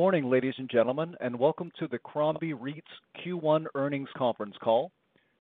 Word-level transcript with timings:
Morning, 0.00 0.30
ladies 0.30 0.54
and 0.56 0.70
gentlemen, 0.70 1.14
and 1.20 1.38
welcome 1.38 1.70
to 1.78 1.86
the 1.86 1.98
Crombie 1.98 2.54
REIT's 2.54 2.80
Q1 3.18 3.66
earnings 3.74 4.08
conference 4.16 4.54
call. 4.62 4.90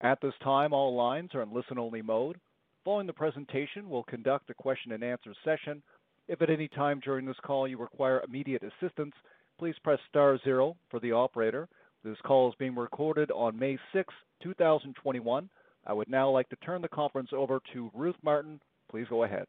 At 0.03 0.21
this 0.21 0.35
time, 0.45 0.75
all 0.75 0.95
lines 0.95 1.31
are 1.33 1.41
in 1.41 1.55
listen-only 1.55 2.03
mode. 2.03 2.39
Following 2.85 3.07
the 3.07 3.15
presentation, 3.15 3.89
we'll 3.89 4.03
conduct 4.03 4.51
a 4.51 4.55
question-and-answer 4.55 5.35
session. 5.43 5.83
If 6.29 6.43
at 6.43 6.51
any 6.51 6.69
time 6.69 7.01
during 7.03 7.25
this 7.25 7.39
call 7.43 7.67
you 7.67 7.79
require 7.79 8.23
immediate 8.29 8.63
assistance, 8.63 9.15
please 9.59 9.75
press 9.83 9.99
star 10.11 10.39
zero 10.45 10.77
for 10.91 11.01
the 11.01 11.13
operator. 11.13 11.67
This 12.05 12.19
call 12.27 12.51
is 12.51 12.55
being 12.59 12.75
recorded 12.75 13.31
on 13.31 13.59
May 13.59 13.79
6, 13.95 14.13
2021. 14.43 15.49
I 15.87 15.93
would 15.95 16.11
now 16.11 16.29
like 16.29 16.51
to 16.51 16.57
turn 16.57 16.83
the 16.83 16.89
conference 16.89 17.31
over 17.33 17.59
to 17.73 17.91
Ruth 17.95 18.17
Martin. 18.23 18.61
Please 18.91 19.07
go 19.09 19.25
ahead. 19.25 19.47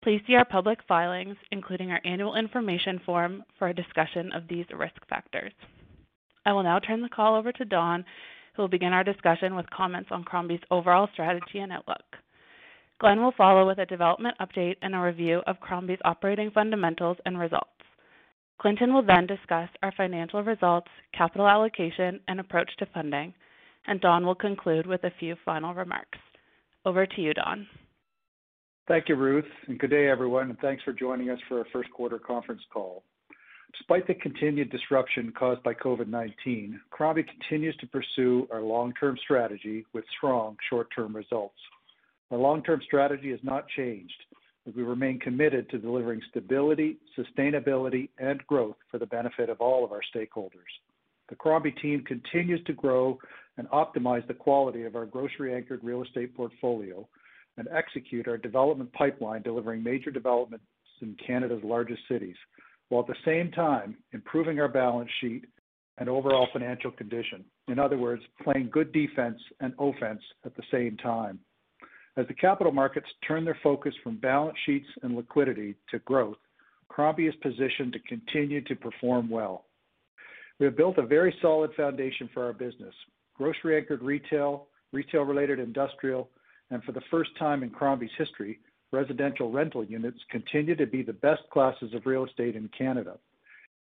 Please 0.04 0.22
see 0.28 0.36
our 0.36 0.46
public 0.46 0.80
filings, 0.88 1.36
including 1.52 1.92
our 1.92 2.02
annual 2.06 2.36
information 2.36 3.00
form, 3.06 3.44
for 3.58 3.70
a 3.70 3.74
discussion 3.74 4.32
of 4.34 4.48
these 4.48 4.66
risk 4.76 5.06
factors. 5.10 5.52
I 6.46 6.54
will 6.54 6.64
now 6.64 6.80
turn 6.80 7.02
the 7.02 7.10
call 7.10 7.36
over 7.36 7.52
to 7.52 7.66
Don, 7.66 8.06
who 8.56 8.62
will 8.62 8.70
begin 8.70 8.94
our 8.94 9.04
discussion 9.04 9.56
with 9.56 9.70
comments 9.70 10.10
on 10.12 10.24
Crombie's 10.24 10.62
overall 10.72 11.10
strategy 11.14 11.60
and 11.60 11.72
outlook. 11.72 12.04
Glenn 13.00 13.22
will 13.22 13.34
follow 13.36 13.68
with 13.68 13.80
a 13.80 13.86
development 13.86 14.38
update 14.40 14.78
and 14.82 14.96
a 14.96 15.00
review 15.00 15.42
of 15.48 15.60
Crombie's 15.60 16.00
operating 16.06 16.52
fundamentals 16.52 17.18
and 17.26 17.38
results. 17.38 17.70
Clinton 18.60 18.94
will 18.94 19.06
then 19.06 19.28
discuss 19.28 19.68
our 19.84 19.92
financial 19.98 20.42
results, 20.42 20.88
capital 21.14 21.48
allocation, 21.48 22.22
and 22.28 22.40
approach 22.40 22.70
to 22.78 22.86
funding, 22.94 23.34
and 23.88 24.00
Don 24.00 24.26
will 24.26 24.36
conclude 24.36 24.88
with 24.88 25.04
a 25.04 25.12
few 25.20 25.36
final 25.44 25.74
remarks. 25.74 26.18
Over 26.86 27.06
to 27.06 27.22
you, 27.22 27.34
Don. 27.34 27.68
Thank 28.88 29.10
you, 29.10 29.16
Ruth, 29.16 29.46
and 29.68 29.80
good 29.80 29.90
day, 29.90 30.10
everyone, 30.10 30.52
and 30.52 30.60
thanks 30.60 30.84
for 30.84 30.94
joining 30.94 31.30
us 31.32 31.40
for 31.50 31.60
our 31.60 31.66
first 31.74 31.92
quarter 31.92 32.20
conference 32.20 32.62
call. 32.72 33.04
Despite 33.78 34.08
the 34.08 34.14
continued 34.14 34.70
disruption 34.72 35.34
caused 35.38 35.62
by 35.64 35.74
COVID-19, 35.74 36.80
Crombie 36.92 37.24
continues 37.24 37.76
to 37.78 37.88
pursue 37.88 38.48
our 38.52 38.62
long-term 38.62 39.18
strategy 39.22 39.86
with 39.94 40.06
strong 40.18 40.56
short-term 40.70 41.16
results. 41.16 41.60
Our 42.32 42.38
long-term 42.38 42.82
strategy 42.86 43.32
has 43.32 43.40
not 43.44 43.68
changed, 43.68 44.14
as 44.68 44.74
we 44.76 44.84
remain 44.84 45.20
committed 45.20 45.70
to 45.70 45.78
delivering 45.78 46.22
stability, 46.30 46.98
sustainability, 47.18 48.10
and 48.18 48.46
growth 48.48 48.78
for 48.90 48.98
the 48.98 49.06
benefit 49.06 49.50
of 49.50 49.60
all 49.62 49.84
of 49.84 49.92
our 49.92 50.02
stakeholders. 50.16 50.72
The 51.30 51.36
Crombie 51.36 51.72
team 51.72 52.04
continues 52.04 52.64
to 52.66 52.74
grow 52.74 53.20
and 53.58 53.68
optimize 53.70 54.26
the 54.28 54.34
quality 54.34 54.84
of 54.84 54.96
our 54.96 55.06
grocery-anchored 55.06 55.84
real 55.84 56.04
estate 56.04 56.36
portfolio 56.36 57.08
and 57.58 57.68
execute 57.72 58.28
our 58.28 58.38
development 58.38 58.92
pipeline, 58.94 59.42
delivering 59.42 59.84
major 59.84 60.12
developments 60.12 60.66
in 61.02 61.16
Canada's 61.26 61.64
largest 61.64 62.02
cities, 62.10 62.36
while 62.90 63.02
at 63.02 63.08
the 63.08 63.16
same 63.26 63.52
time 63.52 63.98
improving 64.14 64.60
our 64.60 64.68
balance 64.68 65.10
sheet 65.22 65.46
and 65.98 66.10
overall 66.10 66.48
financial 66.52 66.92
condition. 66.92 67.44
In 67.68 67.80
other 67.80 67.98
words, 67.98 68.22
playing 68.44 68.70
good 68.72 68.92
defense 68.92 69.40
and 69.60 69.74
offense 69.80 70.22
at 70.46 70.56
the 70.56 70.64
same 70.72 70.98
time. 70.98 71.40
As 72.18 72.28
the 72.28 72.34
capital 72.34 72.72
markets 72.72 73.08
turn 73.28 73.44
their 73.44 73.58
focus 73.62 73.94
from 74.04 74.18
balance 74.18 74.58
sheets 74.66 74.88
and 75.04 75.16
liquidity 75.16 75.76
to 75.92 76.00
growth, 76.00 76.38
Crombie 76.88 77.28
is 77.28 77.36
positioned 77.42 77.94
to 77.94 78.00
continue 78.00 78.62
to 78.62 78.76
perform 78.76 79.30
well. 79.30 79.66
We 80.60 80.66
have 80.66 80.78
built 80.78 80.98
a 80.98 81.06
very 81.06 81.36
solid 81.42 81.72
foundation 81.76 82.30
for 82.34 82.46
our 82.46 82.54
business. 82.54 82.94
Grocery-anchored 83.36 84.02
retail, 84.02 84.68
retail-related 84.94 85.60
industrial, 85.60 86.30
and 86.72 86.82
for 86.84 86.94
the 86.94 87.02
first 87.12 87.32
time 87.38 87.64
in 87.64 87.70
Crombie's 87.70 88.10
history, 88.18 88.60
residential 88.96 89.52
rental 89.52 89.84
units 89.84 90.20
continue 90.32 90.76
to 90.76 90.88
be 90.88 91.04
the 91.04 91.14
best 91.14 91.42
classes 91.52 91.94
of 91.94 92.06
real 92.06 92.26
estate 92.26 92.56
in 92.56 92.70
Canada. 92.76 93.18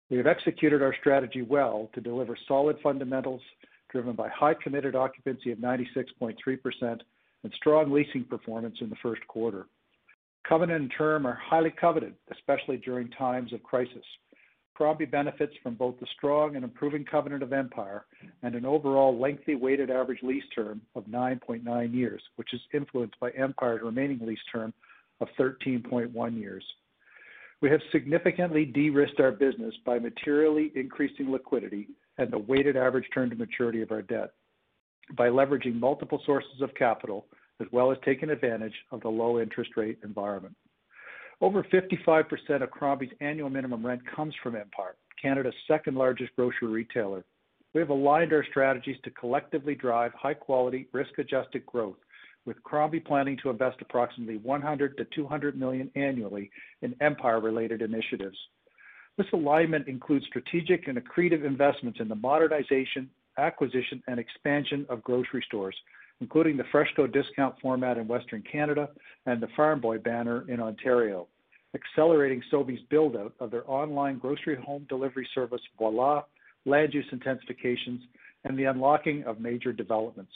We 0.09 0.17
have 0.17 0.27
executed 0.27 0.81
our 0.81 0.93
strategy 0.99 1.41
well 1.41 1.89
to 1.93 2.01
deliver 2.01 2.37
solid 2.47 2.77
fundamentals 2.83 3.41
driven 3.89 4.13
by 4.13 4.27
high 4.29 4.55
committed 4.61 4.95
occupancy 4.95 5.51
of 5.51 5.59
96.3% 5.59 6.35
and 6.81 7.53
strong 7.55 7.91
leasing 7.91 8.25
performance 8.25 8.75
in 8.81 8.89
the 8.89 8.95
first 9.01 9.25
quarter. 9.27 9.67
Covenant 10.47 10.81
and 10.81 10.93
term 10.95 11.25
are 11.25 11.39
highly 11.41 11.71
coveted, 11.71 12.13
especially 12.31 12.77
during 12.77 13.09
times 13.11 13.53
of 13.53 13.63
crisis. 13.63 14.03
Crombie 14.75 15.05
benefits 15.05 15.53
from 15.63 15.75
both 15.75 15.97
the 15.99 16.07
strong 16.17 16.55
and 16.55 16.65
improving 16.65 17.05
covenant 17.05 17.41
of 17.41 17.53
Empire 17.53 18.05
and 18.43 18.53
an 18.53 18.65
overall 18.65 19.17
lengthy 19.17 19.55
weighted 19.55 19.89
average 19.89 20.21
lease 20.21 20.43
term 20.53 20.81
of 20.95 21.05
9.9 21.05 21.93
years, 21.93 22.21
which 22.35 22.53
is 22.53 22.59
influenced 22.73 23.17
by 23.21 23.29
Empire's 23.31 23.81
remaining 23.81 24.19
lease 24.21 24.37
term 24.51 24.73
of 25.21 25.27
13.1 25.39 26.39
years. 26.39 26.63
We 27.61 27.69
have 27.69 27.81
significantly 27.91 28.65
de-risked 28.65 29.19
our 29.19 29.31
business 29.31 29.73
by 29.85 29.99
materially 29.99 30.71
increasing 30.75 31.31
liquidity 31.31 31.87
and 32.17 32.31
the 32.31 32.39
weighted 32.39 32.77
average 32.77 33.07
term 33.13 33.29
to 33.29 33.35
maturity 33.35 33.81
of 33.81 33.91
our 33.91 34.01
debt 34.01 34.31
by 35.17 35.29
leveraging 35.29 35.79
multiple 35.79 36.21
sources 36.25 36.61
of 36.61 36.73
capital, 36.75 37.27
as 37.61 37.67
well 37.71 37.91
as 37.91 37.97
taking 38.03 38.29
advantage 38.29 38.73
of 38.91 39.01
the 39.01 39.09
low 39.09 39.39
interest 39.39 39.71
rate 39.77 39.99
environment. 40.03 40.55
Over 41.41 41.63
55% 41.63 42.63
of 42.63 42.71
Crombie's 42.71 43.11
annual 43.21 43.49
minimum 43.49 43.85
rent 43.85 44.01
comes 44.15 44.33
from 44.41 44.55
Empire, 44.55 44.95
Canada's 45.21 45.53
second-largest 45.67 46.35
grocery 46.35 46.67
retailer. 46.67 47.23
We 47.73 47.81
have 47.81 47.89
aligned 47.89 48.31
our 48.31 48.45
strategies 48.49 48.95
to 49.03 49.11
collectively 49.11 49.75
drive 49.75 50.13
high-quality, 50.13 50.87
risk-adjusted 50.93 51.65
growth, 51.65 51.97
with 52.45 52.61
Crombie 52.63 52.99
planning 52.99 53.37
to 53.43 53.49
invest 53.49 53.77
approximately 53.81 54.37
100 54.37 54.95
million-200 54.97 55.55
million 55.55 55.91
annually 55.95 56.51
in 56.81 56.95
Empire-related 57.01 57.81
initiatives. 57.81 58.37
This 59.17 59.27
alignment 59.33 59.87
includes 59.87 60.25
strategic 60.27 60.87
and 60.87 60.97
accretive 60.97 61.45
investments 61.45 61.99
in 61.99 62.07
the 62.07 62.15
modernization, 62.15 63.09
acquisition, 63.37 64.03
and 64.07 64.19
expansion 64.19 64.85
of 64.89 65.03
grocery 65.03 65.43
stores, 65.47 65.75
including 66.21 66.57
the 66.57 66.63
FreshCo 66.65 67.11
discount 67.11 67.55
format 67.61 67.97
in 67.97 68.07
Western 68.07 68.43
Canada 68.49 68.89
and 69.25 69.41
the 69.41 69.47
Farm 69.55 69.81
Boy 69.81 69.97
banner 69.97 70.45
in 70.49 70.59
Ontario, 70.59 71.27
accelerating 71.73 72.41
Sobeys' 72.51 72.87
build-out 72.89 73.33
of 73.39 73.51
their 73.51 73.69
online 73.69 74.17
grocery 74.17 74.55
home 74.55 74.85
delivery 74.87 75.27
service, 75.33 75.61
Voilà, 75.79 76.23
land 76.65 76.93
use 76.93 77.05
intensifications, 77.11 77.99
and 78.43 78.57
the 78.57 78.65
unlocking 78.65 79.23
of 79.23 79.39
major 79.39 79.73
developments. 79.73 80.31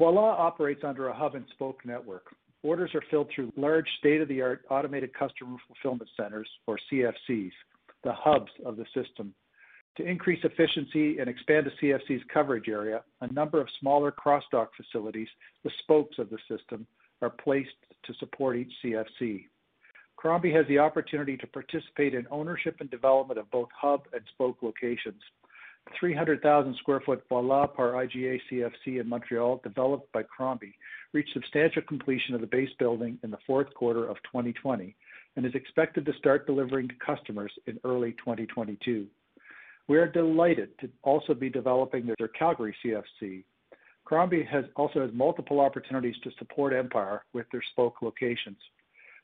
Voilà 0.00 0.38
operates 0.38 0.82
under 0.82 1.08
a 1.08 1.14
hub-and-spoke 1.14 1.84
network. 1.84 2.34
Orders 2.62 2.90
are 2.94 3.02
filled 3.10 3.28
through 3.34 3.52
large, 3.56 3.86
state-of-the-art 3.98 4.64
automated 4.70 5.12
customer 5.12 5.58
fulfillment 5.66 6.08
centers, 6.16 6.48
or 6.66 6.78
CFCs, 6.90 7.52
the 8.02 8.12
hubs 8.12 8.50
of 8.64 8.78
the 8.78 8.86
system. 8.94 9.34
To 9.98 10.04
increase 10.04 10.42
efficiency 10.42 11.18
and 11.18 11.28
expand 11.28 11.66
the 11.66 11.86
CFC's 11.86 12.22
coverage 12.32 12.68
area, 12.68 13.02
a 13.20 13.30
number 13.32 13.60
of 13.60 13.68
smaller 13.78 14.10
cross-dock 14.10 14.70
facilities, 14.74 15.28
the 15.64 15.70
spokes 15.82 16.18
of 16.18 16.30
the 16.30 16.38
system, 16.48 16.86
are 17.20 17.30
placed 17.30 17.68
to 18.04 18.14
support 18.14 18.56
each 18.56 18.72
CFC. 18.82 19.44
Crombie 20.16 20.52
has 20.52 20.66
the 20.68 20.78
opportunity 20.78 21.36
to 21.36 21.46
participate 21.46 22.14
in 22.14 22.26
ownership 22.30 22.76
and 22.80 22.90
development 22.90 23.38
of 23.38 23.50
both 23.50 23.68
hub 23.78 24.02
and 24.14 24.22
spoke 24.32 24.62
locations. 24.62 25.20
The 25.90 25.96
300,000 25.98 26.76
square 26.76 27.00
foot 27.00 27.22
Voilà 27.30 27.74
par 27.74 27.92
IGA 27.92 28.40
CFC 28.50 29.00
in 29.00 29.08
Montreal, 29.08 29.60
developed 29.62 30.12
by 30.12 30.22
Crombie, 30.22 30.76
reached 31.12 31.32
substantial 31.32 31.82
completion 31.82 32.34
of 32.34 32.40
the 32.40 32.46
base 32.46 32.70
building 32.78 33.18
in 33.22 33.30
the 33.30 33.38
fourth 33.46 33.72
quarter 33.74 34.06
of 34.06 34.16
2020 34.24 34.94
and 35.36 35.46
is 35.46 35.54
expected 35.54 36.06
to 36.06 36.12
start 36.14 36.46
delivering 36.46 36.88
to 36.88 36.94
customers 37.04 37.52
in 37.66 37.78
early 37.84 38.12
2022. 38.12 39.06
We 39.88 39.98
are 39.98 40.06
delighted 40.06 40.78
to 40.80 40.88
also 41.02 41.34
be 41.34 41.50
developing 41.50 42.06
their 42.06 42.28
Calgary 42.28 42.74
CFC. 42.84 43.44
Crombie 44.04 44.44
has 44.44 44.64
also 44.76 45.00
has 45.00 45.10
multiple 45.12 45.60
opportunities 45.60 46.16
to 46.22 46.30
support 46.38 46.72
Empire 46.72 47.24
with 47.32 47.46
their 47.50 47.62
spoke 47.72 48.02
locations. 48.02 48.58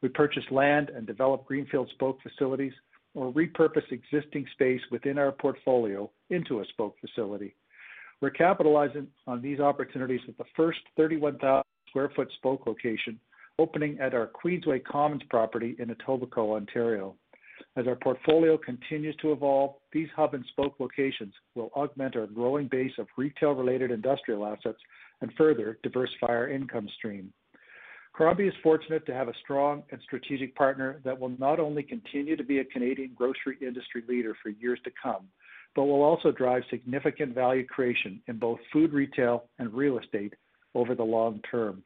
We 0.02 0.08
purchased 0.08 0.50
land 0.50 0.90
and 0.90 1.06
developed 1.06 1.46
greenfield 1.46 1.88
spoke 1.90 2.20
facilities 2.22 2.74
or 3.16 3.32
repurpose 3.32 3.90
existing 3.90 4.46
space 4.52 4.80
within 4.92 5.18
our 5.18 5.32
portfolio 5.32 6.08
into 6.30 6.60
a 6.60 6.64
spoke 6.66 6.96
facility. 7.00 7.56
We're 8.20 8.30
capitalizing 8.30 9.08
on 9.26 9.42
these 9.42 9.58
opportunities 9.58 10.20
with 10.26 10.36
the 10.38 10.44
first 10.54 10.78
31,000 10.96 11.64
sq 11.88 11.96
ft 11.96 12.32
spoke 12.36 12.66
location 12.66 13.18
opening 13.58 13.98
at 14.00 14.14
our 14.14 14.28
Queensway 14.28 14.84
Commons 14.84 15.22
property 15.30 15.76
in 15.78 15.88
Etobicoke, 15.88 16.56
Ontario. 16.56 17.14
As 17.76 17.86
our 17.86 17.96
portfolio 17.96 18.58
continues 18.58 19.16
to 19.16 19.32
evolve, 19.32 19.76
these 19.92 20.08
hub 20.14 20.34
and 20.34 20.44
spoke 20.50 20.74
locations 20.78 21.32
will 21.54 21.70
augment 21.74 22.16
our 22.16 22.26
growing 22.26 22.68
base 22.68 22.92
of 22.98 23.06
retail-related 23.16 23.90
industrial 23.90 24.46
assets 24.46 24.78
and 25.22 25.32
further 25.38 25.78
diversify 25.82 26.26
our 26.28 26.48
income 26.48 26.88
stream. 26.98 27.32
Crombie 28.16 28.48
is 28.48 28.54
fortunate 28.62 29.04
to 29.04 29.12
have 29.12 29.28
a 29.28 29.34
strong 29.44 29.82
and 29.90 30.00
strategic 30.00 30.54
partner 30.56 31.00
that 31.04 31.20
will 31.20 31.34
not 31.38 31.60
only 31.60 31.82
continue 31.82 32.34
to 32.34 32.42
be 32.42 32.60
a 32.60 32.64
Canadian 32.64 33.10
grocery 33.14 33.58
industry 33.60 34.02
leader 34.08 34.34
for 34.42 34.48
years 34.48 34.80
to 34.84 34.90
come, 35.02 35.28
but 35.74 35.84
will 35.84 36.02
also 36.02 36.32
drive 36.32 36.62
significant 36.70 37.34
value 37.34 37.66
creation 37.66 38.22
in 38.26 38.38
both 38.38 38.58
food 38.72 38.94
retail 38.94 39.44
and 39.58 39.70
real 39.74 39.98
estate 39.98 40.32
over 40.74 40.94
the 40.94 41.02
long 41.02 41.42
term. 41.50 41.82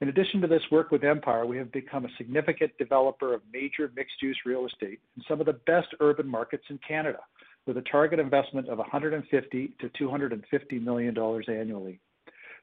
In 0.00 0.08
addition 0.08 0.40
to 0.40 0.46
this 0.46 0.62
work 0.70 0.90
with 0.90 1.04
Empire, 1.04 1.44
we 1.44 1.58
have 1.58 1.70
become 1.70 2.06
a 2.06 2.16
significant 2.16 2.72
developer 2.78 3.34
of 3.34 3.42
major 3.52 3.92
mixed-use 3.94 4.38
real 4.46 4.64
estate 4.64 5.00
in 5.18 5.22
some 5.28 5.40
of 5.40 5.44
the 5.44 5.60
best 5.66 5.88
urban 6.00 6.26
markets 6.26 6.64
in 6.70 6.78
Canada, 6.78 7.20
with 7.66 7.76
a 7.76 7.82
target 7.82 8.18
investment 8.18 8.70
of 8.70 8.78
150 8.78 9.74
to 9.80 9.90
250 9.98 10.78
million 10.78 11.12
dollars 11.12 11.44
annually. 11.46 12.00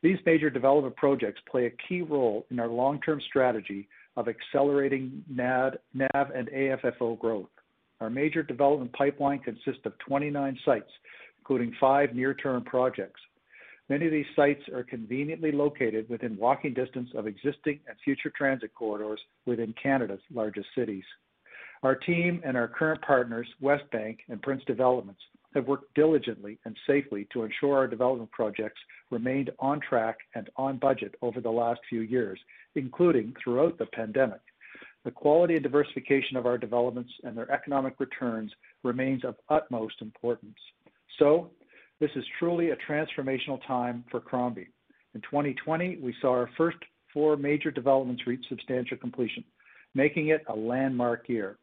These 0.04 0.20
major 0.26 0.50
development 0.50 0.98
projects 0.98 1.42
play 1.50 1.66
a 1.66 1.88
key 1.88 2.02
role 2.02 2.46
in 2.52 2.60
our 2.60 2.68
long-term 2.68 3.22
strategy 3.30 3.88
of 4.18 4.28
accelerating 4.28 5.24
NAV 5.34 5.78
and 5.96 6.50
AFFO 6.50 7.18
growth. 7.18 7.50
Our 8.02 8.10
major 8.10 8.44
development 8.44 8.92
pipeline 8.92 9.40
consists 9.40 9.86
of 9.86 9.98
29 10.00 10.60
sites, 10.66 10.92
including 11.40 11.74
five 11.80 12.14
near-term 12.14 12.66
projects. 12.66 13.22
Many 13.88 14.06
of 14.06 14.12
these 14.12 14.26
sites 14.36 14.62
are 14.74 14.84
conveniently 14.84 15.54
located 15.54 16.10
within 16.10 16.36
walking 16.38 16.74
distance 16.74 17.10
of 17.16 17.26
existing 17.26 17.80
and 17.88 17.96
future 18.04 18.32
transit 18.38 18.74
corridors 18.76 19.22
within 19.46 19.74
Canada's 19.82 20.22
largest 20.34 20.68
cities. 20.76 21.04
Our 21.82 21.96
team 21.96 22.42
and 22.46 22.58
our 22.58 22.68
current 22.68 23.02
partners, 23.02 23.48
Westbank 23.62 24.18
and 24.30 24.42
Prince 24.42 24.64
Developments, 24.68 25.22
have 25.54 25.68
worked 25.68 25.94
diligently 25.94 26.60
and 26.66 26.76
safely 26.88 27.28
to 27.32 27.44
ensure 27.44 27.78
our 27.78 27.88
development 27.88 28.32
projects 28.32 28.80
remained 29.12 29.52
on 29.60 29.80
track 29.80 30.18
and 30.36 30.50
on 30.58 30.78
budget 30.78 31.16
over 31.22 31.42
the 31.42 31.50
last 31.50 31.80
few 31.90 32.02
years, 32.02 32.40
including 32.76 33.34
throughout 33.44 33.78
the 33.78 33.86
pandemic. 33.88 34.42
The 35.06 35.12
quality 35.12 35.56
and 35.56 35.64
diversification 35.64 36.38
of 36.38 36.46
our 36.46 36.58
developments 36.58 37.12
and 37.24 37.38
their 37.38 37.52
economic 37.52 38.00
returns 38.00 38.52
remains 38.84 39.26
of 39.26 39.36
utmost 39.50 39.96
importance. 40.02 40.58
So, 41.20 41.52
this 42.00 42.12
is 42.16 42.24
truly 42.40 42.72
a 42.72 42.78
transformational 42.90 43.66
time 43.68 44.04
for 44.10 44.20
Crombie. 44.20 44.70
In 45.14 45.22
2020, 45.22 46.00
we 46.02 46.16
saw 46.22 46.32
our 46.32 46.50
first 46.58 46.78
four 47.14 47.38
major 47.38 47.70
developments 47.70 48.26
reach 48.26 48.44
substantial 48.50 48.98
completion, 48.98 49.44
making 49.94 50.30
it 50.30 50.44
a 50.48 50.56
landmark 50.56 51.30
year. 51.30 51.58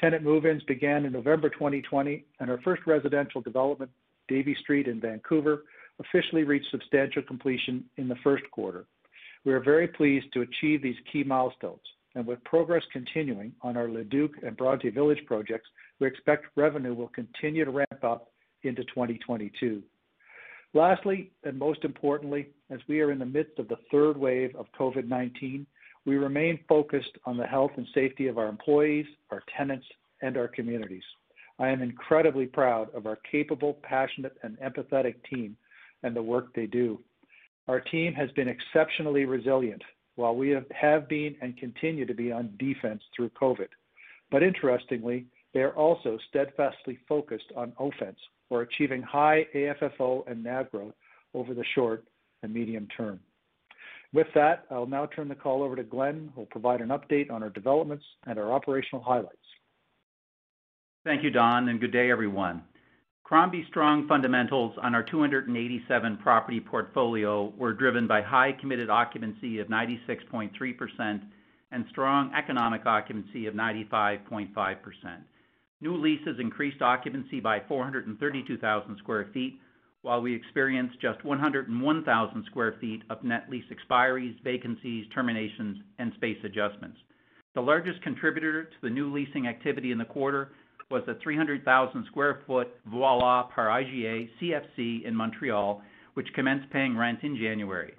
Tenant 0.00 0.22
move-ins 0.24 0.62
began 0.64 1.04
in 1.04 1.12
November 1.12 1.48
2020, 1.48 2.24
and 2.40 2.50
our 2.50 2.60
first 2.62 2.82
residential 2.86 3.40
development, 3.40 3.90
Davie 4.28 4.56
Street 4.60 4.88
in 4.88 5.00
Vancouver, 5.00 5.64
officially 6.00 6.44
reached 6.44 6.70
substantial 6.70 7.22
completion 7.22 7.84
in 7.96 8.08
the 8.08 8.16
first 8.24 8.44
quarter. 8.50 8.86
We 9.44 9.52
are 9.52 9.60
very 9.60 9.86
pleased 9.86 10.26
to 10.32 10.40
achieve 10.40 10.82
these 10.82 10.96
key 11.12 11.22
milestones, 11.22 11.82
and 12.14 12.26
with 12.26 12.42
progress 12.44 12.82
continuing 12.92 13.52
on 13.62 13.76
our 13.76 13.88
Leduc 13.88 14.32
and 14.42 14.56
Bronte 14.56 14.90
Village 14.90 15.22
projects, 15.26 15.68
we 16.00 16.06
expect 16.06 16.46
revenue 16.56 16.94
will 16.94 17.08
continue 17.08 17.64
to 17.64 17.70
ramp 17.70 18.02
up 18.02 18.30
into 18.62 18.82
2022. 18.84 19.82
Lastly, 20.72 21.30
and 21.44 21.56
most 21.56 21.84
importantly, 21.84 22.48
as 22.70 22.80
we 22.88 23.00
are 23.00 23.12
in 23.12 23.18
the 23.20 23.26
midst 23.26 23.58
of 23.60 23.68
the 23.68 23.78
third 23.92 24.16
wave 24.16 24.56
of 24.56 24.66
COVID-19, 24.78 25.66
we 26.06 26.16
remain 26.16 26.58
focused 26.68 27.16
on 27.24 27.36
the 27.36 27.46
health 27.46 27.72
and 27.76 27.86
safety 27.94 28.28
of 28.28 28.38
our 28.38 28.48
employees, 28.48 29.06
our 29.30 29.42
tenants, 29.56 29.86
and 30.22 30.36
our 30.36 30.48
communities. 30.48 31.04
I 31.58 31.68
am 31.68 31.82
incredibly 31.82 32.46
proud 32.46 32.92
of 32.94 33.06
our 33.06 33.18
capable, 33.30 33.78
passionate, 33.82 34.36
and 34.42 34.58
empathetic 34.58 35.16
team 35.30 35.56
and 36.02 36.14
the 36.14 36.22
work 36.22 36.54
they 36.54 36.66
do. 36.66 37.00
Our 37.68 37.80
team 37.80 38.12
has 38.14 38.30
been 38.32 38.48
exceptionally 38.48 39.24
resilient 39.24 39.82
while 40.16 40.34
we 40.34 40.50
have 40.50 41.08
been 41.08 41.36
and 41.40 41.56
continue 41.56 42.06
to 42.06 42.14
be 42.14 42.30
on 42.30 42.54
defense 42.58 43.02
through 43.14 43.30
COVID. 43.30 43.68
But 44.30 44.42
interestingly, 44.42 45.26
they 45.52 45.60
are 45.60 45.74
also 45.74 46.18
steadfastly 46.28 46.98
focused 47.08 47.52
on 47.56 47.72
offense 47.78 48.18
or 48.50 48.62
achieving 48.62 49.02
high 49.02 49.46
AFFO 49.54 50.28
and 50.30 50.42
NAV 50.42 50.70
growth 50.70 50.94
over 51.32 51.54
the 51.54 51.64
short 51.74 52.04
and 52.42 52.52
medium 52.52 52.86
term. 52.96 53.20
With 54.14 54.28
that, 54.36 54.64
I'll 54.70 54.86
now 54.86 55.06
turn 55.06 55.26
the 55.26 55.34
call 55.34 55.64
over 55.64 55.74
to 55.74 55.82
Glenn, 55.82 56.30
who 56.34 56.42
will 56.42 56.46
provide 56.46 56.80
an 56.80 56.90
update 56.90 57.32
on 57.32 57.42
our 57.42 57.50
developments 57.50 58.04
and 58.28 58.38
our 58.38 58.52
operational 58.52 59.02
highlights. 59.02 59.36
Thank 61.04 61.24
you, 61.24 61.30
Don, 61.30 61.68
and 61.68 61.80
good 61.80 61.92
day, 61.92 62.12
everyone. 62.12 62.62
Crombie's 63.24 63.66
strong 63.66 64.06
fundamentals 64.06 64.76
on 64.80 64.94
our 64.94 65.02
287 65.02 66.18
property 66.18 66.60
portfolio 66.60 67.52
were 67.58 67.72
driven 67.72 68.06
by 68.06 68.22
high 68.22 68.52
committed 68.52 68.88
occupancy 68.88 69.58
of 69.58 69.66
96.3% 69.66 71.20
and 71.72 71.84
strong 71.90 72.32
economic 72.38 72.86
occupancy 72.86 73.46
of 73.46 73.54
95.5%. 73.54 74.76
New 75.80 75.96
leases 75.96 76.38
increased 76.38 76.82
occupancy 76.82 77.40
by 77.40 77.60
432,000 77.66 78.96
sq 78.96 79.08
ft, 79.08 79.54
while 80.04 80.20
we 80.20 80.34
experienced 80.34 81.00
just 81.00 81.24
101,000 81.24 82.44
sq 82.44 82.54
ft 82.54 83.00
of 83.08 83.24
net 83.24 83.46
lease 83.48 83.64
expiries, 83.72 84.40
vacancies, 84.44 85.06
terminations, 85.14 85.78
and 85.98 86.12
space 86.14 86.36
adjustments. 86.44 86.98
The 87.54 87.62
largest 87.62 88.02
contributor 88.02 88.64
to 88.64 88.76
the 88.82 88.90
new 88.90 89.10
leasing 89.10 89.46
activity 89.46 89.92
in 89.92 89.98
the 89.98 90.04
quarter 90.04 90.50
was 90.90 91.02
the 91.06 91.18
300,000 91.22 92.04
sq 92.04 92.14
ft 92.14 92.66
Voilà 92.92 93.50
par 93.50 93.68
IGA 93.68 94.28
CFC 94.38 95.06
in 95.06 95.16
Montreal, 95.16 95.80
which 96.12 96.32
commenced 96.34 96.70
paying 96.70 96.98
rent 96.98 97.20
in 97.22 97.34
January. 97.36 97.94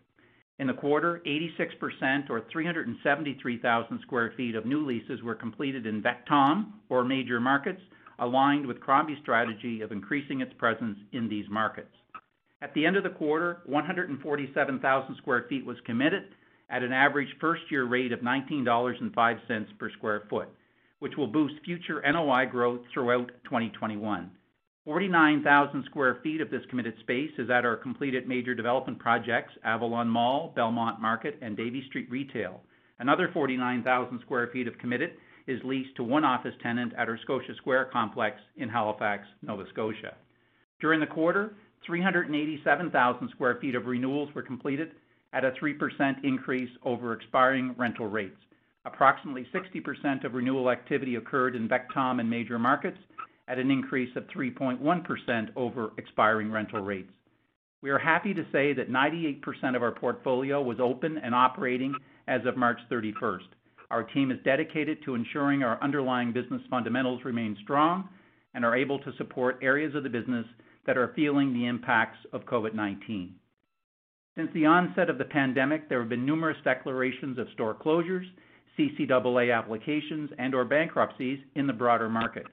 In 0.60 0.68
the 0.68 0.74
quarter, 0.74 1.22
86% 1.26 2.30
or 2.30 2.46
373,000 2.52 4.00
sq 4.00 4.12
ft 4.12 4.56
of 4.56 4.66
new 4.68 4.86
leases 4.86 5.24
were 5.24 5.36
completed 5.36 5.88
in 5.88 6.04
VECTOM 6.04 6.72
or 6.90 7.04
major 7.04 7.42
markets, 7.42 7.82
aligned 8.20 8.66
with 8.66 8.80
Crombie's 8.80 9.20
strategy 9.22 9.82
of 9.82 9.92
increasing 9.92 10.42
its 10.42 10.54
presence 10.58 10.98
in 11.12 11.28
these 11.30 11.46
markets. 11.50 11.96
At 12.62 12.74
the 12.74 12.86
end 12.86 12.96
of 12.96 13.04
the 13.04 13.10
quarter, 13.10 13.62
147,000 13.66 15.16
sq 15.16 15.26
ft 15.26 15.66
was 15.66 15.78
committed 15.86 16.24
at 16.70 16.84
an 16.84 16.94
average 16.94 17.30
first-year 17.40 17.86
rate 17.86 18.12
of 18.12 18.20
19.05 18.22 18.66
dollars 18.66 18.98
per 19.78 19.90
sq 19.90 20.02
ft, 20.02 20.48
which 21.00 21.18
will 21.18 21.28
boost 21.28 21.56
future 21.64 22.02
NOI 22.06 22.46
growth 22.46 22.82
throughout 22.94 23.30
2021. 23.44 24.32
49,000 24.86 25.84
sq 25.84 25.96
ft 25.96 26.42
of 26.42 26.50
this 26.50 26.66
committed 26.70 26.94
space 27.00 27.32
is 27.38 27.50
at 27.50 27.66
our 27.66 27.76
completed 27.76 28.28
major 28.28 28.56
development 28.56 29.00
projects, 29.00 29.54
Avalon 29.64 30.08
Mall, 30.08 30.54
Belmont 30.56 31.02
Market, 31.02 31.38
and 31.42 31.58
Davie 31.58 31.86
Street 31.88 32.10
Retail. 32.10 32.62
Another 33.00 33.30
49,000 33.34 34.20
sq 34.22 34.30
ft 34.30 34.68
of 34.68 34.78
committed 34.78 35.12
is 35.48 35.62
leased 35.64 35.96
to 35.96 36.04
one 36.04 36.26
office 36.26 36.54
tenant 36.62 36.94
at 36.98 37.08
our 37.08 37.18
Scotia 37.24 37.54
Square 37.58 37.86
complex 37.86 38.38
in 38.58 38.70
Halifax, 38.70 39.28
Nova 39.42 39.66
Scotia. 39.72 40.16
During 40.80 41.00
the 41.00 41.06
quarter, 41.08 41.56
387,000 41.86 43.30
square 43.30 43.58
feet 43.62 43.76
of 43.76 43.86
renewals 43.86 44.34
were 44.34 44.42
completed 44.42 44.92
at 45.34 45.46
a 45.46 45.52
3% 45.52 46.24
increase 46.24 46.70
over 46.84 47.14
expiring 47.14 47.76
rental 47.78 48.08
rates. 48.08 48.38
Approximately 48.86 49.48
60% 49.54 50.24
of 50.24 50.34
renewal 50.34 50.70
activity 50.70 51.16
occurred 51.16 51.56
in 51.56 51.68
VECTOM 51.68 52.20
and 52.20 52.30
major 52.30 52.60
markets, 52.60 52.98
at 53.48 53.60
an 53.60 53.70
increase 53.70 54.16
of 54.16 54.24
3.1% 54.28 55.50
over 55.56 55.92
expiring 55.98 56.52
rental 56.52 56.82
rates. 56.82 57.12
We 57.82 57.92
are 57.92 58.00
happy 58.00 58.34
to 58.34 58.46
say 58.52 58.74
that 58.74 58.90
98% 58.90 59.76
of 59.76 59.84
our 59.84 59.92
portfolio 59.92 60.62
was 60.62 60.80
open 60.80 61.20
and 61.20 61.36
operating 61.36 61.94
as 62.28 62.42
of 62.46 62.58
March 62.58 62.80
31st. 62.92 63.42
Our 63.92 64.04
team 64.04 64.32
is 64.32 64.40
dedicated 64.44 65.04
to 65.04 65.16
ensuring 65.16 65.64
our 65.64 65.82
underlying 65.82 66.34
business 66.34 66.62
fundamentals 66.70 67.24
remain 67.24 67.56
strong 67.64 68.10
and 68.54 68.66
are 68.66 68.76
able 68.76 69.00
to 69.00 69.14
support 69.18 69.60
areas 69.62 69.96
of 69.96 70.04
the 70.04 70.10
business 70.10 70.46
that 70.86 70.98
are 70.98 71.14
feeling 71.16 71.54
the 71.54 71.66
impacts 71.66 72.18
of 72.34 72.46
COVID-19. 72.46 73.32
Since 74.38 74.50
the 74.54 74.66
onset 74.66 75.10
of 75.10 75.18
the 75.18 75.26
pandemic, 75.26 75.88
there 75.88 76.00
have 76.00 76.10
been 76.10 76.26
numerous 76.26 76.58
declarations 76.64 77.38
of 77.38 77.48
store 77.54 77.74
closures, 77.74 78.26
CCAA 78.78 79.58
applications, 79.58 80.30
and/or 80.38 80.66
bankruptcies 80.66 81.40
in 81.56 81.68
the 81.68 81.74
broader 81.74 82.10
market. 82.10 82.46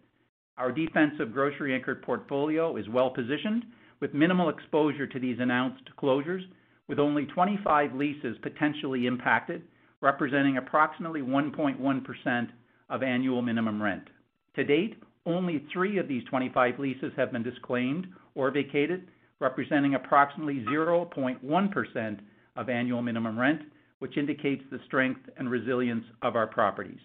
Our 0.59 0.71
defensive 0.71 1.33
grocery-anchored 1.33 2.03
portfolio 2.03 2.77
is 2.77 2.89
well-positioned, 2.89 3.65
with 4.01 4.15
minimal 4.15 4.49
exposure 4.49 5.07
to 5.07 5.19
these 5.19 5.39
announced 5.41 5.85
closures, 6.01 6.43
with 6.89 6.99
only 6.99 7.27
25 7.27 7.95
leases 7.95 8.37
potentially 8.43 9.07
impacted, 9.07 9.62
representing 10.02 10.59
approximately 10.59 11.23
1.1% 11.23 12.49
of 12.90 13.02
annual 13.02 13.40
minimum 13.40 13.80
rent. 13.80 14.09
To 14.56 14.64
date, 14.64 15.02
only 15.25 15.64
three 15.73 15.99
of 15.99 16.09
these 16.09 16.25
25 16.25 16.78
leases 16.78 17.12
have 17.16 17.32
been 17.32 17.42
disclaimed 17.42 18.09
or 18.35 18.50
vacated, 18.50 19.09
representing 19.40 19.94
approximately 19.94 20.64
0.1% 20.68 22.18
of 22.56 22.68
annual 22.68 23.00
minimum 23.00 23.38
rent, 23.38 23.62
which 24.00 24.18
indicates 24.18 24.62
the 24.71 24.80
strength 24.87 25.21
and 25.38 25.50
resilience 25.50 26.04
of 26.23 26.37
our 26.37 26.47
properties. 26.47 26.99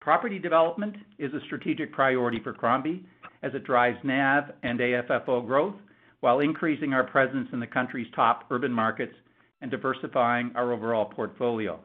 Property 0.00 0.38
development 0.38 0.94
is 1.18 1.32
a 1.34 1.44
strategic 1.46 1.92
priority 1.92 2.40
for 2.42 2.52
Crombie 2.52 3.04
as 3.42 3.52
it 3.54 3.64
drives 3.64 3.98
NAV 4.04 4.52
and 4.62 4.78
AFFO 4.78 5.46
growth 5.46 5.74
while 6.20 6.40
increasing 6.40 6.92
our 6.92 7.04
presence 7.04 7.48
in 7.52 7.60
the 7.60 7.66
country's 7.66 8.06
top 8.14 8.44
urban 8.50 8.72
markets 8.72 9.14
and 9.60 9.70
diversifying 9.70 10.52
our 10.54 10.72
overall 10.72 11.04
portfolio. 11.04 11.80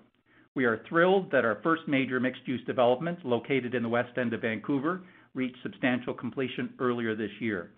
We 0.56 0.66
are 0.66 0.84
thrilled 0.88 1.32
that 1.32 1.46
our 1.46 1.60
first 1.64 1.88
major 1.88 2.20
mixed-use 2.20 2.64
development, 2.66 3.26
located 3.26 3.74
in 3.74 3.82
the 3.82 3.90
West 3.90 4.18
End 4.18 4.34
of 4.34 4.42
Vancouver, 4.42 5.02
reached 5.34 5.58
substantial 5.64 6.14
completion 6.14 6.74
earlier 6.80 7.16
this 7.16 7.32
year. 7.40 7.72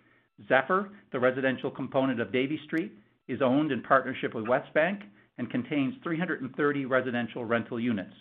Zephyr, 0.49 0.89
the 1.11 1.19
residential 1.19 1.71
component 1.71 2.19
of 2.19 2.33
Davie 2.33 2.59
Street, 2.65 2.91
is 3.27 3.41
owned 3.41 3.71
in 3.71 3.81
partnership 3.81 4.33
with 4.35 4.45
Westbank 4.45 5.03
and 5.37 5.49
contains 5.49 5.95
330 6.03 6.85
residential 6.85 7.45
rental 7.45 7.79
units. 7.79 8.13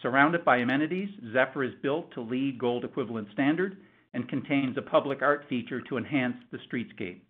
Surrounded 0.00 0.44
by 0.44 0.58
amenities, 0.58 1.08
Zephyr 1.32 1.64
is 1.64 1.74
built 1.82 2.10
to 2.12 2.20
LEED 2.20 2.58
Gold 2.58 2.84
equivalent 2.84 3.28
standard 3.32 3.76
and 4.14 4.28
contains 4.28 4.76
a 4.78 4.82
public 4.82 5.20
art 5.22 5.44
feature 5.48 5.80
to 5.82 5.98
enhance 5.98 6.36
the 6.50 6.58
streetscape. 6.58 7.20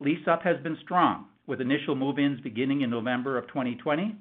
Lease-up 0.00 0.42
has 0.42 0.56
been 0.62 0.76
strong, 0.82 1.26
with 1.48 1.60
initial 1.60 1.96
move-ins 1.96 2.40
beginning 2.42 2.82
in 2.82 2.90
November 2.90 3.36
of 3.36 3.48
2020. 3.48 4.14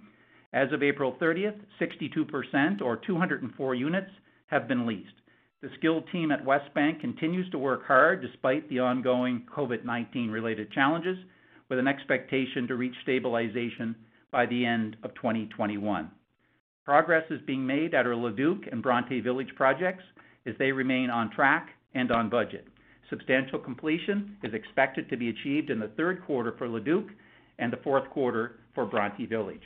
As 0.53 0.72
of 0.72 0.81
April 0.81 1.15
30th, 1.22 1.60
62%, 1.79 2.81
or 2.81 2.98
204 2.98 3.75
units, 3.75 4.10
have 4.48 4.67
been 4.67 4.88
leased. 4.88 5.12
The 5.62 5.69
skilled 5.77 6.05
team 6.12 6.31
at 6.31 6.46
Westbank 6.46 7.01
continues 7.01 7.50
to 7.51 7.57
work 7.57 7.86
hard 7.86 8.22
despite 8.22 8.67
the 8.69 8.79
ongoing 8.79 9.46
COVID-19 9.53 10.31
related 10.31 10.72
challenges, 10.72 11.17
with 11.69 11.79
an 11.79 11.88
expectation 11.88 12.65
to 12.67 12.75
reach 12.75 12.96
stabilization 13.03 13.93
by 14.31 14.46
the 14.46 14.65
end 14.65 14.96
of 15.03 15.13
2021. 15.15 16.10
Progress 16.86 17.25
is 17.29 17.41
being 17.46 17.67
made 17.67 17.93
at 17.93 18.05
our 18.05 18.15
Leduc 18.15 18.72
and 18.72 18.81
Bronte 18.81 19.19
Village 19.19 19.53
projects 19.55 20.03
as 20.46 20.53
they 20.57 20.72
remain 20.72 21.10
on 21.10 21.29
track 21.31 21.72
and 21.93 22.10
on 22.10 22.29
budget. 22.29 22.65
Substantial 23.09 23.59
completion 23.59 24.35
is 24.43 24.53
expected 24.53 25.09
to 25.09 25.17
be 25.17 25.29
achieved 25.29 25.69
in 25.69 25.79
the 25.79 25.91
third 25.95 26.23
quarter 26.25 26.53
for 26.57 26.67
Leduc 26.67 27.05
and 27.59 27.71
the 27.71 27.77
fourth 27.77 28.09
quarter 28.09 28.59
for 28.75 28.85
Bronte 28.85 29.25
Village. 29.25 29.61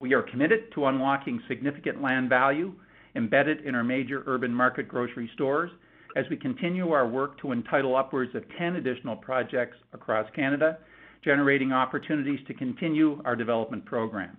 We 0.00 0.12
are 0.12 0.22
committed 0.22 0.72
to 0.74 0.86
unlocking 0.86 1.40
significant 1.48 2.02
land 2.02 2.28
value 2.28 2.74
embedded 3.16 3.64
in 3.64 3.74
our 3.74 3.84
major 3.84 4.22
urban 4.26 4.52
market 4.52 4.88
grocery 4.88 5.30
stores 5.34 5.70
as 6.16 6.24
we 6.30 6.36
continue 6.36 6.90
our 6.90 7.08
work 7.08 7.40
to 7.40 7.52
entitle 7.52 7.96
upwards 7.96 8.34
of 8.34 8.44
10 8.58 8.76
additional 8.76 9.16
projects 9.16 9.76
across 9.92 10.28
Canada, 10.34 10.78
generating 11.24 11.72
opportunities 11.72 12.40
to 12.46 12.54
continue 12.54 13.20
our 13.24 13.34
development 13.34 13.84
program. 13.84 14.36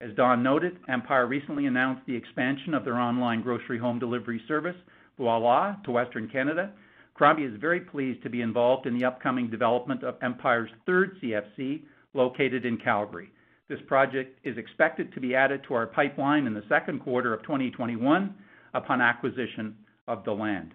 As 0.00 0.10
Don 0.16 0.42
noted, 0.42 0.78
Empire 0.88 1.26
recently 1.26 1.66
announced 1.66 2.02
the 2.06 2.16
expansion 2.16 2.74
of 2.74 2.84
their 2.84 2.98
online 2.98 3.42
grocery 3.42 3.78
home 3.78 3.98
delivery 3.98 4.42
service, 4.48 4.76
Voilà, 5.18 5.82
to 5.84 5.92
Western 5.92 6.28
Canada. 6.28 6.72
Crombie 7.14 7.44
is 7.44 7.60
very 7.60 7.80
pleased 7.80 8.22
to 8.24 8.30
be 8.30 8.42
involved 8.42 8.86
in 8.86 8.98
the 8.98 9.04
upcoming 9.04 9.48
development 9.48 10.02
of 10.02 10.16
Empire's 10.20 10.70
third 10.84 11.16
CFC, 11.22 11.82
located 12.12 12.64
in 12.64 12.76
Calgary. 12.76 13.30
This 13.68 13.78
project 13.86 14.38
is 14.44 14.58
expected 14.58 15.12
to 15.14 15.20
be 15.20 15.34
added 15.34 15.62
to 15.66 15.74
our 15.74 15.86
pipeline 15.86 16.46
in 16.46 16.54
the 16.54 16.64
second 16.68 17.00
quarter 17.00 17.32
of 17.32 17.42
2021 17.42 18.34
upon 18.74 19.00
acquisition 19.00 19.76
of 20.08 20.24
the 20.24 20.32
land. 20.32 20.74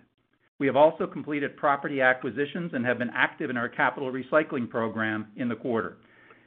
We 0.60 0.68
have 0.68 0.76
also 0.76 1.06
completed 1.08 1.56
property 1.56 2.02
acquisitions 2.02 2.72
and 2.74 2.86
have 2.86 3.00
been 3.00 3.12
active 3.14 3.50
in 3.50 3.58
our 3.58 3.70
capital 3.70 4.12
recycling 4.12 4.70
program 4.70 5.28
in 5.36 5.50
the 5.50 5.56
quarter. 5.56 5.98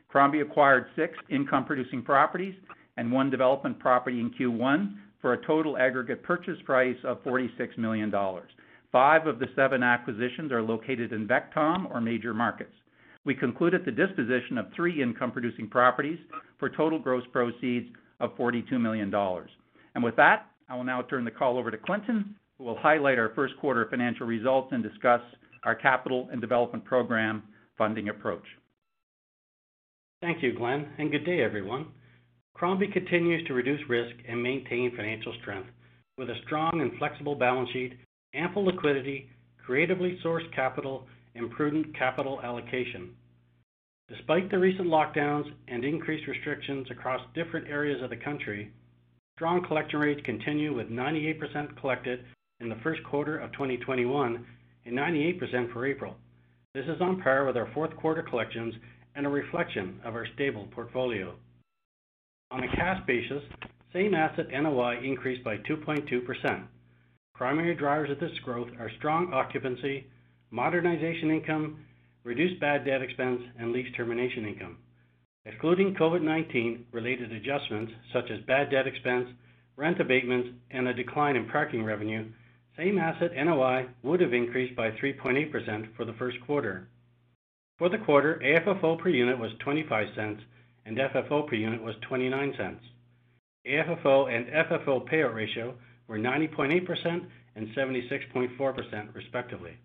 Crombie 0.08 0.40
acquired 0.40 0.86
six 0.96 1.16
income-producing 1.30 2.02
properties 2.02 2.54
and 2.96 3.10
one 3.10 3.30
development 3.30 3.78
property 3.78 4.20
in 4.20 4.30
Q1 4.30 4.94
for 5.20 5.32
a 5.34 5.46
total 5.46 5.78
aggregate 5.78 6.22
purchase 6.22 6.58
price 6.64 6.96
of 7.04 7.22
46 7.22 7.78
million 7.78 8.10
dollars. 8.10 8.50
Five 8.92 9.26
of 9.26 9.38
the 9.38 9.46
seven 9.56 9.82
acquisitions 9.82 10.52
are 10.52 10.62
located 10.62 11.12
in 11.12 11.26
VECTOM 11.26 11.90
or 11.90 12.00
major 12.00 12.34
markets. 12.34 12.74
We 13.24 13.34
concluded 13.34 13.84
the 13.84 13.90
disposition 13.90 14.58
of 14.58 14.66
three 14.76 15.02
income-producing 15.02 15.68
properties 15.68 16.18
for 16.58 16.68
total 16.68 16.98
gross 16.98 17.24
proceeds 17.32 17.88
of 18.20 18.36
42 18.36 18.78
million 18.78 19.10
dollars. 19.10 19.50
And 19.94 20.04
With 20.04 20.16
that, 20.16 20.46
I 20.68 20.76
will 20.76 20.84
now 20.84 21.02
turn 21.02 21.24
the 21.24 21.30
call 21.30 21.58
over 21.58 21.70
to 21.70 21.76
Clinton, 21.78 22.34
who 22.58 22.64
will 22.64 22.78
highlight 22.78 23.18
our 23.18 23.32
first 23.34 23.54
quarter 23.60 23.86
financial 23.90 24.26
results 24.26 24.68
and 24.72 24.82
discuss 24.82 25.20
our 25.64 25.74
capital 25.74 26.28
and 26.30 26.40
development 26.40 26.84
program 26.84 27.42
funding 27.78 28.08
approach. 28.08 28.44
Thank 30.20 30.42
you, 30.42 30.56
Glenn, 30.56 30.88
and 30.98 31.10
good 31.10 31.24
day, 31.24 31.42
everyone. 31.42 31.88
Crombie 32.54 32.88
continues 32.92 33.46
to 33.48 33.54
reduce 33.54 33.80
risk 33.88 34.14
and 34.28 34.42
maintain 34.42 34.94
financial 34.94 35.34
strength 35.40 35.68
with 36.16 36.30
a 36.30 36.36
strong 36.44 36.80
and 36.80 36.96
flexible 36.98 37.34
balance 37.34 37.68
sheet, 37.72 37.94
ample 38.34 38.64
liquidity, 38.64 39.28
creatively 39.64 40.18
sourced 40.24 40.52
capital, 40.54 41.06
and 41.34 41.50
prudent 41.50 41.96
capital 41.96 42.40
allocation. 42.42 43.10
Despite 44.08 44.50
the 44.50 44.58
recent 44.58 44.88
lockdowns 44.88 45.50
and 45.68 45.84
increased 45.84 46.28
restrictions 46.28 46.86
across 46.90 47.20
different 47.34 47.68
areas 47.68 48.02
of 48.02 48.10
the 48.10 48.16
country, 48.16 48.70
strong 49.36 49.64
collection 49.66 50.00
rates 50.00 50.20
continue 50.24 50.74
with 50.74 50.90
98% 50.90 51.78
collected 51.80 52.24
in 52.60 52.68
the 52.68 52.78
first 52.82 53.02
quarter 53.04 53.38
of 53.38 53.52
2021 53.52 54.44
and 54.84 54.98
98% 54.98 55.72
for 55.72 55.86
April. 55.86 56.16
This 56.74 56.86
is 56.86 57.00
on 57.00 57.20
par 57.22 57.44
with 57.44 57.56
our 57.56 57.70
fourth 57.72 57.96
quarter 57.96 58.22
collections 58.22 58.74
and 59.14 59.26
a 59.26 59.30
reflection 59.30 60.00
of 60.04 60.14
our 60.14 60.26
stable 60.34 60.68
portfolio. 60.72 61.34
On 62.50 62.62
a 62.62 62.76
cash 62.76 63.00
basis, 63.06 63.42
same 63.92 64.14
asset 64.14 64.46
NOI 64.50 65.02
increased 65.02 65.44
by 65.44 65.56
2.2%. 65.58 66.64
Primary 67.34 67.74
drivers 67.74 68.10
of 68.10 68.20
this 68.20 68.38
growth 68.44 68.68
are 68.78 68.90
strong 68.98 69.32
occupancy, 69.32 70.06
modernization 70.50 71.30
income, 71.30 71.84
reduced 72.24 72.60
bad 72.60 72.84
debt 72.84 73.02
expense, 73.02 73.40
and 73.58 73.72
lease 73.72 73.92
termination 73.96 74.46
income. 74.46 74.78
Excluding 75.44 75.94
COVID-19 75.94 76.84
related 76.92 77.32
adjustments 77.32 77.92
such 78.12 78.30
as 78.30 78.44
bad 78.46 78.70
debt 78.70 78.86
expense, 78.86 79.28
rent 79.76 80.00
abatements, 80.00 80.50
and 80.70 80.86
a 80.86 80.94
decline 80.94 81.34
in 81.34 81.48
parking 81.48 81.84
revenue, 81.84 82.30
same 82.76 82.98
asset 82.98 83.32
NOI 83.34 83.86
would 84.02 84.20
have 84.20 84.32
increased 84.32 84.76
by 84.76 84.90
3.8% 84.92 85.96
for 85.96 86.04
the 86.04 86.14
first 86.14 86.36
quarter. 86.46 86.88
For 87.78 87.88
the 87.88 87.98
quarter, 87.98 88.40
AFFO 88.44 88.98
per 88.98 89.08
unit 89.08 89.38
was 89.38 89.50
0.25 89.66 90.38
and 90.86 90.96
FFO 90.96 91.48
per 91.48 91.56
unit 91.56 91.82
was 91.82 91.96
0.29. 92.08 92.78
AFFO 93.66 94.34
and 94.34 94.46
FFO 94.46 95.08
payout 95.08 95.34
ratio 95.34 95.74
were 96.08 96.18
90.8% 96.18 97.26
and 97.56 97.68
76.4% 97.76 99.14
respectively. 99.14 99.76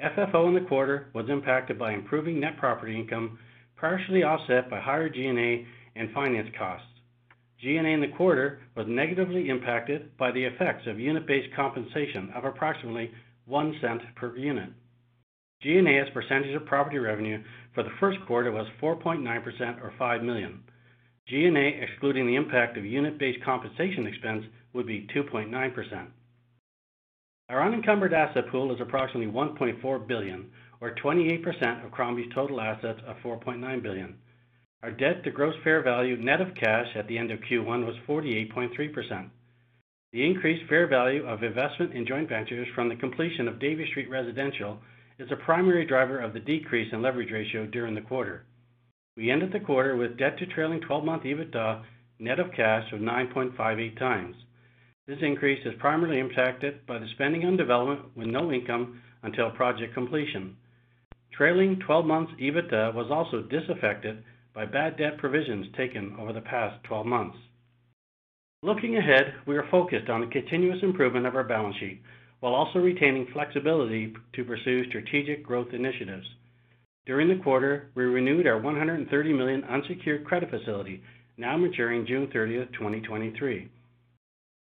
FFO 0.00 0.48
in 0.48 0.54
the 0.54 0.68
quarter 0.68 1.08
was 1.14 1.28
impacted 1.28 1.78
by 1.78 1.92
improving 1.92 2.40
net 2.40 2.56
property 2.58 2.98
income, 2.98 3.38
partially 3.76 4.22
offset 4.22 4.68
by 4.68 4.80
higher 4.80 5.08
G&A 5.08 5.66
and 5.96 6.12
finance 6.12 6.48
costs. 6.58 6.86
G&A 7.60 7.84
in 7.84 8.00
the 8.00 8.08
quarter 8.16 8.60
was 8.74 8.86
negatively 8.88 9.48
impacted 9.48 10.16
by 10.16 10.32
the 10.32 10.44
effects 10.44 10.86
of 10.88 10.98
unit-based 10.98 11.54
compensation 11.54 12.30
of 12.34 12.44
approximately 12.44 13.10
0.01 13.48 14.00
per 14.16 14.36
unit. 14.36 14.70
G&A 15.62 16.00
as 16.00 16.12
percentage 16.12 16.54
of 16.56 16.66
property 16.66 16.98
revenue 16.98 17.40
for 17.72 17.84
the 17.84 17.92
first 18.00 18.18
quarter 18.26 18.50
was 18.50 18.66
4.9% 18.82 19.80
or 19.80 19.92
5 19.96 20.22
million. 20.24 20.60
G&A, 21.28 21.80
excluding 21.80 22.26
the 22.26 22.34
impact 22.34 22.76
of 22.76 22.84
unit-based 22.84 23.44
compensation 23.44 24.08
expense, 24.08 24.44
would 24.72 24.86
be 24.86 25.06
2.9%. 25.14 26.06
Our 27.48 27.62
unencumbered 27.62 28.14
asset 28.14 28.48
pool 28.50 28.74
is 28.74 28.80
approximately 28.80 29.30
1.4 29.32 30.06
billion, 30.06 30.50
or 30.80 30.94
28% 30.94 31.84
of 31.84 31.90
Crombie's 31.90 32.32
total 32.34 32.60
assets 32.60 33.00
of 33.06 33.16
4.9 33.18 33.82
billion. 33.82 34.16
Our 34.82 34.90
debt 34.90 35.22
to 35.24 35.30
gross 35.30 35.54
fair 35.62 35.82
value 35.82 36.16
net 36.16 36.40
of 36.40 36.54
cash 36.54 36.88
at 36.96 37.06
the 37.06 37.18
end 37.18 37.30
of 37.30 37.40
Q1 37.40 37.86
was 37.86 37.94
48.3%. 38.08 39.28
The 40.12 40.26
increased 40.26 40.68
fair 40.68 40.86
value 40.88 41.24
of 41.26 41.42
investment 41.42 41.94
in 41.94 42.06
joint 42.06 42.28
ventures 42.28 42.68
from 42.74 42.88
the 42.88 42.96
completion 42.96 43.48
of 43.48 43.60
Davie 43.60 43.86
Street 43.90 44.10
Residential 44.10 44.78
is 45.18 45.30
a 45.30 45.44
primary 45.44 45.86
driver 45.86 46.18
of 46.18 46.32
the 46.32 46.40
decrease 46.40 46.92
in 46.92 47.00
leverage 47.00 47.30
ratio 47.30 47.64
during 47.66 47.94
the 47.94 48.00
quarter. 48.00 48.44
We 49.16 49.30
ended 49.30 49.52
the 49.52 49.60
quarter 49.60 49.96
with 49.96 50.18
debt 50.18 50.38
to 50.38 50.46
trailing 50.46 50.80
12-month 50.80 51.22
EBITDA 51.22 51.82
net 52.18 52.40
of 52.40 52.52
cash 52.52 52.90
of 52.92 53.00
9.58 53.00 53.98
times. 53.98 54.36
This 55.06 55.18
increase 55.20 55.64
is 55.66 55.74
primarily 55.80 56.20
impacted 56.20 56.86
by 56.86 56.98
the 56.98 57.08
spending 57.14 57.44
on 57.44 57.56
development 57.56 58.16
with 58.16 58.28
no 58.28 58.52
income 58.52 59.02
until 59.24 59.50
project 59.50 59.94
completion. 59.94 60.56
Trailing 61.32 61.80
12 61.84 62.06
months 62.06 62.32
EBITDA 62.40 62.94
was 62.94 63.10
also 63.10 63.42
disaffected 63.42 64.22
by 64.54 64.64
bad 64.64 64.96
debt 64.96 65.18
provisions 65.18 65.66
taken 65.76 66.14
over 66.20 66.32
the 66.32 66.40
past 66.40 66.84
12 66.84 67.06
months. 67.06 67.36
Looking 68.62 68.96
ahead, 68.96 69.34
we 69.44 69.56
are 69.56 69.66
focused 69.72 70.08
on 70.08 70.20
the 70.20 70.28
continuous 70.28 70.82
improvement 70.84 71.26
of 71.26 71.34
our 71.34 71.42
balance 71.42 71.76
sheet 71.78 72.00
while 72.38 72.54
also 72.54 72.78
retaining 72.78 73.26
flexibility 73.32 74.14
to 74.34 74.44
pursue 74.44 74.88
strategic 74.88 75.44
growth 75.44 75.72
initiatives. 75.72 76.26
During 77.06 77.28
the 77.28 77.42
quarter, 77.42 77.90
we 77.96 78.04
renewed 78.04 78.46
our 78.46 78.60
130 78.60 79.32
million 79.32 79.64
unsecured 79.64 80.24
credit 80.24 80.50
facility, 80.50 81.02
now 81.36 81.56
maturing 81.56 82.06
June 82.06 82.28
30, 82.32 82.66
2023. 82.72 83.68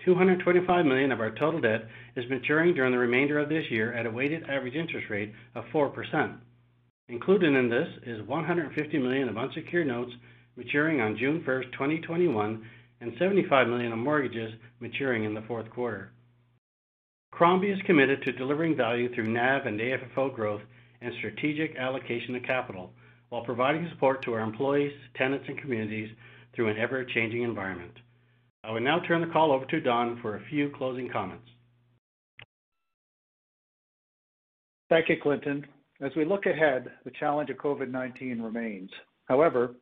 225 0.05 0.85
million 0.85 1.11
of 1.11 1.19
our 1.19 1.31
total 1.31 1.61
debt 1.61 1.85
is 2.15 2.29
maturing 2.29 2.73
during 2.73 2.91
the 2.91 2.97
remainder 2.97 3.39
of 3.39 3.49
this 3.49 3.65
year 3.69 3.93
at 3.93 4.05
a 4.05 4.11
weighted 4.11 4.43
average 4.49 4.75
interest 4.75 5.07
rate 5.09 5.33
of 5.55 5.63
4%. 5.73 6.37
Included 7.09 7.55
in 7.55 7.69
this 7.69 7.87
is 8.05 8.27
150 8.27 8.97
million 8.97 9.29
of 9.29 9.37
unsecured 9.37 9.87
notes 9.87 10.11
maturing 10.55 11.01
on 11.01 11.17
June 11.17 11.43
1, 11.45 11.61
2021, 11.71 12.65
and 13.01 13.13
75 13.19 13.67
million 13.67 13.91
of 13.91 13.99
mortgages 13.99 14.53
maturing 14.79 15.23
in 15.23 15.33
the 15.33 15.41
fourth 15.47 15.69
quarter. 15.69 16.11
Crombie 17.31 17.71
is 17.71 17.81
committed 17.85 18.21
to 18.23 18.31
delivering 18.33 18.75
value 18.75 19.13
through 19.13 19.31
NAV 19.31 19.65
and 19.65 19.79
AFFO 19.79 20.33
growth 20.33 20.61
and 21.01 21.13
strategic 21.17 21.75
allocation 21.75 22.35
of 22.35 22.43
capital 22.43 22.91
while 23.29 23.43
providing 23.43 23.87
support 23.89 24.23
to 24.23 24.33
our 24.33 24.41
employees, 24.41 24.91
tenants, 25.15 25.45
and 25.47 25.57
communities 25.57 26.09
through 26.53 26.67
an 26.67 26.77
ever-changing 26.77 27.41
environment. 27.41 27.93
I 28.63 28.71
will 28.71 28.79
now 28.79 28.99
turn 29.07 29.21
the 29.21 29.33
call 29.33 29.51
over 29.51 29.65
to 29.65 29.81
Don 29.81 30.19
for 30.21 30.35
a 30.35 30.45
few 30.49 30.69
closing 30.69 31.09
comments. 31.09 31.47
Thank 34.89 35.09
you, 35.09 35.17
Clinton. 35.21 35.65
As 35.99 36.11
we 36.15 36.25
look 36.25 36.45
ahead, 36.45 36.91
the 37.03 37.11
challenge 37.19 37.49
of 37.49 37.57
COVID-19 37.57 38.43
remains. 38.43 38.91
However, 39.25 39.75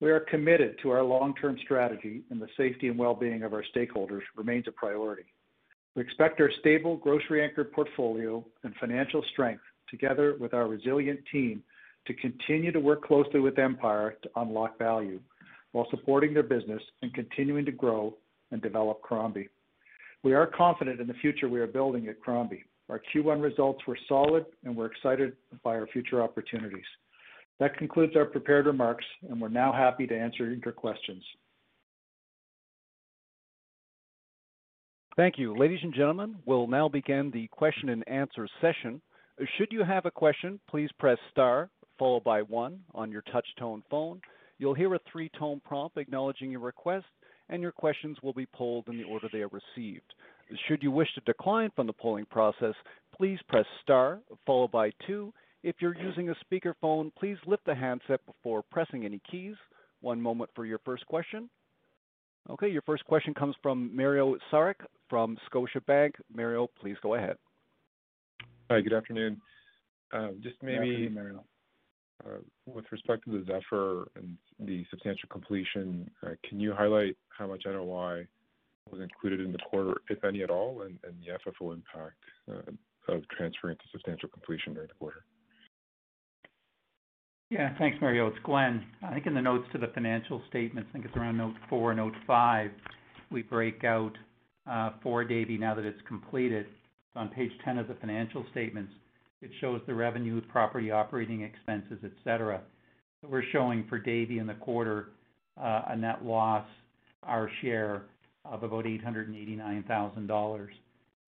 we 0.00 0.10
are 0.10 0.20
committed 0.20 0.76
to 0.82 0.90
our 0.90 1.02
long-term 1.02 1.58
strategy, 1.62 2.22
and 2.30 2.40
the 2.40 2.48
safety 2.56 2.88
and 2.88 2.98
well-being 2.98 3.42
of 3.42 3.54
our 3.54 3.64
stakeholders 3.74 4.22
remains 4.36 4.66
a 4.68 4.72
priority. 4.72 5.24
We 5.94 6.02
expect 6.02 6.40
our 6.40 6.50
stable 6.60 6.96
grocery-anchored 6.96 7.72
portfolio 7.72 8.44
and 8.64 8.74
financial 8.76 9.24
strength, 9.32 9.62
together 9.88 10.36
with 10.38 10.52
our 10.52 10.68
resilient 10.68 11.20
team, 11.32 11.62
to 12.06 12.12
continue 12.14 12.70
to 12.72 12.80
work 12.80 13.02
closely 13.02 13.40
with 13.40 13.58
Empire 13.58 14.16
to 14.22 14.30
unlock 14.36 14.78
value 14.78 15.20
while 15.72 15.86
supporting 15.90 16.34
their 16.34 16.42
business 16.42 16.82
and 17.02 17.14
continuing 17.14 17.64
to 17.64 17.72
grow 17.72 18.14
and 18.50 18.62
develop 18.62 19.02
Crombie. 19.02 19.48
We 20.22 20.34
are 20.34 20.46
confident 20.46 21.00
in 21.00 21.06
the 21.06 21.14
future 21.14 21.48
we 21.48 21.60
are 21.60 21.66
building 21.66 22.08
at 22.08 22.20
Crombie. 22.20 22.64
Our 22.88 23.00
Q1 23.14 23.42
results 23.42 23.80
were 23.86 23.98
solid, 24.08 24.46
and 24.64 24.76
we're 24.76 24.86
excited 24.86 25.32
by 25.64 25.76
our 25.76 25.86
future 25.88 26.22
opportunities. 26.22 26.84
That 27.58 27.76
concludes 27.76 28.14
our 28.16 28.26
prepared 28.26 28.66
remarks, 28.66 29.04
and 29.28 29.40
we're 29.40 29.48
now 29.48 29.72
happy 29.72 30.06
to 30.06 30.16
answer 30.16 30.52
your 30.52 30.72
questions. 30.72 31.24
Thank 35.16 35.38
you. 35.38 35.56
Ladies 35.56 35.80
and 35.82 35.94
gentlemen, 35.94 36.36
we'll 36.44 36.66
now 36.66 36.88
begin 36.88 37.30
the 37.30 37.48
question 37.48 37.88
and 37.88 38.06
answer 38.06 38.46
session. 38.60 39.00
Should 39.56 39.68
you 39.70 39.82
have 39.82 40.04
a 40.04 40.10
question, 40.10 40.60
please 40.68 40.90
press 40.98 41.18
star 41.30 41.70
followed 41.98 42.24
by 42.24 42.42
one 42.42 42.80
on 42.94 43.10
your 43.10 43.22
touch 43.32 43.46
tone 43.58 43.82
phone. 43.90 44.20
You'll 44.58 44.74
hear 44.74 44.94
a 44.94 45.00
three-tone 45.10 45.60
prompt 45.64 45.96
acknowledging 45.96 46.50
your 46.50 46.60
request, 46.60 47.06
and 47.48 47.62
your 47.62 47.72
questions 47.72 48.16
will 48.22 48.32
be 48.32 48.46
polled 48.46 48.88
in 48.88 48.96
the 48.96 49.04
order 49.04 49.28
they 49.32 49.42
are 49.42 49.48
received. 49.48 50.14
Should 50.68 50.82
you 50.82 50.90
wish 50.90 51.08
to 51.14 51.20
decline 51.22 51.70
from 51.74 51.86
the 51.86 51.92
polling 51.92 52.26
process, 52.26 52.74
please 53.16 53.38
press 53.48 53.66
star 53.82 54.20
followed 54.44 54.70
by 54.70 54.90
two. 55.06 55.32
If 55.62 55.76
you're 55.80 55.96
using 55.96 56.28
a 56.28 56.34
speakerphone, 56.44 57.10
please 57.18 57.36
lift 57.46 57.64
the 57.66 57.74
handset 57.74 58.20
before 58.26 58.62
pressing 58.70 59.04
any 59.04 59.20
keys. 59.28 59.56
One 60.00 60.20
moment 60.20 60.50
for 60.54 60.64
your 60.64 60.78
first 60.84 61.06
question. 61.06 61.50
Okay, 62.48 62.68
your 62.68 62.82
first 62.82 63.04
question 63.04 63.34
comes 63.34 63.56
from 63.60 63.94
Mario 63.94 64.36
Saric 64.52 64.76
from 65.10 65.36
Scotiabank. 65.50 66.12
Mario, 66.32 66.68
please 66.80 66.96
go 67.02 67.14
ahead. 67.14 67.36
Hi, 68.70 68.80
good 68.80 68.92
afternoon. 68.92 69.40
Uh, 70.12 70.28
just 70.42 70.56
maybe. 70.62 70.76
Good 70.76 70.92
afternoon, 70.92 71.14
Mario. 71.14 71.44
Uh, 72.24 72.38
with 72.66 72.84
respect 72.90 73.24
to 73.24 73.30
the 73.30 73.44
Zephyr 73.44 74.08
and 74.16 74.36
the 74.58 74.84
substantial 74.90 75.28
completion, 75.28 76.10
uh, 76.24 76.30
can 76.48 76.58
you 76.58 76.72
highlight 76.72 77.16
how 77.28 77.46
much 77.46 77.64
NOI 77.66 78.26
was 78.90 79.00
included 79.02 79.40
in 79.40 79.52
the 79.52 79.58
quarter, 79.58 80.00
if 80.08 80.24
any 80.24 80.42
at 80.42 80.50
all, 80.50 80.82
and 80.82 80.98
the 81.02 81.32
FFO 81.32 81.74
impact 81.74 82.16
uh, 82.50 83.12
of 83.12 83.28
transferring 83.28 83.76
to 83.76 83.82
substantial 83.92 84.28
completion 84.28 84.72
during 84.72 84.88
the 84.88 84.94
quarter? 84.94 85.24
Yeah. 87.50 87.76
Thanks, 87.78 87.98
Mario. 88.00 88.26
It's 88.28 88.38
Glenn. 88.44 88.84
I 89.02 89.12
think 89.12 89.26
in 89.26 89.34
the 89.34 89.42
notes 89.42 89.66
to 89.72 89.78
the 89.78 89.88
financial 89.88 90.42
statements, 90.48 90.88
I 90.90 90.92
think 90.94 91.04
it's 91.04 91.16
around 91.16 91.36
note 91.36 91.54
four, 91.68 91.94
note 91.94 92.14
five, 92.26 92.70
we 93.30 93.42
break 93.42 93.84
out 93.84 94.12
for 95.02 95.22
Davie 95.24 95.58
now 95.58 95.74
that 95.74 95.84
it's 95.84 96.00
completed. 96.08 96.66
It's 96.66 97.16
On 97.16 97.28
page 97.28 97.52
10 97.64 97.78
of 97.78 97.88
the 97.88 97.94
financial 97.94 98.44
statements, 98.50 98.92
it 99.46 99.52
shows 99.60 99.80
the 99.86 99.94
revenue, 99.94 100.40
property 100.50 100.90
operating 100.90 101.42
expenses, 101.42 101.98
et 102.04 102.10
cetera. 102.24 102.60
We're 103.22 103.44
showing 103.52 103.86
for 103.88 103.98
Davie 103.98 104.38
in 104.38 104.46
the 104.46 104.54
quarter 104.54 105.10
uh, 105.56 105.82
a 105.88 105.96
net 105.96 106.24
loss, 106.24 106.66
our 107.22 107.48
share 107.62 108.02
of 108.44 108.64
about 108.64 108.86
889,000 108.86 110.26
dollars. 110.26 110.72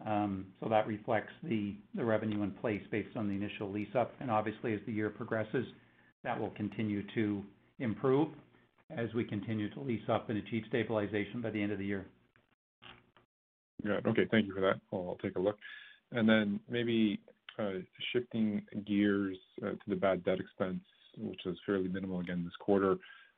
Um, 0.06 0.45
so 0.60 0.69
that 0.69 0.86
reflects 0.88 1.32
the 1.43 1.75
revenue 1.95 2.43
in 2.43 2.51
place 2.51 2.82
based 2.91 3.15
on 3.15 3.27
the 3.27 3.34
initial 3.34 3.71
lease 3.71 3.95
up. 3.97 4.13
And 4.19 4.30
obviously, 4.30 4.73
as 4.73 4.80
the 4.86 4.91
year 4.91 5.10
progresses, 5.10 5.65
that 6.23 6.39
will 6.39 6.51
continue 6.51 7.03
to 7.15 7.43
improve 7.80 8.30
as 8.95 9.12
we 9.15 9.23
continue 9.23 9.71
to 9.73 9.80
lease 9.80 10.08
up 10.08 10.30
and 10.30 10.38
achieve 10.38 10.63
stabilization 10.69 11.41
by 11.41 11.49
the 11.49 11.62
end 11.62 11.71
of 11.71 11.80
the 11.80 11.86
year. 11.86 12.06
Yeah. 13.84 13.99
Okay. 14.08 14.27
Thank 14.30 14.47
you 14.47 14.53
for 14.53 14.62
that. 14.62 14.80
I'll 14.93 15.17
take 15.21 15.36
a 15.36 15.39
look. 15.39 15.58
And 16.12 16.30
then 16.30 16.60
maybe 16.69 17.19
Uh, 17.60 17.80
shifting 18.13 18.62
gears 18.86 19.38
uh, 19.63 19.72
to 19.72 19.78
the 19.88 19.96
bad 19.96 20.24
debt 20.24 20.39
expense, 20.39 20.82
which 21.17 21.39
was 21.43 21.56
fairly 21.65 21.88
minimal 21.88 22.20
again 22.20 22.43
this 22.43 22.54
quarter. 22.60 22.98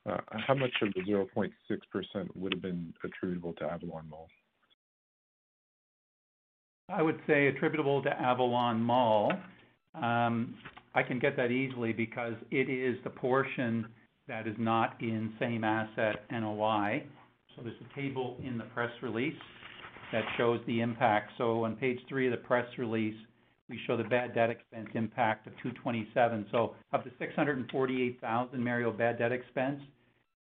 Uh, 0.10 0.18
how 0.46 0.54
much 0.54 0.74
of 0.82 0.90
the 0.94 1.02
0.6% 1.02 1.52
would 2.36 2.54
have 2.54 2.62
been 2.62 2.94
attributable 3.04 3.54
to 3.54 3.64
Avalon 3.64 4.10
Mall? 4.10 4.28
I 6.90 7.02
would 7.02 7.20
say 7.28 7.48
attributable 7.48 8.02
to 8.04 8.10
Avalon 8.10 8.82
Mall. 8.82 9.32
Um, 9.96 10.56
I 10.96 11.04
can 11.04 11.20
get 11.20 11.38
that 11.38 11.52
easily 11.52 11.94
because 11.94 12.34
it 12.52 12.70
is 12.70 12.98
the 13.04 13.10
portion 13.10 13.88
that 14.28 14.48
is 14.48 14.56
not 14.58 14.96
in 15.00 15.34
same 15.40 15.64
asset 15.64 16.26
NOI. 16.32 17.04
So 17.56 17.62
there's 17.64 17.76
a 17.80 17.96
table 17.96 18.38
in 18.44 18.58
the 18.58 18.66
press 18.66 18.92
release 19.02 19.38
that 20.12 20.24
shows 20.38 20.60
the 20.66 20.82
impact. 20.82 21.32
So 21.38 21.64
on 21.64 21.76
page 21.76 22.00
three 22.10 22.28
of 22.28 22.32
the 22.32 22.38
press 22.38 22.66
release, 22.78 23.16
we 23.70 23.80
show 23.86 23.96
the 23.96 24.04
bad 24.04 24.34
debt 24.34 24.50
expense 24.50 24.90
impact 24.96 25.48
of 25.48 25.54
227. 25.62 26.48
So 26.52 26.76
Of 26.92 27.04
the 27.04 27.12
648,000, 27.20 28.64
Mario, 28.64 28.92
bad 28.92 29.20
debt 29.20 29.32
expense, 29.32 29.82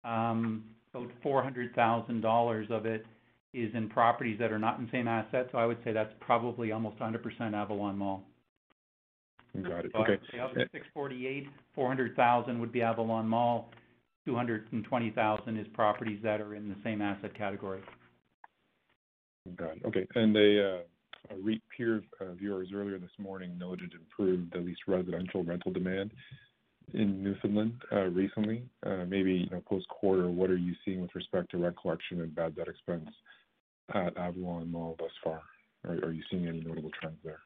um, 0.03 0.63
about 0.93 1.09
400,000 1.21 2.21
dollars 2.21 2.67
of 2.71 2.85
it 2.85 3.05
is 3.53 3.73
in 3.73 3.89
properties 3.89 4.37
that 4.39 4.51
are 4.51 4.59
not 4.59 4.79
in 4.79 4.85
the 4.85 4.91
same 4.91 5.07
asset. 5.07 5.49
So 5.51 5.57
I 5.57 5.65
would 5.65 5.77
say 5.83 5.91
that's 5.91 6.13
probably 6.19 6.71
almost 6.71 6.99
100% 6.99 7.53
Avalon 7.53 7.97
Mall. 7.97 8.23
Got 9.63 9.85
it. 9.85 9.91
Okay. 9.95 10.13
Of 10.39 10.53
the 10.53 10.65
648, 10.71 11.47
400,000 11.73 12.59
would 12.59 12.71
be 12.71 12.81
Avalon 12.81 13.27
Mall. 13.27 13.69
220,000 14.25 15.57
is 15.57 15.65
properties 15.73 16.19
that 16.21 16.39
are 16.39 16.53
in 16.53 16.69
the 16.69 16.75
same 16.83 17.01
asset 17.01 17.35
category. 17.35 17.81
Got 19.55 19.77
it. 19.77 19.83
Okay. 19.85 20.05
Uh, 20.15 20.83
A 21.31 21.35
REIT 21.35 21.61
peer 21.75 22.01
uh, 22.21 22.25
of 22.25 22.41
yours 22.41 22.69
earlier 22.73 22.97
this 22.97 23.09
morning 23.19 23.57
noted 23.57 23.93
improved, 23.93 24.55
at 24.55 24.65
least 24.65 24.81
residential 24.87 25.43
rental 25.43 25.71
demand 25.71 26.11
in 26.93 27.23
Newfoundland 27.23 27.73
uh, 27.91 28.05
recently. 28.05 28.63
Uh, 28.85 29.05
maybe, 29.07 29.33
you 29.33 29.49
know, 29.49 29.61
post-quarter, 29.67 30.29
what 30.29 30.49
are 30.49 30.57
you 30.57 30.73
seeing 30.83 31.01
with 31.01 31.13
respect 31.13 31.51
to 31.51 31.57
rent 31.57 31.75
collection 31.79 32.21
and 32.21 32.33
bad 32.33 32.55
debt 32.55 32.67
expense 32.67 33.09
at 33.93 34.17
Avalon 34.17 34.71
Mall 34.71 34.95
thus 34.99 35.11
far? 35.23 35.41
are 35.85 36.11
you 36.11 36.21
seeing 36.29 36.45
any 36.45 36.59
notable 36.59 36.89
trends 36.99 37.15
there? 37.23 37.39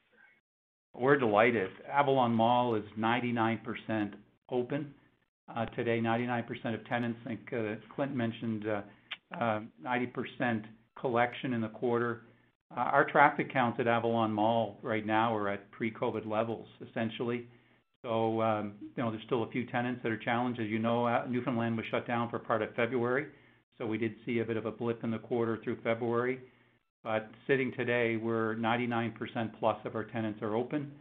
We're 0.95 1.17
delighted. 1.17 1.69
Avalon 1.91 2.33
Mall 2.33 2.75
is 2.75 2.83
99% 2.97 4.13
open 4.49 4.93
today, 5.75 5.99
99% 5.99 6.73
of 6.73 6.85
tenants. 6.87 7.19
I 7.25 7.29
think 7.29 7.81
Clint 7.95 8.15
mentioned 8.15 8.65
90% 9.39 10.63
collection 10.99 11.53
in 11.53 11.61
the 11.61 11.69
quarter. 11.69 12.21
Our 12.75 13.05
traffic 13.09 13.51
counts 13.51 13.79
at 13.79 13.87
Avalon 13.87 14.31
Mall 14.31 14.77
right 14.81 15.05
now 15.05 15.35
are 15.35 15.49
at 15.49 15.69
pre-COVID 15.71 16.25
levels, 16.25 16.67
essentially. 16.89 17.47
So, 18.01 18.41
um, 18.41 18.73
you 18.81 19.03
know, 19.03 19.11
there's 19.11 19.23
still 19.25 19.43
a 19.43 19.49
few 19.49 19.65
tenants 19.65 20.01
that 20.03 20.11
are 20.11 20.17
challenged. 20.17 20.59
As 20.59 20.67
you 20.67 20.79
know, 20.79 21.25
Newfoundland 21.27 21.77
was 21.77 21.85
shut 21.89 22.05
down 22.05 22.29
for 22.29 22.39
part 22.39 22.61
of 22.61 22.73
February, 22.75 23.27
so 23.77 23.85
we 23.85 23.97
did 23.97 24.13
see 24.25 24.39
a 24.39 24.45
bit 24.45 24.57
of 24.57 24.65
a 24.65 24.71
blip 24.71 25.03
in 25.03 25.11
the 25.11 25.19
quarter 25.19 25.59
through 25.63 25.77
February. 25.83 26.39
But 27.03 27.29
sitting 27.47 27.71
today, 27.73 28.17
we're 28.17 28.55
99% 28.55 29.13
plus 29.59 29.77
of 29.85 29.95
our 29.95 30.03
tenants 30.03 30.41
are 30.41 30.55
open, 30.55 30.91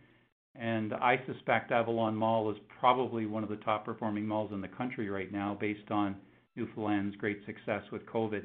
and 0.54 0.92
I 0.94 1.20
suspect 1.26 1.72
Avalon 1.72 2.14
Mall 2.14 2.50
is 2.50 2.56
probably 2.80 3.26
one 3.26 3.42
of 3.42 3.48
the 3.48 3.56
top-performing 3.56 4.26
malls 4.26 4.52
in 4.52 4.60
the 4.60 4.68
country 4.68 5.08
right 5.10 5.32
now 5.32 5.56
based 5.60 5.90
on 5.90 6.16
Newfoundland's 6.56 7.16
great 7.16 7.40
success 7.46 7.82
with 7.90 8.04
COVID. 8.06 8.44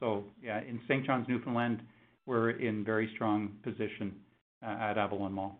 So 0.00 0.24
yeah, 0.42 0.60
in 0.60 0.80
St. 0.88 1.04
John's, 1.06 1.28
Newfoundland, 1.28 1.80
we're 2.26 2.50
in 2.50 2.84
very 2.84 3.10
strong 3.14 3.52
position 3.62 4.14
uh, 4.64 4.76
at 4.80 4.98
Avalon 4.98 5.32
Mall. 5.32 5.58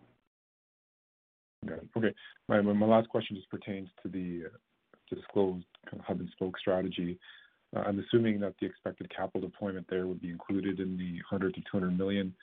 Got 1.65 1.79
it. 1.79 1.87
Okay. 1.97 2.13
My 2.47 2.61
last 2.85 3.09
question 3.09 3.35
just 3.35 3.49
pertains 3.49 3.89
to 4.03 4.09
the 4.09 4.43
uh, 4.45 5.15
disclosed 5.15 5.65
kind 5.89 5.99
of 5.99 6.05
hub-and-spoke 6.05 6.57
strategy. 6.59 7.17
Uh, 7.75 7.79
I'm 7.79 7.99
assuming 7.99 8.39
that 8.41 8.53
the 8.59 8.67
expected 8.67 9.11
capital 9.15 9.41
deployment 9.41 9.87
there 9.89 10.07
would 10.07 10.21
be 10.21 10.29
included 10.29 10.79
in 10.79 10.97
the 10.97 11.13
100 11.29 11.55
million-200 11.73 11.97
million 11.97 12.33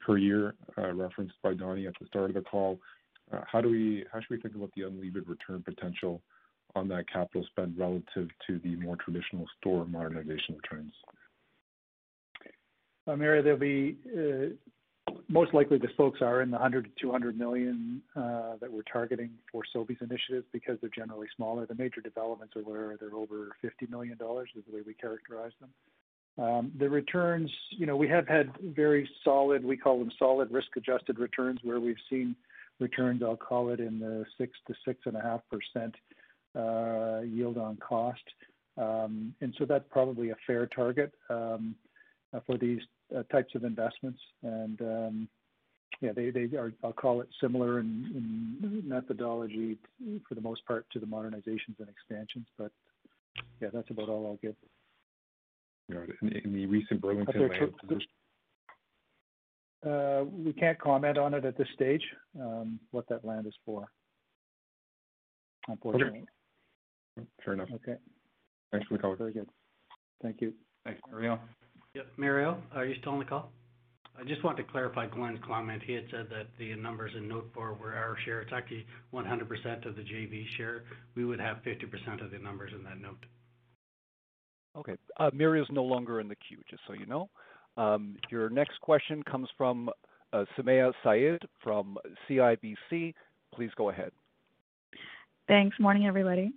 per 0.00 0.16
year 0.16 0.54
referenced 0.76 1.34
by 1.42 1.54
Donnie 1.54 1.86
at 1.86 1.94
the 2.00 2.06
start 2.06 2.30
of 2.30 2.34
the 2.34 2.42
call. 2.42 2.78
How 3.50 3.60
do 3.60 3.70
we 3.70 4.04
how 4.12 4.20
should 4.20 4.30
we 4.30 4.40
think 4.40 4.54
about 4.54 4.70
the 4.76 4.82
unlevered 4.82 5.26
return 5.26 5.62
potential 5.64 6.20
on 6.74 6.88
that 6.88 7.04
capital 7.10 7.44
spend 7.50 7.78
relative 7.78 8.28
to 8.46 8.58
the 8.62 8.76
more 8.76 8.96
traditional 8.96 9.46
store 9.60 9.84
modernization 9.86 10.56
returns? 10.62 10.92
Uh, 13.06 13.16
Mario, 13.16 13.42
there'll 13.42 13.58
be 13.58 13.96
uh, 14.16 15.12
most 15.28 15.52
likely 15.54 15.78
the 15.78 15.88
spokes 15.92 16.20
are 16.20 16.42
in 16.42 16.50
the 16.50 16.58
100 16.58 16.90
million-200 17.02 17.36
million 17.36 18.02
uh, 18.14 18.56
that 18.60 18.72
we're 18.72 18.82
targeting 18.82 19.30
for 19.50 19.62
Sobeys 19.74 20.00
initiatives 20.00 20.46
because 20.52 20.78
they're 20.80 20.90
generally 20.94 21.26
smaller. 21.36 21.66
The 21.66 21.74
major 21.74 22.00
developments 22.00 22.54
are 22.56 22.62
where 22.62 22.96
they're 23.00 23.14
over 23.14 23.48
50 23.60 23.86
million 23.86 24.16
dollars, 24.18 24.50
is 24.56 24.62
the 24.68 24.76
way 24.76 24.82
we 24.86 24.94
characterize 24.94 25.52
them. 25.60 25.70
Um, 26.38 26.72
the 26.78 26.88
returns, 26.88 27.50
you 27.70 27.86
know, 27.86 27.96
we 27.96 28.08
have 28.08 28.26
had 28.26 28.52
very 28.62 29.08
solid, 29.22 29.64
we 29.64 29.76
call 29.76 29.98
them 29.98 30.10
solid 30.18 30.50
risk-adjusted 30.50 31.18
returns, 31.18 31.60
where 31.62 31.80
we've 31.80 31.96
seen 32.08 32.34
returns, 32.80 33.22
I'll 33.22 33.36
call 33.36 33.70
it 33.70 33.80
in 33.80 33.98
the 33.98 34.24
6%-6.5% 34.40 35.92
Uh, 36.54 37.22
yield 37.22 37.56
on 37.56 37.78
cost. 37.78 38.22
Um, 38.76 39.34
and 39.40 39.54
so 39.58 39.64
that's 39.64 39.86
probably 39.90 40.30
a 40.30 40.36
fair 40.46 40.66
target 40.66 41.10
um, 41.30 41.74
for 42.46 42.58
these 42.58 42.80
uh, 43.16 43.22
types 43.32 43.54
of 43.54 43.64
investments. 43.64 44.20
And 44.42 44.80
um, 44.82 45.28
yeah, 46.02 46.12
they 46.12 46.30
are, 46.58 46.74
I'll 46.84 46.92
call 46.92 47.22
it 47.22 47.28
similar 47.40 47.80
in 47.80 48.82
methodology 48.84 49.78
for 50.28 50.34
the 50.34 50.42
most 50.42 50.66
part 50.66 50.84
to 50.92 50.98
the 50.98 51.06
modernizations 51.06 51.78
and 51.78 51.88
expansions. 51.88 52.46
But 52.58 52.70
yeah, 53.62 53.68
that's 53.72 53.88
about 53.88 54.10
all 54.10 54.26
I'll 54.26 54.36
give. 54.42 54.56
Got 55.90 56.10
it. 56.10 56.44
In 56.44 56.52
the 56.52 56.66
recent 56.66 57.00
Burlington 57.00 57.48
land 57.48 57.54
acquisition? 57.62 58.10
Uh, 59.86 60.24
we 60.24 60.52
can't 60.52 60.78
comment 60.78 61.16
on 61.16 61.32
it 61.32 61.46
at 61.46 61.56
this 61.56 61.68
stage, 61.74 62.04
what 62.90 63.08
that 63.08 63.24
land 63.24 63.46
is 63.46 63.54
for, 63.64 63.88
unfortunately. 65.68 66.18
Okay. 66.18 66.26
Fair 67.44 67.54
enough. 67.54 67.68
Okay. 67.74 67.96
Thanks 68.70 68.86
for 68.86 68.94
the 68.94 69.02
color. 69.02 69.16
Very 69.16 69.32
good. 69.32 69.48
Thank 70.22 70.40
you. 70.40 70.52
Thanks, 70.84 71.00
Mario. 71.10 71.38
Yep. 71.94 72.06
Mario, 72.16 72.62
are 72.74 72.86
you 72.86 72.94
still 73.00 73.12
on 73.12 73.18
the 73.18 73.24
call? 73.24 73.50
I 74.18 74.24
just 74.24 74.44
want 74.44 74.56
to 74.58 74.62
clarify 74.62 75.06
Glenn's 75.06 75.38
comment. 75.46 75.82
He 75.86 75.94
had 75.94 76.04
said 76.10 76.26
that 76.30 76.46
the 76.58 76.74
numbers 76.76 77.12
in 77.16 77.28
note 77.28 77.50
four 77.54 77.74
were 77.74 77.94
our 77.94 78.16
share. 78.24 78.40
It's 78.40 78.52
actually 78.52 78.86
100% 79.12 79.86
of 79.86 79.96
the 79.96 80.02
JV 80.02 80.44
share. 80.56 80.84
We 81.14 81.24
would 81.24 81.40
have 81.40 81.58
50% 81.66 82.22
of 82.22 82.30
the 82.30 82.38
numbers 82.38 82.72
in 82.74 82.84
that 82.84 83.00
note. 83.00 83.24
Okay. 84.76 84.96
Uh, 85.18 85.30
Mario's 85.32 85.66
no 85.70 85.82
longer 85.82 86.20
in 86.20 86.28
the 86.28 86.36
queue, 86.36 86.58
just 86.68 86.82
so 86.86 86.92
you 86.92 87.06
know. 87.06 87.28
Um, 87.76 88.16
your 88.30 88.50
next 88.50 88.80
question 88.80 89.22
comes 89.22 89.48
from 89.56 89.90
uh, 90.32 90.44
Sumayya 90.58 90.92
Syed 91.02 91.40
from 91.62 91.96
CIBC. 92.28 93.14
Please 93.54 93.70
go 93.76 93.90
ahead. 93.90 94.12
Thanks. 95.48 95.78
Morning, 95.80 96.06
everybody. 96.06 96.52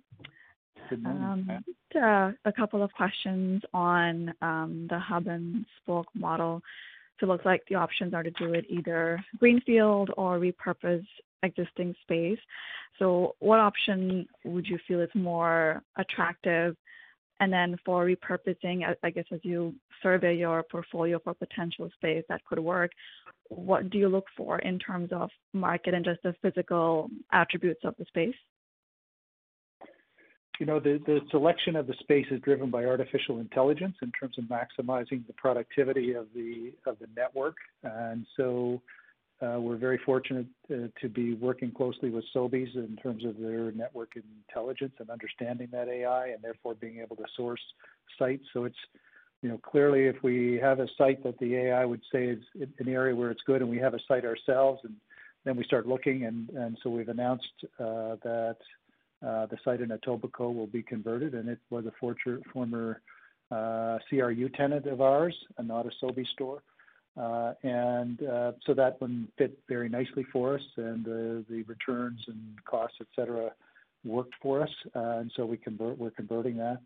Good 0.88 1.02
morning. 1.02 1.48
Um, 1.50 1.64
uh, 1.94 2.32
a 2.44 2.52
couple 2.52 2.82
of 2.82 2.92
questions 2.92 3.62
on 3.72 4.32
um, 4.42 4.86
the 4.90 4.98
hub-and-spoke 4.98 6.06
model. 6.14 6.62
It 7.20 7.26
looks 7.26 7.44
like 7.44 7.62
the 7.68 7.76
options 7.76 8.12
are 8.12 8.22
to 8.22 8.30
do 8.32 8.52
it 8.52 8.66
either 8.68 9.24
greenfield 9.38 10.10
or 10.16 10.38
repurpose 10.38 11.06
existing 11.42 11.94
space. 12.02 12.38
So 12.98 13.34
what 13.38 13.58
option 13.58 14.26
would 14.44 14.66
you 14.66 14.78
feel 14.86 15.00
is 15.00 15.10
more 15.14 15.82
attractive? 15.96 16.76
And 17.40 17.52
then 17.52 17.76
for 17.84 18.06
repurposing, 18.06 18.82
I 19.02 19.10
guess 19.10 19.24
as 19.30 19.40
you 19.42 19.74
survey 20.02 20.36
your 20.36 20.62
portfolio 20.62 21.18
for 21.22 21.34
potential 21.34 21.88
space 21.94 22.24
that 22.28 22.44
could 22.44 22.58
work, 22.58 22.92
what 23.48 23.90
do 23.90 23.98
you 23.98 24.08
look 24.08 24.24
for 24.36 24.58
in 24.60 24.78
terms 24.78 25.10
of 25.12 25.30
market 25.52 25.94
and 25.94 26.04
just 26.04 26.22
the 26.22 26.34
physical 26.42 27.10
attributes 27.32 27.80
of 27.84 27.94
the 27.98 28.04
space? 28.06 28.34
You 30.58 30.66
know, 30.66 30.80
the 30.80 31.00
the 31.06 31.20
selection 31.30 31.76
of 31.76 31.86
the 31.86 31.94
space 32.00 32.26
is 32.30 32.40
driven 32.40 32.70
by 32.70 32.84
artificial 32.84 33.40
intelligence 33.40 33.96
in 34.02 34.10
terms 34.12 34.36
of 34.38 34.44
maximizing 34.44 35.26
the 35.26 35.34
productivity 35.34 36.12
of 36.14 36.26
the 36.34 36.72
of 36.86 36.98
the 36.98 37.08
network. 37.14 37.56
And 37.82 38.26
so 38.36 38.80
uh, 39.42 39.56
we're 39.60 39.76
very 39.76 39.98
fortunate 40.04 40.46
to 40.68 41.08
be 41.08 41.34
working 41.34 41.70
closely 41.70 42.08
with 42.08 42.24
Sobeys 42.34 42.74
in 42.74 42.96
terms 43.02 43.24
of 43.24 43.36
their 43.38 43.70
network 43.72 44.12
intelligence 44.16 44.94
and 44.98 45.10
understanding 45.10 45.68
that 45.72 45.88
AI, 45.88 46.28
and 46.28 46.42
therefore 46.42 46.74
being 46.74 47.00
able 47.00 47.16
to 47.16 47.24
source 47.36 47.60
sites. 48.18 48.44
So 48.54 48.64
it's, 48.64 48.78
you 49.42 49.50
know, 49.50 49.58
clearly, 49.58 50.06
if 50.06 50.16
we 50.22 50.58
have 50.62 50.80
a 50.80 50.88
site 50.96 51.22
that 51.24 51.38
the 51.38 51.54
AI 51.54 51.84
would 51.84 52.00
say 52.10 52.28
is 52.28 52.42
an 52.54 52.88
area 52.88 53.14
where 53.14 53.30
it's 53.30 53.42
good 53.46 53.60
and 53.60 53.68
we 53.68 53.78
have 53.78 53.92
a 53.92 54.00
site 54.08 54.24
ourselves, 54.24 54.80
and 54.84 54.94
then 55.44 55.54
we 55.54 55.64
start 55.64 55.86
looking, 55.86 56.24
and 56.24 56.48
and 56.50 56.78
so 56.82 56.88
we've 56.88 57.10
announced 57.10 57.44
uh, 57.78 58.16
that 58.24 58.56
the 59.22 59.58
site 59.64 59.80
in 59.80 59.88
Etobicoke 59.88 60.54
will 60.54 60.66
be 60.66 60.82
converted, 60.82 61.34
and 61.34 61.48
it 61.48 61.58
was 61.70 61.86
a 61.86 61.92
former 62.52 63.00
uh, 63.50 63.98
CRU 64.08 64.48
tenant 64.50 64.86
of 64.86 65.00
ours 65.00 65.34
and 65.58 65.68
not 65.68 65.86
a 65.86 65.90
Sobeys 66.04 66.28
store. 66.28 66.62
Uh, 67.16 67.54
and 67.62 68.18
so 68.66 68.74
that 68.74 69.00
one 69.00 69.28
fit 69.38 69.58
very 69.68 69.88
nicely 69.88 70.24
for 70.32 70.56
us, 70.56 70.62
and 70.76 71.04
the 71.04 71.64
returns 71.66 72.20
and 72.26 72.64
costs, 72.64 72.98
et 73.00 73.06
cetera, 73.16 73.50
worked 74.04 74.34
for 74.42 74.62
us. 74.62 74.70
And 74.94 75.32
so 75.34 75.46
we 75.46 75.56
convert, 75.56 75.98
we're 75.98 76.10
converting 76.10 76.58
that. 76.58 76.80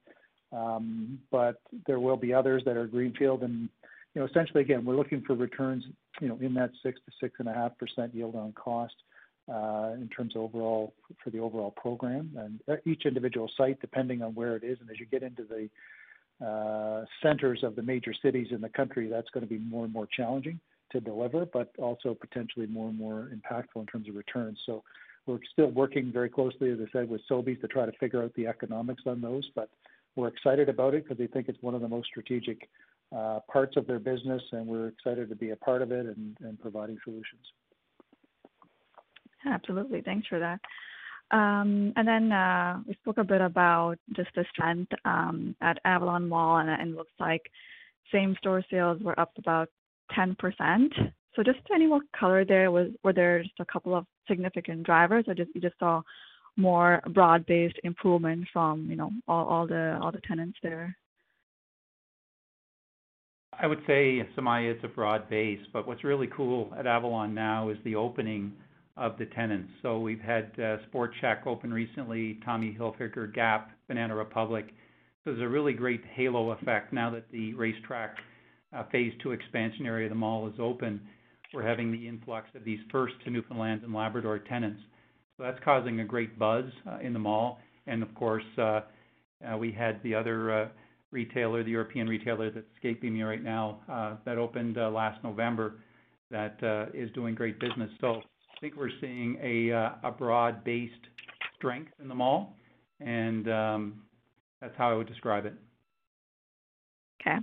Um, 0.52 1.18
but 1.30 1.60
there 1.86 2.00
will 2.00 2.16
be 2.16 2.32
others 2.32 2.62
that 2.64 2.76
are 2.76 2.86
greenfield, 2.86 3.42
and 3.42 3.68
you 4.14 4.20
know, 4.20 4.26
essentially, 4.26 4.62
again, 4.62 4.84
we're 4.84 4.96
looking 4.96 5.22
for 5.22 5.34
returns 5.34 5.84
you 6.20 6.28
know, 6.28 6.38
in 6.40 6.54
that 6.54 6.70
6%-6.5% 6.84 8.14
yield 8.14 8.34
on 8.34 8.52
cost 8.52 8.94
in 9.48 10.08
terms 10.16 10.36
of 10.36 10.42
overall 10.42 10.94
for 11.22 11.30
the 11.30 11.38
overall 11.38 11.72
program. 11.72 12.30
And 12.36 12.80
each 12.86 13.06
individual 13.06 13.50
site, 13.56 13.80
depending 13.80 14.22
on 14.22 14.34
where 14.34 14.56
it 14.56 14.64
is, 14.64 14.78
and 14.80 14.90
as 14.90 15.00
you 15.00 15.06
get 15.06 15.22
into 15.22 15.44
the 15.44 17.06
centers 17.22 17.62
of 17.62 17.76
the 17.76 17.82
major 17.82 18.14
cities 18.22 18.48
in 18.50 18.60
the 18.60 18.68
country, 18.68 19.08
that's 19.08 19.28
going 19.30 19.46
to 19.46 19.48
be 19.48 19.58
more 19.58 19.84
and 19.84 19.92
more 19.92 20.06
challenging 20.06 20.60
to 20.92 21.00
deliver, 21.00 21.46
but 21.46 21.70
also 21.78 22.14
potentially 22.14 22.66
more 22.66 22.88
and 22.88 22.98
more 22.98 23.30
impactful 23.34 23.76
in 23.76 23.86
terms 23.86 24.08
of 24.08 24.16
returns. 24.16 24.58
So 24.66 24.82
we're 25.26 25.38
still 25.52 25.68
working 25.68 26.10
very 26.12 26.28
closely, 26.28 26.70
as 26.70 26.78
I 26.80 26.90
said, 26.90 27.08
with 27.08 27.20
Sobeys 27.30 27.60
to 27.60 27.68
try 27.68 27.86
to 27.86 27.92
figure 28.00 28.22
out 28.22 28.32
the 28.34 28.46
economics 28.46 29.02
on 29.06 29.20
those. 29.20 29.48
But 29.54 29.68
we're 30.16 30.28
excited 30.28 30.68
about 30.68 30.94
it 30.94 31.04
because 31.04 31.18
we 31.18 31.28
think 31.28 31.48
it's 31.48 31.62
one 31.62 31.74
of 31.74 31.80
the 31.80 31.88
most 31.88 32.08
strategic 32.08 32.68
uh, 33.14 33.40
parts 33.52 33.76
of 33.76 33.86
their 33.86 33.98
business, 33.98 34.42
and 34.52 34.66
we're 34.66 34.88
excited 34.88 35.28
to 35.28 35.36
be 35.36 35.50
a 35.50 35.56
part 35.56 35.82
of 35.82 35.92
it 35.92 36.06
and, 36.06 36.36
and 36.40 36.60
providing 36.60 36.98
solutions. 37.04 37.42
Absolutely. 39.46 40.02
Thanks 40.02 40.26
for 40.28 40.38
that. 40.38 40.60
Um, 41.30 41.92
and 41.96 42.08
then 42.08 42.32
uh, 42.32 42.80
we 42.86 42.94
spoke 42.94 43.18
a 43.18 43.24
bit 43.24 43.40
about 43.40 43.96
just 44.16 44.30
the 44.34 44.44
strength 44.52 44.92
at 45.04 45.78
Avalon 45.84 46.28
Mall, 46.28 46.58
and 46.58 46.68
it 46.68 46.96
looks 46.96 47.12
like 47.20 47.42
same-store 48.12 48.64
sales 48.70 49.00
were 49.02 49.18
up 49.18 49.32
about 49.38 49.68
10%. 50.16 50.34
So 51.36 51.42
just 51.44 51.58
any 51.72 51.86
more 51.86 52.00
color 52.18 52.44
there? 52.44 52.70
Was 52.70 52.88
Were 53.04 53.12
there 53.12 53.42
just 53.42 53.60
a 53.60 53.64
couple 53.64 53.94
of 53.94 54.06
significant 54.28 54.82
drivers, 54.82 55.24
or 55.28 55.34
just 55.34 55.50
you 55.54 55.60
just 55.60 55.78
saw 55.78 56.02
more 56.56 57.00
broad-based 57.14 57.78
improvement 57.84 58.46
from 58.52 58.90
you 58.90 58.96
know 58.96 59.10
all 59.28 59.46
all 59.46 59.66
the 59.66 59.98
all 60.02 60.10
the 60.10 60.20
tenants 60.26 60.58
there? 60.62 60.96
I 63.52 63.66
would 63.66 63.80
say, 63.86 64.26
Sumayya, 64.36 64.74
it's 64.74 64.84
a 64.84 64.88
broad 64.88 65.28
base, 65.28 65.60
but 65.72 65.86
what's 65.86 66.02
really 66.02 66.28
cool 66.34 66.72
at 66.78 66.86
Avalon 66.86 67.34
now 67.34 67.68
is 67.68 67.76
the 67.84 67.94
opening 67.94 68.52
of 69.00 69.16
the 69.18 69.26
tenants. 69.26 69.70
So 69.82 69.98
we've 69.98 70.20
had 70.20 70.52
uh, 70.60 70.76
Sport 70.88 71.12
Chek 71.20 71.46
open 71.46 71.72
recently, 71.72 72.38
Tommy 72.44 72.76
Hilfiger, 72.78 73.32
Gap, 73.34 73.70
Banana 73.88 74.14
Republic. 74.14 74.66
So 75.24 75.32
there's 75.32 75.42
a 75.42 75.48
really 75.48 75.72
great 75.72 76.02
halo 76.14 76.50
effect 76.50 76.92
now 76.92 77.10
that 77.10 77.24
the 77.32 77.54
racetrack 77.54 78.16
uh, 78.76 78.84
phase 78.92 79.12
two 79.22 79.32
expansion 79.32 79.86
area 79.86 80.06
of 80.06 80.10
the 80.10 80.16
mall 80.16 80.46
is 80.48 80.54
open. 80.60 81.00
We're 81.54 81.66
having 81.66 81.90
the 81.90 82.06
influx 82.06 82.46
of 82.54 82.62
these 82.62 82.78
first 82.92 83.14
to 83.24 83.30
Newfoundland 83.30 83.82
and 83.82 83.94
Labrador 83.94 84.38
tenants. 84.38 84.80
So 85.36 85.44
that's 85.44 85.58
causing 85.64 86.00
a 86.00 86.04
great 86.04 86.38
buzz 86.38 86.66
uh, 86.86 86.98
in 87.02 87.12
the 87.14 87.18
mall. 87.18 87.58
And 87.86 88.02
of 88.02 88.14
course, 88.14 88.44
uh, 88.58 88.82
uh, 89.42 89.56
we 89.56 89.72
had 89.72 90.02
the 90.02 90.14
other 90.14 90.52
uh, 90.52 90.68
retailer, 91.10 91.64
the 91.64 91.70
European 91.70 92.06
retailer 92.06 92.50
that's 92.50 92.66
escaping 92.76 93.14
me 93.14 93.22
right 93.22 93.42
now, 93.42 93.80
uh, 93.90 94.16
that 94.26 94.36
opened 94.36 94.76
uh, 94.76 94.90
last 94.90 95.24
November 95.24 95.76
that 96.30 96.62
uh, 96.62 96.86
is 96.94 97.10
doing 97.12 97.34
great 97.34 97.58
business. 97.58 97.90
So 98.00 98.20
I 98.60 98.66
think 98.66 98.76
we're 98.76 98.90
seeing 99.00 99.38
a, 99.42 99.72
uh, 99.72 99.90
a 100.04 100.10
broad-based 100.10 100.92
strength 101.56 101.92
in 101.98 102.08
the 102.08 102.14
mall, 102.14 102.56
and 103.00 103.50
um, 103.50 104.02
that's 104.60 104.74
how 104.76 104.90
I 104.90 104.94
would 104.94 105.06
describe 105.06 105.46
it. 105.46 105.54
Okay. 107.22 107.38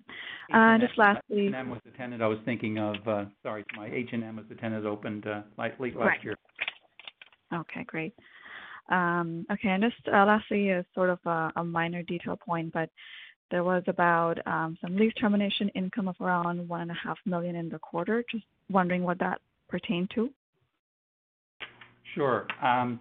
Uh, 0.54 0.78
just 0.78 0.96
lastly, 0.96 1.48
H&M 1.48 1.72
was 1.72 1.80
the 1.86 1.92
tenant 1.98 2.22
I 2.22 2.28
was 2.28 2.38
thinking 2.46 2.78
of. 2.78 2.96
Uh, 3.08 3.26
sorry, 3.42 3.66
my 3.76 3.88
H&M 3.88 4.36
was 4.36 4.46
the 4.48 4.54
tenant 4.56 4.84
that 4.84 4.90
opened 4.90 5.26
uh, 5.26 5.42
late, 5.58 5.80
late 5.80 5.96
last 5.96 6.06
Right. 6.06 6.24
year. 6.24 6.36
Okay, 7.52 7.84
great. 7.86 8.14
Um, 8.90 9.44
Okay, 9.52 9.70
and 9.70 9.82
just 9.84 10.08
uh, 10.14 10.24
lastly, 10.24 10.70
is 10.70 10.86
sort 10.94 11.10
of 11.10 11.18
a 11.26 11.52
a 11.56 11.64
minor 11.64 12.04
detail 12.04 12.38
point, 12.38 12.72
but 12.74 12.92
there 13.50 13.64
was 13.64 13.82
about 13.88 14.38
um, 14.46 14.78
some 14.82 14.96
lease 14.96 15.14
termination 15.20 15.70
income 15.70 16.08
of 16.08 16.16
around 16.22 16.68
one 16.68 16.82
and 16.82 16.92
a 16.92 16.94
half 17.04 17.18
million 17.26 17.56
in 17.56 17.70
the 17.70 17.80
quarter. 17.80 18.24
Just 18.32 18.46
wondering 18.70 19.04
what 19.04 19.18
that 19.18 19.42
pertained 19.68 20.12
to. 20.14 20.30
Sure. 22.18 22.48
Um, 22.62 23.00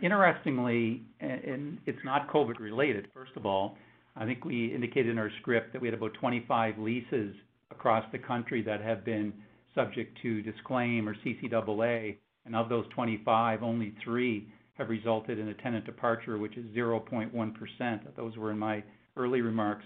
Interestingly, 0.00 1.02
and 1.20 1.76
it's 1.84 1.98
not 2.02 2.32
COVID 2.32 2.58
related, 2.58 3.08
first 3.12 3.32
of 3.36 3.44
all, 3.44 3.76
I 4.16 4.24
think 4.24 4.42
we 4.42 4.74
indicated 4.74 5.10
in 5.10 5.18
our 5.18 5.30
script 5.42 5.74
that 5.74 5.82
we 5.82 5.88
had 5.88 5.94
about 5.94 6.14
25 6.14 6.78
leases 6.78 7.34
across 7.70 8.02
the 8.10 8.18
country 8.18 8.62
that 8.62 8.80
have 8.80 9.04
been 9.04 9.34
subject 9.74 10.16
to 10.22 10.40
disclaim 10.40 11.06
or 11.06 11.14
CCAA, 11.16 12.16
and 12.46 12.56
of 12.56 12.70
those 12.70 12.86
25, 12.94 13.62
only 13.62 13.92
three 14.02 14.48
have 14.78 14.88
resulted 14.88 15.38
in 15.38 15.48
a 15.48 15.54
tenant 15.54 15.84
departure, 15.84 16.38
which 16.38 16.56
is 16.56 16.64
0.1%. 16.74 18.16
Those 18.16 18.36
were 18.38 18.52
in 18.52 18.58
my 18.58 18.82
early 19.18 19.42
remarks. 19.42 19.84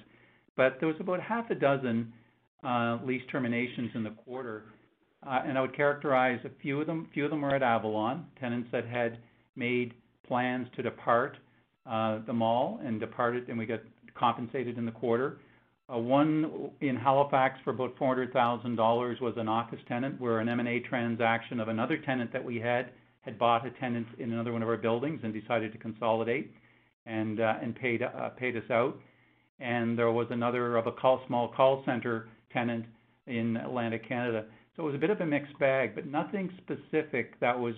But 0.57 0.77
there 0.79 0.88
was 0.88 0.99
about 1.01 1.20
half 1.20 1.51
a 1.51 1.57
dozen 1.57 2.12
uh, 2.62 2.99
lease 3.05 3.23
terminations 3.33 3.90
in 3.94 4.05
the 4.05 4.11
quarter, 4.11 4.66
uh, 5.27 5.41
and 5.47 5.59
I 5.59 5.61
would 5.61 5.77
characterize 5.77 6.41
a 6.45 6.51
few 6.63 6.81
of 6.81 6.87
them. 6.87 7.09
Few 7.13 7.25
of 7.25 7.31
them 7.31 7.43
were 7.43 7.55
at 7.55 7.63
Avalon, 7.63 8.27
tenants 8.39 8.69
that 8.73 8.87
had 8.87 9.19
made 9.57 9.95
plans 10.27 10.67
to 10.77 10.83
depart 10.83 11.37
uh, 11.87 12.21
the 12.27 12.33
mall 12.33 12.81
and 12.85 13.01
departed, 13.01 13.49
and 13.49 13.59
we 13.59 13.67
got 13.67 13.81
compensated 14.15 14.79
in 14.79 14.87
the 14.87 14.93
quarter. 14.93 15.39
Uh, 15.93 15.99
one 15.99 16.71
in 16.81 16.97
Halifax 16.97 17.59
for 17.65 17.71
about 17.71 17.97
$400,000 17.97 19.21
was 19.21 19.35
an 19.37 19.49
office 19.49 19.81
tenant, 19.89 20.21
where 20.21 20.39
an 20.39 20.49
M&A 20.49 20.81
transaction 20.81 21.59
of 21.59 21.69
another 21.69 21.99
tenant 21.99 22.33
that 22.33 22.45
we 22.45 22.59
had 22.59 22.91
had 23.23 23.39
bought 23.39 23.67
a 23.67 23.71
tenant 23.73 24.07
in 24.19 24.33
another 24.33 24.53
one 24.53 24.63
of 24.63 24.69
our 24.69 24.77
buildings 24.77 25.21
and 25.25 25.35
decided 25.35 25.73
to 25.73 25.79
consolidate 25.79 26.55
and 27.07 27.41
uh, 27.41 27.55
and 27.61 27.75
paid 27.75 28.03
uh, 28.03 28.31
paid 28.31 28.57
us 28.57 28.71
out. 28.71 28.97
And 29.59 29.99
there 29.99 30.11
was 30.11 30.27
another 30.31 30.77
of 30.77 30.87
a 30.87 30.93
call, 30.93 31.23
small 31.27 31.49
call 31.49 31.83
center 31.85 32.29
tenant 32.53 32.87
in 33.27 33.57
Atlantic 33.59 34.09
Canada. 34.09 34.47
So 34.81 34.85
it 34.85 34.93
was 34.93 34.95
a 34.95 34.99
bit 34.99 35.11
of 35.11 35.21
a 35.21 35.27
mixed 35.27 35.59
bag, 35.59 35.95
but 35.95 36.07
nothing 36.07 36.51
specific 36.57 37.38
that 37.40 37.59
was, 37.59 37.75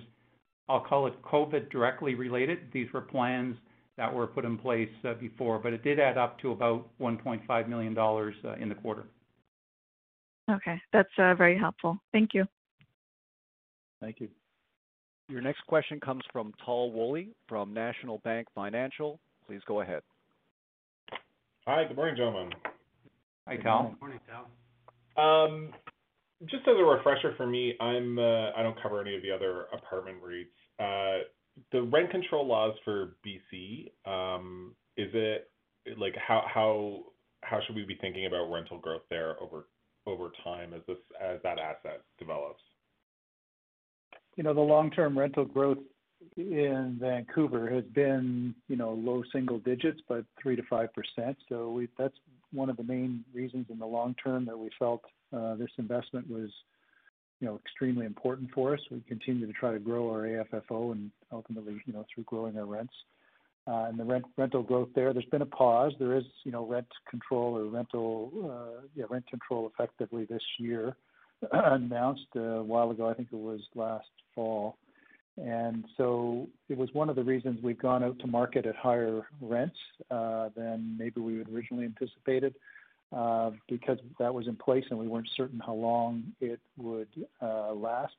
I'll 0.69 0.85
call 0.85 1.09
it 1.09 1.21
COVID 1.23 1.69
directly 1.69 2.15
related. 2.15 2.61
These 2.73 2.93
were 2.93 3.01
plans 3.01 3.57
that 3.97 4.15
were 4.15 4.29
put 4.29 4.45
in 4.45 4.57
place 4.57 4.89
uh, 5.05 5.15
before, 5.15 5.59
but 5.59 5.73
it 5.73 5.83
did 5.83 5.99
add 5.99 6.17
up 6.17 6.39
to 6.43 6.53
about 6.53 6.89
$1.5 7.01 7.69
million 7.69 7.99
uh, 7.99 8.53
in 8.61 8.69
the 8.69 8.77
quarter. 8.77 9.03
Okay, 10.49 10.81
that's 10.93 11.09
uh, 11.19 11.35
very 11.35 11.59
helpful. 11.59 11.99
Thank 12.13 12.35
you. 12.35 12.45
Thank 14.01 14.21
you. 14.21 14.29
Your 15.29 15.41
next 15.41 15.67
question 15.67 15.99
comes 15.99 16.23
from 16.33 16.53
Tal 16.65 16.93
Woolley 16.93 17.31
from 17.49 17.75
National 17.75 18.19
Bank 18.19 18.47
Financial. 18.55 19.19
Please 19.49 19.61
go 19.67 19.81
ahead. 19.81 20.03
Hi, 21.67 21.83
good 21.83 21.97
morning, 21.97 22.15
gentlemen. 22.17 22.53
Hi, 23.49 23.57
Tal. 23.57 23.83
morning. 23.83 23.97
Morning, 24.01 24.21
Tal. 25.17 25.45
Um, 25.45 25.73
just 26.51 26.67
as 26.67 26.75
a 26.79 26.85
refresher 26.85 27.35
for 27.37 27.47
me, 27.47 27.75
I'm 27.81 28.19
uh, 28.19 28.51
I 28.57 28.63
don't 28.63 28.81
cover 28.83 29.01
any 29.01 29.15
of 29.15 29.23
the 29.23 29.31
other 29.31 29.67
apartment 29.73 30.19
REITs. 30.23 30.47
Uh, 30.79 31.25
the 31.71 31.83
rent 31.83 32.11
control 32.11 32.47
laws 32.47 32.75
for 32.85 33.17
BC, 33.25 33.91
um, 34.07 34.75
is 34.97 35.11
it 35.15 35.51
like 35.99 36.15
how 36.17 36.45
how 36.53 37.01
how 37.43 37.61
should 37.67 37.77
we 37.77 37.85
be 37.85 37.97
thinking 38.01 38.27
about 38.27 38.51
rental 38.51 38.79
growth 38.79 39.03
there 39.11 39.41
over 39.41 39.67
over 40.07 40.31
time 40.43 40.73
as 40.75 40.81
this 40.89 40.99
as 41.21 41.39
that 41.43 41.59
asset 41.59 42.03
develops? 42.19 42.63
You 44.37 44.45
know, 44.45 44.55
the 44.55 44.61
long-term 44.61 45.19
rental 45.19 45.45
growth 45.45 45.79
in 46.37 46.97
Vancouver 46.99 47.69
has 47.69 47.85
been, 47.85 48.55
you 48.69 48.77
know, 48.77 48.93
low 48.93 49.23
single 49.33 49.59
digits, 49.59 50.01
but 50.09 50.25
3 50.41 50.57
to 50.57 50.63
5 50.63 50.89
percent 50.95 51.37
So 51.49 51.71
we 51.71 51.89
that's 51.99 52.17
one 52.53 52.71
of 52.71 52.77
the 52.77 52.83
main 52.83 53.25
reasons 53.33 53.67
in 53.71 53.79
the 53.79 53.87
long 53.87 54.15
term 54.23 54.45
that 54.47 54.59
we 54.59 54.71
felt 54.79 55.03
uh, 55.33 55.55
this 55.55 55.71
investment 55.79 56.29
was, 56.31 56.51
you 57.41 57.47
know, 57.47 57.59
extremely 57.65 58.07
important 58.07 58.51
for 58.55 58.75
us. 58.75 58.81
We 58.91 59.01
continue 59.09 59.47
to 59.47 59.53
try 59.53 59.73
to 59.73 59.79
grow 59.79 60.11
our 60.11 60.23
AFFO 60.23 60.93
and 60.93 61.11
ultimately, 61.33 61.81
you 61.87 61.93
know, 61.93 62.05
through 62.15 62.25
growing 62.25 62.59
our 62.59 62.67
rents. 62.67 62.95
Uh, 63.67 63.87
and 63.89 63.99
the 63.99 64.05
rent 64.05 64.25
rental 64.37 64.63
growth 64.63 64.89
there, 64.95 65.13
there's 65.13 65.25
been 65.27 65.43
a 65.43 65.47
pause. 65.47 65.93
There 65.99 66.17
is, 66.17 66.25
you 66.45 66.51
know, 66.51 66.67
rent 66.67 66.89
control 67.09 67.57
or 67.57 67.65
rental, 67.67 68.33
uh, 68.45 68.87
yeah, 68.95 69.05
rent 69.09 69.27
control 69.29 69.71
effectively 69.73 70.25
this 70.25 70.43
year 70.59 70.97
announced 71.53 72.27
a 72.35 72.63
while 72.63 72.91
ago. 72.91 73.09
I 73.09 73.15
think 73.15 73.29
it 73.33 73.39
was 73.39 73.61
last 73.75 74.09
fall. 74.35 74.79
And 75.39 75.87
so 75.97 76.49
it 76.69 76.77
was 76.77 76.91
one 76.93 77.09
of 77.09 77.17
the 77.17 77.25
reasons 77.25 77.63
we've 77.63 77.79
gone 77.79 78.05
out 78.05 78.19
to 78.19 78.27
market 78.27 78.67
at 78.67 78.77
higher 78.77 79.23
rents 79.41 79.77
uh, 80.11 80.51
than 80.55 80.97
maybe 80.99 81.21
we 81.21 81.39
had 81.39 81.49
originally 81.49 81.85
anticipated, 81.87 82.55
uh, 83.17 83.53
because 83.69 83.99
that 84.19 84.33
was 84.33 84.47
in 84.47 84.57
place 84.57 84.85
and 84.91 84.99
we 84.99 85.09
weren't 85.09 85.29
certain 85.37 85.61
how 85.65 85.73
long 85.73 86.23
it 86.41 86.61
would 86.77 87.09
uh, 87.41 87.73
last. 87.73 88.15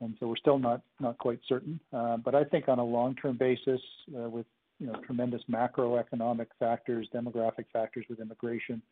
And 0.00 0.16
so 0.18 0.26
we're 0.26 0.36
still 0.36 0.58
not 0.58 0.82
not 1.00 1.18
quite 1.18 1.40
certain. 1.48 1.78
But 1.90 2.34
I 2.34 2.44
think 2.44 2.68
on 2.68 2.78
a 2.78 2.84
long-term 2.84 3.36
basis, 3.36 3.80
uh, 4.16 4.28
with 4.28 4.46
you 4.80 4.86
know 4.86 4.94
tremendous 5.06 5.42
macroeconomic 5.50 6.46
factors, 6.58 7.08
demographic 7.14 7.66
factors 7.72 8.04
with 8.08 8.20
immigration, 8.20 8.82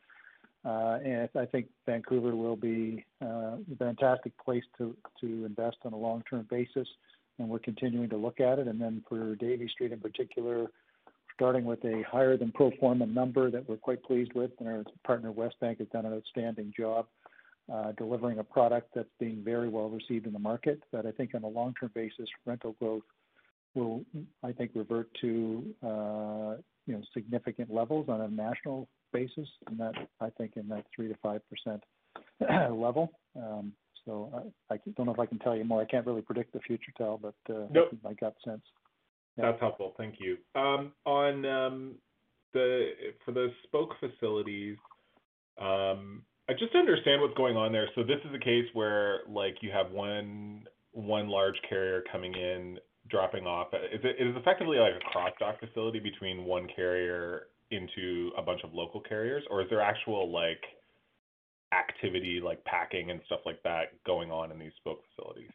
and 0.64 1.28
I 1.34 1.44
think 1.46 1.66
Vancouver 1.86 2.36
will 2.36 2.56
be 2.56 3.04
a 3.20 3.56
fantastic 3.78 4.32
place 4.42 4.64
to 4.78 4.96
to 5.20 5.44
invest 5.44 5.78
on 5.84 5.92
a 5.92 5.98
long-term 5.98 6.46
basis 6.48 6.86
and 7.38 7.48
we're 7.48 7.58
continuing 7.58 8.08
to 8.10 8.16
look 8.16 8.40
at 8.40 8.58
it. 8.58 8.68
And 8.68 8.80
then 8.80 9.02
for 9.08 9.34
Davie 9.36 9.68
Street 9.68 9.92
in 9.92 10.00
particular, 10.00 10.68
starting 11.34 11.64
with 11.64 11.84
a 11.84 12.02
higher 12.10 12.36
than 12.36 12.52
pro 12.52 12.70
forma 12.78 13.06
number 13.06 13.50
that 13.50 13.68
we're 13.68 13.76
quite 13.76 14.02
pleased 14.02 14.32
with, 14.34 14.50
and 14.58 14.68
our 14.68 14.84
partner 15.04 15.32
Westbank 15.32 15.78
has 15.78 15.88
done 15.88 16.06
an 16.06 16.14
outstanding 16.14 16.72
job 16.76 17.06
uh, 17.72 17.92
delivering 17.92 18.38
a 18.38 18.44
product 18.44 18.90
that's 18.94 19.08
being 19.18 19.42
very 19.44 19.68
well 19.68 19.88
received 19.88 20.26
in 20.26 20.32
the 20.32 20.38
market. 20.38 20.82
That 20.92 21.06
I 21.06 21.12
think 21.12 21.34
on 21.34 21.42
a 21.42 21.48
long-term 21.48 21.90
basis, 21.94 22.28
rental 22.46 22.74
growth 22.78 23.02
will, 23.74 24.04
I 24.42 24.52
think, 24.52 24.72
revert 24.74 25.08
to 25.20 25.64
uh, 25.82 26.56
you 26.86 26.94
know 26.94 27.02
significant 27.14 27.72
levels 27.72 28.08
on 28.08 28.20
a 28.20 28.28
national 28.28 28.88
basis, 29.12 29.48
and 29.68 29.78
that 29.78 29.94
I 30.20 30.30
think 30.30 30.52
in 30.56 30.68
that 30.68 30.84
three 30.94 31.08
to 31.08 31.14
five 31.22 31.40
percent 31.48 31.82
level. 32.40 33.12
Um, 33.36 33.72
so 34.04 34.50
I, 34.70 34.74
I 34.74 34.78
don't 34.96 35.06
know 35.06 35.12
if 35.12 35.18
I 35.18 35.26
can 35.26 35.38
tell 35.38 35.56
you 35.56 35.64
more. 35.64 35.80
I 35.80 35.84
can't 35.84 36.06
really 36.06 36.22
predict 36.22 36.52
the 36.52 36.60
future, 36.60 36.92
Tal, 36.96 37.18
but 37.18 37.34
uh, 37.54 37.66
Nope. 37.70 37.96
my 38.02 38.14
gut 38.14 38.34
sense. 38.44 38.62
Yeah. 39.36 39.46
That's 39.50 39.60
helpful. 39.60 39.94
Thank 39.96 40.16
you. 40.18 40.36
Um, 40.54 40.92
on 41.06 41.46
um, 41.46 41.94
the 42.52 42.90
for 43.24 43.32
the 43.32 43.48
spoke 43.64 43.94
facilities, 43.98 44.76
um, 45.60 46.22
I 46.48 46.52
just 46.52 46.74
understand 46.74 47.22
what's 47.22 47.34
going 47.34 47.56
on 47.56 47.72
there. 47.72 47.88
So 47.94 48.02
this 48.02 48.18
is 48.28 48.34
a 48.34 48.38
case 48.38 48.66
where 48.74 49.20
like 49.28 49.56
you 49.60 49.70
have 49.70 49.90
one 49.90 50.64
one 50.92 51.28
large 51.28 51.56
carrier 51.68 52.02
coming 52.12 52.34
in, 52.34 52.78
dropping 53.08 53.46
off. 53.46 53.68
Is 53.72 54.00
it 54.02 54.16
is 54.18 54.36
effectively 54.36 54.78
like 54.78 54.94
a 54.94 55.10
cross 55.10 55.32
dock 55.38 55.60
facility 55.60 55.98
between 55.98 56.44
one 56.44 56.66
carrier 56.74 57.46
into 57.70 58.32
a 58.36 58.42
bunch 58.42 58.60
of 58.64 58.74
local 58.74 59.00
carriers, 59.00 59.42
or 59.50 59.62
is 59.62 59.70
there 59.70 59.80
actual 59.80 60.30
like 60.30 60.60
activity 61.72 62.40
like 62.42 62.64
packing 62.64 63.10
and 63.10 63.20
stuff 63.26 63.40
like 63.46 63.62
that 63.62 63.92
going 64.04 64.30
on 64.30 64.52
in 64.52 64.58
these 64.58 64.72
spoke 64.78 65.00
facilities? 65.14 65.50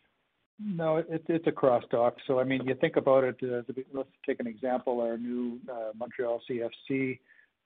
No, 0.59 0.97
it, 0.97 1.23
it's 1.27 1.45
a 1.47 1.51
cross 1.51 1.83
dock. 1.91 2.15
So 2.25 2.39
I 2.39 2.43
mean, 2.43 2.65
you 2.65 2.75
think 2.75 2.95
about 2.95 3.23
it. 3.23 3.35
Uh, 3.43 3.61
let's 3.93 4.09
take 4.25 4.39
an 4.39 4.47
example. 4.47 5.01
Our 5.01 5.17
new 5.17 5.59
uh, 5.71 5.91
Montreal 5.95 6.41
CFC 6.49 7.19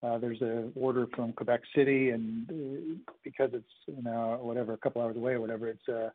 Uh, 0.04 0.18
there's 0.18 0.42
an 0.42 0.72
order 0.76 1.08
from 1.16 1.32
Quebec 1.34 1.62
City, 1.76 2.10
and 2.10 2.50
uh, 2.50 3.12
because 3.24 3.52
it's 3.54 4.04
now 4.04 4.38
whatever 4.38 4.74
a 4.74 4.78
couple 4.78 5.02
hours 5.02 5.16
away 5.16 5.34
or 5.34 5.42
whatever, 5.42 5.68
it's 5.68 5.88
uh, 5.88 6.10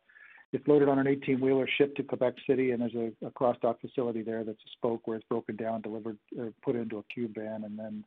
it's 0.52 0.66
loaded 0.66 0.88
on 0.88 0.98
an 0.98 1.06
18 1.06 1.40
wheeler, 1.40 1.68
shipped 1.78 1.96
to 1.96 2.02
Quebec 2.02 2.34
City, 2.48 2.72
and 2.72 2.82
there's 2.82 2.94
a, 2.94 3.26
a 3.26 3.30
cross 3.30 3.56
dock 3.62 3.80
facility 3.80 4.22
there 4.22 4.44
that's 4.44 4.58
a 4.58 4.70
spoke 4.72 5.06
where 5.06 5.16
it's 5.16 5.26
broken 5.28 5.56
down, 5.56 5.82
delivered, 5.82 6.18
or 6.38 6.52
put 6.62 6.76
into 6.76 6.98
a 6.98 7.02
cube 7.04 7.34
van, 7.34 7.64
and 7.64 7.78
then 7.78 8.04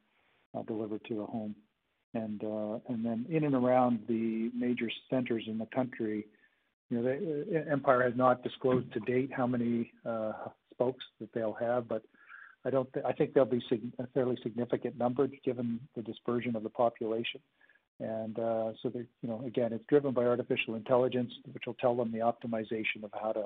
uh, 0.55 0.63
delivered 0.63 1.01
to 1.07 1.21
a 1.21 1.25
home. 1.25 1.55
And 2.13 2.43
uh, 2.43 2.79
and 2.87 3.05
then 3.05 3.25
in 3.29 3.43
and 3.43 3.53
around 3.53 3.99
the 4.07 4.49
major 4.55 4.89
centers 5.09 5.43
in 5.47 5.59
the 5.59 5.67
country, 5.67 6.25
you 6.89 6.99
know, 6.99 7.07
uh, 7.07 7.71
Empire 7.71 8.03
has 8.03 8.13
not 8.15 8.41
disclosed 8.43 8.91
to 8.93 8.99
date 9.01 9.31
how 9.31 9.45
many 9.45 9.91
uh, 10.05 10.33
spokes 10.73 11.05
that 11.19 11.31
they'll 11.33 11.53
have, 11.53 11.87
but 11.87 12.01
I 12.65 12.71
don't. 12.71 12.91
Th- 12.93 13.05
I 13.05 13.13
think 13.13 13.33
there'll 13.33 13.49
be 13.49 13.63
sig- 13.69 13.93
a 13.99 14.07
fairly 14.07 14.37
significant 14.41 14.97
number 14.97 15.27
given 15.45 15.79
the 15.95 16.01
dispersion 16.01 16.55
of 16.55 16.63
the 16.63 16.69
population. 16.69 17.41
And 17.99 18.39
uh, 18.39 18.71
so, 18.81 18.91
you 18.93 19.29
know, 19.29 19.43
again, 19.45 19.73
it's 19.73 19.83
driven 19.87 20.13
by 20.13 20.25
artificial 20.25 20.75
intelligence, 20.75 21.31
which 21.51 21.63
will 21.67 21.73
tell 21.75 21.95
them 21.95 22.11
the 22.11 22.19
optimization 22.19 23.03
of 23.03 23.11
how 23.13 23.33
to 23.33 23.43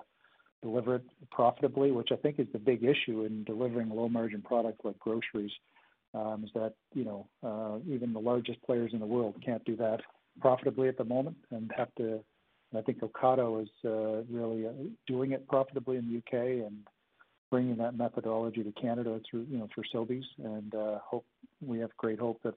deliver 0.62 0.96
it 0.96 1.04
profitably, 1.32 1.92
which 1.92 2.10
I 2.12 2.16
think 2.16 2.40
is 2.40 2.48
the 2.54 2.60
big 2.60 2.84
issue 2.84 3.26
in 3.26 3.44
delivering 3.44 3.90
low 3.90 4.08
margin 4.08 4.42
products 4.42 4.80
like 4.84 4.98
groceries. 5.00 5.52
Um, 6.16 6.44
is 6.44 6.52
that 6.54 6.74
you 6.94 7.06
know 7.06 7.28
uh, 7.44 7.80
even 7.92 8.14
the 8.14 8.20
largest 8.20 8.62
players 8.64 8.92
in 8.94 9.00
the 9.00 9.06
world 9.06 9.36
can't 9.44 9.64
do 9.66 9.76
that 9.78 10.02
profitably 10.40 10.88
at 10.88 10.98
the 10.98 11.04
moment, 11.04 11.38
and 11.52 11.72
have 11.76 11.94
to. 11.96 12.24
And 12.72 12.80
I 12.80 12.82
think 12.82 13.02
Ocado 13.02 13.62
is 13.62 13.70
uh, 13.86 14.24
really 14.32 14.68
uh, 14.68 14.72
doing 15.08 15.32
it 15.32 15.48
profitably 15.48 15.98
in 15.98 16.08
the 16.08 16.18
UK 16.18 16.66
and 16.66 16.88
bringing 17.52 17.78
that 17.78 17.96
methodology 17.96 18.64
to 18.64 18.72
Canada 18.74 19.20
through 19.30 19.46
you 19.50 19.58
know 19.58 19.68
through 19.74 19.84
Sobeys, 19.94 20.26
and 20.44 20.74
uh, 20.76 21.00
hope 21.04 21.26
we 21.66 21.80
have 21.80 21.96
great 21.98 22.20
hope 22.20 22.42
that 22.44 22.56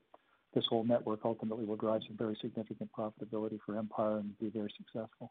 this 0.54 0.64
whole 0.68 0.84
network 0.84 1.20
ultimately 1.24 1.64
will 1.64 1.76
drive 1.76 2.00
some 2.06 2.16
very 2.16 2.36
significant 2.40 2.90
profitability 2.98 3.58
for 3.64 3.76
Empire 3.76 4.16
and 4.18 4.38
be 4.38 4.48
very 4.48 4.72
successful. 4.76 5.30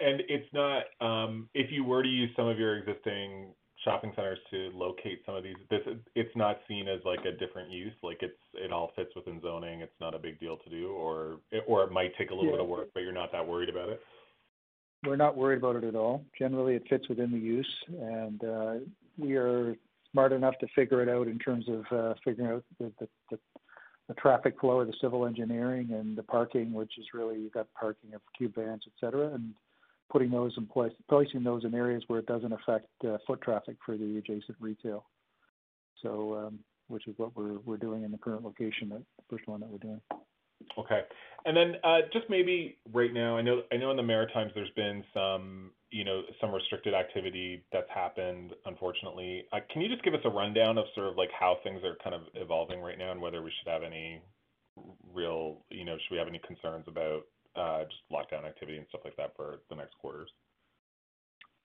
And 0.00 0.22
it's 0.28 0.48
not 0.52 0.84
um, 1.00 1.48
if 1.54 1.70
you 1.70 1.84
were 1.84 2.02
to 2.02 2.08
use 2.08 2.30
some 2.34 2.48
of 2.48 2.58
your 2.58 2.78
existing 2.78 3.52
shopping 3.84 4.12
centers 4.16 4.38
to 4.50 4.70
locate 4.74 5.22
some 5.26 5.34
of 5.34 5.42
these. 5.42 5.56
It's 6.32 6.38
not 6.38 6.60
seen 6.66 6.88
as 6.88 7.00
like 7.04 7.26
a 7.26 7.32
different 7.32 7.70
use. 7.70 7.92
Like 8.02 8.18
it's 8.22 8.32
it 8.54 8.72
all 8.72 8.90
fits 8.96 9.10
within 9.14 9.38
zoning. 9.42 9.82
It's 9.82 9.92
not 10.00 10.14
a 10.14 10.18
big 10.18 10.40
deal 10.40 10.56
to 10.56 10.70
do, 10.70 10.88
or 10.92 11.36
or 11.66 11.84
it 11.84 11.92
might 11.92 12.16
take 12.16 12.30
a 12.30 12.34
little 12.34 12.46
yeah. 12.46 12.52
bit 12.52 12.60
of 12.60 12.68
work, 12.68 12.88
but 12.94 13.00
you're 13.00 13.12
not 13.12 13.30
that 13.32 13.46
worried 13.46 13.68
about 13.68 13.90
it. 13.90 14.00
We're 15.04 15.16
not 15.16 15.36
worried 15.36 15.58
about 15.58 15.76
it 15.76 15.84
at 15.84 15.94
all. 15.94 16.24
Generally, 16.38 16.76
it 16.76 16.84
fits 16.88 17.06
within 17.10 17.30
the 17.32 17.38
use, 17.38 17.70
and 17.88 18.44
uh, 18.44 18.74
we 19.18 19.36
are 19.36 19.76
smart 20.10 20.32
enough 20.32 20.54
to 20.60 20.66
figure 20.74 21.02
it 21.02 21.08
out 21.10 21.26
in 21.26 21.38
terms 21.38 21.66
of 21.68 21.84
uh, 21.90 22.14
figuring 22.24 22.50
out 22.50 22.64
the, 22.78 22.90
the, 22.98 23.08
the, 23.30 23.38
the 24.08 24.14
traffic 24.14 24.58
flow 24.58 24.80
of 24.80 24.86
the 24.86 24.94
civil 25.02 25.26
engineering 25.26 25.90
and 25.92 26.16
the 26.16 26.22
parking, 26.22 26.72
which 26.72 26.92
is 26.98 27.04
really 27.12 27.40
you've 27.40 27.52
got 27.52 27.66
parking 27.78 28.14
of 28.14 28.22
cube 28.38 28.54
vans, 28.54 28.84
et 28.86 28.92
cetera, 28.98 29.34
and 29.34 29.52
putting 30.10 30.30
those 30.30 30.52
in 30.56 30.66
place, 30.66 30.92
placing 31.10 31.42
those 31.42 31.64
in 31.64 31.74
areas 31.74 32.04
where 32.06 32.20
it 32.20 32.26
doesn't 32.26 32.52
affect 32.52 32.86
uh, 33.06 33.18
foot 33.26 33.42
traffic 33.42 33.76
for 33.84 33.98
the 33.98 34.16
adjacent 34.16 34.56
retail. 34.60 35.04
So, 36.02 36.46
um, 36.46 36.58
which 36.88 37.06
is 37.06 37.14
what 37.16 37.36
we're 37.36 37.58
we're 37.60 37.76
doing 37.76 38.04
in 38.04 38.10
the 38.10 38.18
current 38.18 38.44
location, 38.44 38.88
the 38.88 39.02
first 39.30 39.46
one 39.46 39.60
that 39.60 39.68
we're 39.68 39.78
doing. 39.78 40.00
Okay. 40.78 41.02
And 41.44 41.56
then 41.56 41.76
uh, 41.82 41.98
just 42.12 42.26
maybe 42.28 42.78
right 42.92 43.12
now, 43.12 43.36
I 43.36 43.42
know 43.42 43.62
I 43.72 43.76
know 43.76 43.90
in 43.90 43.96
the 43.96 44.02
Maritimes 44.02 44.52
there's 44.54 44.70
been 44.76 45.02
some 45.12 45.72
you 45.90 46.04
know 46.04 46.22
some 46.40 46.52
restricted 46.52 46.94
activity 46.94 47.64
that's 47.72 47.90
happened, 47.92 48.52
unfortunately. 48.66 49.46
Uh, 49.52 49.58
can 49.72 49.82
you 49.82 49.88
just 49.88 50.02
give 50.04 50.14
us 50.14 50.20
a 50.24 50.30
rundown 50.30 50.78
of 50.78 50.84
sort 50.94 51.08
of 51.08 51.16
like 51.16 51.30
how 51.38 51.58
things 51.64 51.82
are 51.84 51.96
kind 52.02 52.14
of 52.14 52.22
evolving 52.34 52.80
right 52.80 52.98
now, 52.98 53.10
and 53.10 53.20
whether 53.20 53.42
we 53.42 53.52
should 53.58 53.70
have 53.70 53.82
any 53.82 54.20
real 55.12 55.58
you 55.70 55.84
know 55.84 55.96
should 55.96 56.12
we 56.14 56.18
have 56.18 56.28
any 56.28 56.40
concerns 56.46 56.84
about 56.86 57.22
uh, 57.56 57.84
just 57.84 58.02
lockdown 58.10 58.46
activity 58.46 58.78
and 58.78 58.86
stuff 58.88 59.02
like 59.04 59.16
that 59.16 59.34
for 59.36 59.60
the 59.68 59.76
next 59.76 59.98
quarters? 59.98 60.30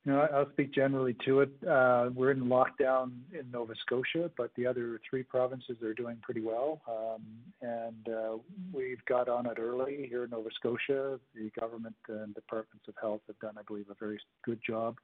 I'll 0.09 0.49
speak 0.51 0.73
generally 0.73 1.15
to 1.25 1.41
it. 1.41 1.49
Uh, 1.67 2.09
we're 2.13 2.31
in 2.31 2.45
lockdown 2.45 3.11
in 3.37 3.49
Nova 3.51 3.73
Scotia, 3.85 4.31
but 4.37 4.51
the 4.55 4.65
other 4.65 5.01
three 5.09 5.23
provinces 5.23 5.81
are 5.83 5.93
doing 5.93 6.17
pretty 6.21 6.41
well. 6.41 6.81
Um, 6.87 7.23
and 7.61 8.07
uh, 8.07 8.37
we've 8.71 9.03
got 9.05 9.27
on 9.27 9.45
it 9.45 9.57
early 9.59 10.07
here 10.09 10.23
in 10.23 10.29
Nova 10.29 10.49
Scotia. 10.55 11.19
The 11.35 11.49
government 11.59 11.95
and 12.07 12.33
departments 12.35 12.87
of 12.87 12.95
health 13.01 13.21
have 13.27 13.39
done, 13.39 13.55
I 13.57 13.63
believe, 13.63 13.89
a 13.89 13.95
very 13.99 14.19
good 14.45 14.59
job 14.65 14.97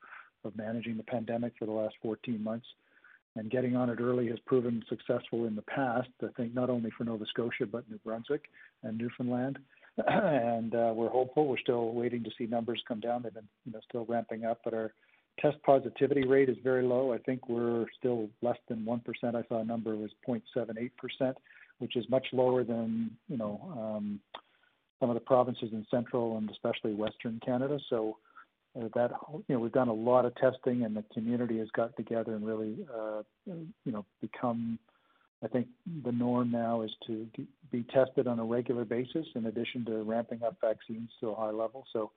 of 0.46 0.56
managing 0.56 0.98
the 0.98 1.04
pandemic 1.04 1.54
for 1.60 1.66
the 1.66 1.72
last 1.72 1.96
14 2.02 2.42
months. 2.42 2.68
And 3.36 3.50
getting 3.50 3.76
on 3.76 3.90
it 3.90 4.00
early 4.00 4.28
has 4.28 4.40
proven 4.46 4.84
successful 4.88 5.48
in 5.48 5.56
the 5.56 5.64
past, 5.64 6.10
I 6.22 6.28
think, 6.38 6.54
not 6.54 6.70
only 6.70 6.92
for 6.98 7.04
Nova 7.04 7.26
Scotia, 7.26 7.66
but 7.66 7.90
New 7.90 7.98
Brunswick 8.06 8.44
and 8.84 8.98
Newfoundland. 8.98 9.58
And 10.08 10.74
uh, 10.74 10.92
we're 10.96 11.10
hopeful. 11.10 11.48
We're 11.48 11.58
still 11.60 11.92
waiting 11.94 12.24
to 12.24 12.32
see 12.38 12.46
numbers 12.46 12.82
come 12.88 13.00
down. 13.00 13.24
They've 13.24 13.34
been, 13.34 13.48
you 13.66 13.74
know, 13.74 13.80
still 13.88 14.06
ramping 14.06 14.46
up, 14.46 14.62
but 14.64 14.74
our 14.74 14.94
test 15.40 15.58
positivity 15.64 16.26
rate 16.26 16.50
is 16.50 16.58
very 16.64 16.84
low. 16.84 17.14
I 17.14 17.18
think 17.20 17.48
we're 17.50 17.86
still 17.98 18.30
less 18.42 18.58
than 18.68 18.86
1%. 18.86 19.02
I 19.36 19.44
saw 19.48 19.60
a 19.62 19.66
number 19.66 19.96
was 19.96 20.12
0.78%, 20.28 21.34
which 21.80 21.96
is 21.96 22.06
much 22.10 22.26
lower 22.34 22.64
than, 22.64 23.12
you 23.28 23.38
know, 23.38 23.60
um, 23.78 24.20
some 25.00 25.10
of 25.10 25.16
the 25.16 25.22
provinces 25.22 25.70
in 25.74 25.86
central 25.92 26.38
and 26.38 26.50
especially 26.50 26.94
western 26.94 27.40
Canada. 27.46 27.78
So 27.90 28.18
uh, 28.80 28.88
that, 28.96 29.12
you 29.48 29.56
know, 29.56 29.60
we've 29.60 29.72
done 29.72 29.90
a 29.90 29.94
lot 29.94 30.26
of 30.26 30.34
testing 30.36 30.84
and 30.84 30.96
the 30.96 31.04
community 31.14 31.60
has 31.60 31.68
got 31.76 31.96
together 31.98 32.36
and 32.36 32.46
really, 32.46 32.78
uh, 32.96 33.22
you 33.46 33.92
know, 33.92 34.06
become 34.22 34.80
I 35.44 35.48
think 35.48 35.68
the 36.04 36.12
norm 36.12 36.52
now 36.52 36.82
is 36.84 36.92
to 37.08 37.28
be 37.72 37.84
tested 37.94 38.28
on 38.28 38.40
a 38.40 38.46
regular 38.46 38.86
basis 38.86 39.26
in 39.36 39.46
addition 39.48 39.84
to 39.86 40.04
ramping 40.04 40.42
up 40.44 40.58
vaccines 40.62 41.10
to 41.20 41.30
a 41.30 41.36
high 41.36 41.52
level. 41.52 41.86
So 41.92 42.12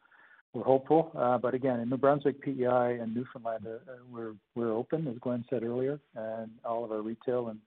we're 0.52 0.62
hopeful. 0.62 1.10
Uh, 1.16 1.38
but 1.38 1.52
again, 1.54 1.80
in 1.80 1.90
New 1.90 1.96
Brunswick, 1.96 2.40
PEI, 2.40 2.98
and 3.00 3.14
Newfoundland, 3.14 3.66
uh, 3.66 3.94
we're 4.10 4.34
we're 4.54 4.72
open, 4.72 5.08
as 5.08 5.16
Glenn 5.20 5.44
said 5.50 5.62
earlier, 5.62 6.00
and 6.14 6.50
all 6.64 6.84
of 6.84 6.92
our 6.92 7.02
retail. 7.02 7.48
And 7.48 7.58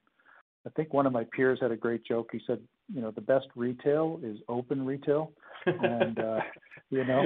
I 0.66 0.70
think 0.70 0.92
one 0.92 1.06
of 1.06 1.12
my 1.12 1.24
peers 1.24 1.58
had 1.60 1.72
a 1.72 1.76
great 1.76 2.04
joke. 2.04 2.30
He 2.32 2.40
said, 2.46 2.60
you 2.92 3.00
know, 3.00 3.10
the 3.10 3.20
best 3.20 3.46
retail 3.54 4.18
is 4.22 4.38
open 4.48 4.84
retail, 4.84 5.32
and 5.66 6.18
uh, 6.18 6.40
you 6.90 7.04
know, 7.04 7.24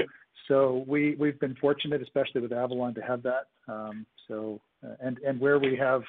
so 0.48 0.84
we 0.86 1.14
we've 1.18 1.38
been 1.40 1.56
fortunate, 1.60 2.02
especially 2.02 2.40
with 2.40 2.52
Avalon, 2.52 2.94
to 2.94 3.00
have 3.00 3.22
that. 3.22 3.46
Um, 3.68 4.06
so 4.28 4.60
uh, 4.84 4.94
and 5.00 5.18
and 5.18 5.40
where 5.40 5.58
we 5.58 5.76
have 5.76 6.00
uh, 6.00 6.04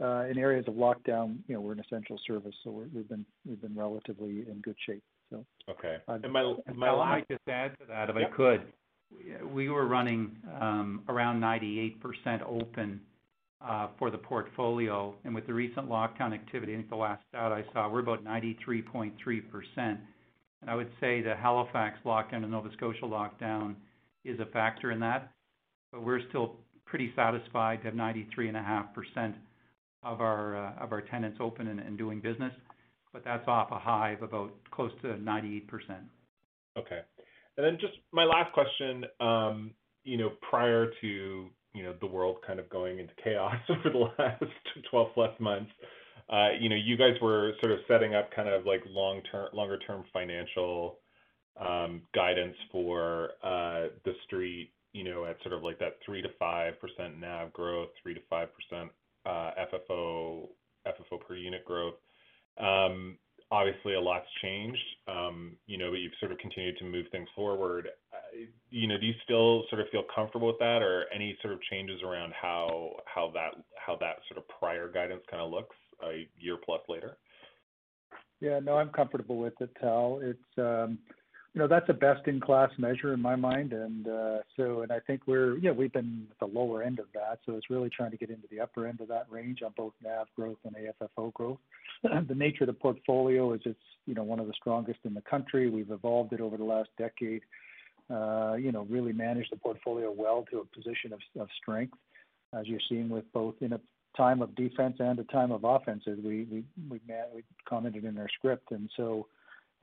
in 0.00 0.38
areas 0.38 0.64
of 0.68 0.74
lockdown, 0.74 1.38
you 1.46 1.54
know, 1.54 1.60
we're 1.60 1.72
an 1.72 1.80
essential 1.80 2.18
service, 2.26 2.54
so 2.64 2.70
we 2.70 2.98
have 2.98 3.08
been 3.08 3.24
we've 3.46 3.60
been 3.60 3.74
relatively 3.74 4.44
in 4.48 4.60
good 4.62 4.76
shape. 4.86 5.02
So 5.30 5.44
okay. 5.70 5.96
and 6.08 6.32
my 6.32 6.54
my 6.74 6.88
I 6.88 7.10
might 7.10 7.28
just 7.28 7.46
add 7.48 7.78
to 7.80 7.86
that, 7.88 8.10
if 8.10 8.16
I 8.16 8.24
could. 8.36 8.62
We 9.52 9.68
were 9.68 9.86
running 9.86 10.36
um, 10.60 11.02
around 11.08 11.40
98% 11.40 11.94
open 12.46 13.00
uh, 13.64 13.88
for 13.98 14.10
the 14.10 14.18
portfolio, 14.18 15.14
and 15.24 15.34
with 15.34 15.46
the 15.46 15.54
recent 15.54 15.88
lockdown 15.88 16.34
activity, 16.34 16.72
I 16.72 16.76
think 16.76 16.90
the 16.90 16.96
last 16.96 17.22
stat 17.28 17.52
I 17.52 17.64
saw, 17.72 17.88
we're 17.88 18.00
about 18.00 18.24
93.3%. 18.24 19.12
And 19.76 20.70
I 20.70 20.74
would 20.74 20.90
say 21.00 21.20
the 21.20 21.36
Halifax 21.36 21.98
lockdown 22.04 22.42
and 22.42 22.50
Nova 22.50 22.70
Scotia 22.76 23.04
lockdown 23.04 23.74
is 24.24 24.40
a 24.40 24.46
factor 24.46 24.90
in 24.90 25.00
that, 25.00 25.30
but 25.92 26.02
we're 26.02 26.26
still 26.28 26.56
pretty 26.84 27.12
satisfied 27.14 27.82
to 27.82 27.84
have 27.84 27.94
93.5% 27.94 29.34
of 30.04 30.20
our 30.20 30.56
uh, 30.56 30.84
of 30.84 30.92
our 30.92 31.00
tenants 31.02 31.38
open 31.40 31.68
and, 31.68 31.98
doing 31.98 32.20
business, 32.20 32.52
but 33.12 33.24
that's 33.24 33.46
off 33.46 33.70
a 33.70 33.78
high 33.78 34.12
of 34.12 34.22
about 34.22 34.52
close 34.70 34.92
to 35.02 35.08
98%. 35.08 35.62
Okay. 36.76 37.00
And 37.56 37.64
then 37.64 37.78
just 37.80 37.94
my 38.12 38.24
last 38.24 38.52
question, 38.52 39.04
um, 39.20 39.70
you 40.02 40.18
know, 40.18 40.32
prior 40.48 40.90
to, 41.00 41.06
you 41.72 41.82
know, 41.82 41.94
the 42.00 42.06
world 42.06 42.38
kind 42.46 42.58
of 42.58 42.68
going 42.68 42.98
into 42.98 43.12
chaos 43.22 43.56
over 43.68 43.90
the 43.90 44.10
last 44.18 44.42
12 44.90 45.08
plus 45.14 45.30
months, 45.40 45.70
uh, 46.28 46.48
you 46.58 46.68
know, 46.68 46.76
you 46.76 46.96
guys 46.96 47.14
were 47.22 47.52
sort 47.60 47.72
of 47.72 47.78
setting 47.86 48.14
up 48.14 48.30
kind 48.34 48.48
of 48.48 48.66
like 48.66 48.82
long-term, 48.88 49.48
longer-term 49.52 50.04
financial 50.12 50.98
um, 51.60 52.02
guidance 52.14 52.56
for 52.72 53.30
uh, 53.42 53.88
the 54.04 54.12
street, 54.26 54.70
you 54.92 55.04
know, 55.04 55.24
at 55.26 55.36
sort 55.42 55.54
of 55.54 55.62
like 55.62 55.78
that 55.78 55.98
3 56.04 56.22
to 56.22 56.28
5% 56.40 56.72
NAV 57.20 57.52
growth, 57.52 57.90
3 58.02 58.14
to 58.14 58.20
5% 58.32 58.46
uh, 58.72 58.86
FFO 59.26 60.48
per 61.26 61.34
unit 61.34 61.64
growth. 61.64 61.94
Um, 62.58 63.18
obviously, 63.50 63.94
a 63.94 64.00
lot's 64.00 64.26
changed, 64.42 64.84
um, 65.08 65.56
you 65.66 65.78
know, 65.78 65.90
but 65.90 65.98
you've 65.98 66.12
sort 66.20 66.32
of 66.32 66.38
continued 66.38 66.76
to 66.78 66.84
move 66.84 67.06
things 67.10 67.28
forward. 67.34 67.88
Uh, 68.12 68.46
you 68.70 68.86
know, 68.86 68.98
do 68.98 69.06
you 69.06 69.14
still 69.24 69.64
sort 69.70 69.80
of 69.80 69.88
feel 69.90 70.04
comfortable 70.14 70.48
with 70.48 70.58
that, 70.58 70.82
or 70.82 71.06
any 71.14 71.36
sort 71.42 71.54
of 71.54 71.60
changes 71.70 72.00
around 72.04 72.32
how 72.40 72.96
that 73.34 73.54
how 73.76 73.96
that 73.96 74.16
sort 74.28 74.38
of 74.38 74.48
prior 74.58 74.88
guidance 74.88 75.22
kind 75.30 75.42
of 75.42 75.50
looks 75.50 75.76
a 76.04 76.28
year 76.38 76.56
plus 76.64 76.80
later? 76.88 77.16
Yeah, 78.40 78.58
no, 78.60 78.76
I'm 78.76 78.90
comfortable 78.90 79.38
with 79.38 79.54
it, 79.60 79.70
Tal. 79.80 80.20
It's 80.22 80.58
um, 80.58 80.98
you 81.54 81.60
know, 81.60 81.68
that's 81.68 81.88
a 81.88 81.94
best-in-class 81.94 82.70
measure 82.78 83.14
in 83.14 83.22
my 83.22 83.36
mind. 83.36 83.72
And 83.72 84.08
uh, 84.08 84.38
so, 84.56 84.82
and 84.82 84.90
I 84.90 84.98
think 84.98 85.22
we're, 85.26 85.56
yeah, 85.58 85.70
we've 85.70 85.92
been 85.92 86.26
at 86.32 86.38
the 86.40 86.52
lower 86.52 86.82
end 86.82 86.98
of 86.98 87.06
that. 87.14 87.38
So 87.46 87.54
it's 87.54 87.70
really 87.70 87.90
trying 87.90 88.10
to 88.10 88.16
get 88.16 88.28
into 88.28 88.48
the 88.50 88.60
upper 88.60 88.88
end 88.88 89.00
of 89.00 89.06
that 89.08 89.26
range 89.30 89.60
on 89.64 89.72
both 89.76 89.92
NAV 90.02 90.26
growth 90.34 90.58
and 90.64 90.74
AFFO 90.74 91.32
growth. 91.32 91.58
the 92.02 92.34
nature 92.34 92.64
of 92.64 92.68
the 92.68 92.72
portfolio 92.72 93.52
is 93.52 93.60
it's, 93.64 93.78
you 94.06 94.14
know, 94.14 94.24
one 94.24 94.40
of 94.40 94.48
the 94.48 94.52
strongest 94.54 94.98
in 95.04 95.14
the 95.14 95.22
country. 95.22 95.70
We've 95.70 95.92
evolved 95.92 96.32
it 96.32 96.40
over 96.40 96.56
the 96.56 96.64
last 96.64 96.88
decade. 96.98 97.42
Uh, 98.10 98.54
you 98.54 98.72
know, 98.72 98.86
really 98.90 99.12
managed 99.12 99.52
the 99.52 99.56
portfolio 99.56 100.10
well 100.10 100.44
to 100.50 100.58
a 100.58 100.64
position 100.76 101.12
of, 101.12 101.20
of 101.40 101.48
strength, 101.62 101.96
as 102.52 102.66
you're 102.66 102.80
seeing 102.88 103.08
with 103.08 103.24
both 103.32 103.54
in 103.60 103.72
a 103.72 103.80
time 104.16 104.42
of 104.42 104.54
defense 104.56 104.96
and 104.98 105.18
a 105.18 105.24
time 105.24 105.50
of 105.50 105.64
offense, 105.64 106.02
as 106.06 106.18
we 106.18 106.44
we 106.50 106.64
we, 106.90 107.00
we 107.34 107.42
commented 107.66 108.04
in 108.04 108.18
our 108.18 108.28
script. 108.36 108.72
And 108.72 108.90
so, 108.94 109.26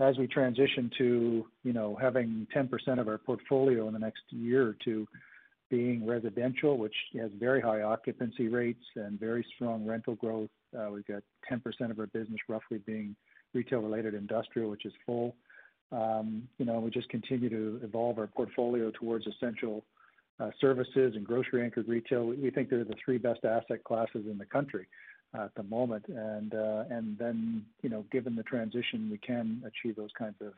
as 0.01 0.17
we 0.17 0.27
transition 0.27 0.89
to, 0.97 1.45
you 1.63 1.73
know, 1.73 1.97
having 2.01 2.47
10% 2.55 2.99
of 2.99 3.07
our 3.07 3.17
portfolio 3.17 3.87
in 3.87 3.93
the 3.93 3.99
next 3.99 4.23
year 4.29 4.67
or 4.67 4.75
two 4.83 5.07
being 5.69 6.05
residential, 6.05 6.77
which 6.77 6.95
has 7.17 7.31
very 7.39 7.61
high 7.61 7.81
occupancy 7.81 8.47
rates 8.47 8.83
and 8.95 9.19
very 9.19 9.45
strong 9.55 9.85
rental 9.85 10.15
growth. 10.15 10.49
Uh, 10.77 10.89
we've 10.91 11.07
got 11.07 11.23
10% 11.49 11.91
of 11.91 11.99
our 11.99 12.07
business 12.07 12.39
roughly 12.49 12.79
being 12.79 13.15
retail-related 13.53 14.13
industrial, 14.13 14.69
which 14.69 14.85
is 14.85 14.93
full. 15.05 15.35
Um, 15.91 16.47
you 16.57 16.65
know, 16.65 16.79
we 16.79 16.89
just 16.89 17.09
continue 17.09 17.49
to 17.49 17.83
evolve 17.83 18.17
our 18.17 18.27
portfolio 18.27 18.91
towards 18.91 19.27
essential 19.27 19.83
uh, 20.39 20.49
services 20.59 21.13
and 21.15 21.25
grocery-anchored 21.25 21.87
retail. 21.87 22.25
We 22.25 22.49
think 22.49 22.69
they're 22.69 22.83
the 22.83 22.95
three 23.03 23.17
best 23.17 23.45
asset 23.45 23.83
classes 23.83 24.25
in 24.29 24.37
the 24.37 24.45
country 24.45 24.87
at 25.33 25.53
the 25.55 25.63
moment. 25.63 26.05
And 26.07 26.53
uh, 26.53 26.83
and 26.89 27.17
then, 27.17 27.65
you 27.81 27.89
know, 27.89 28.05
given 28.11 28.35
the 28.35 28.43
transition, 28.43 29.09
we 29.09 29.17
can 29.17 29.63
achieve 29.65 29.95
those 29.95 30.11
kinds 30.17 30.35
of 30.41 30.53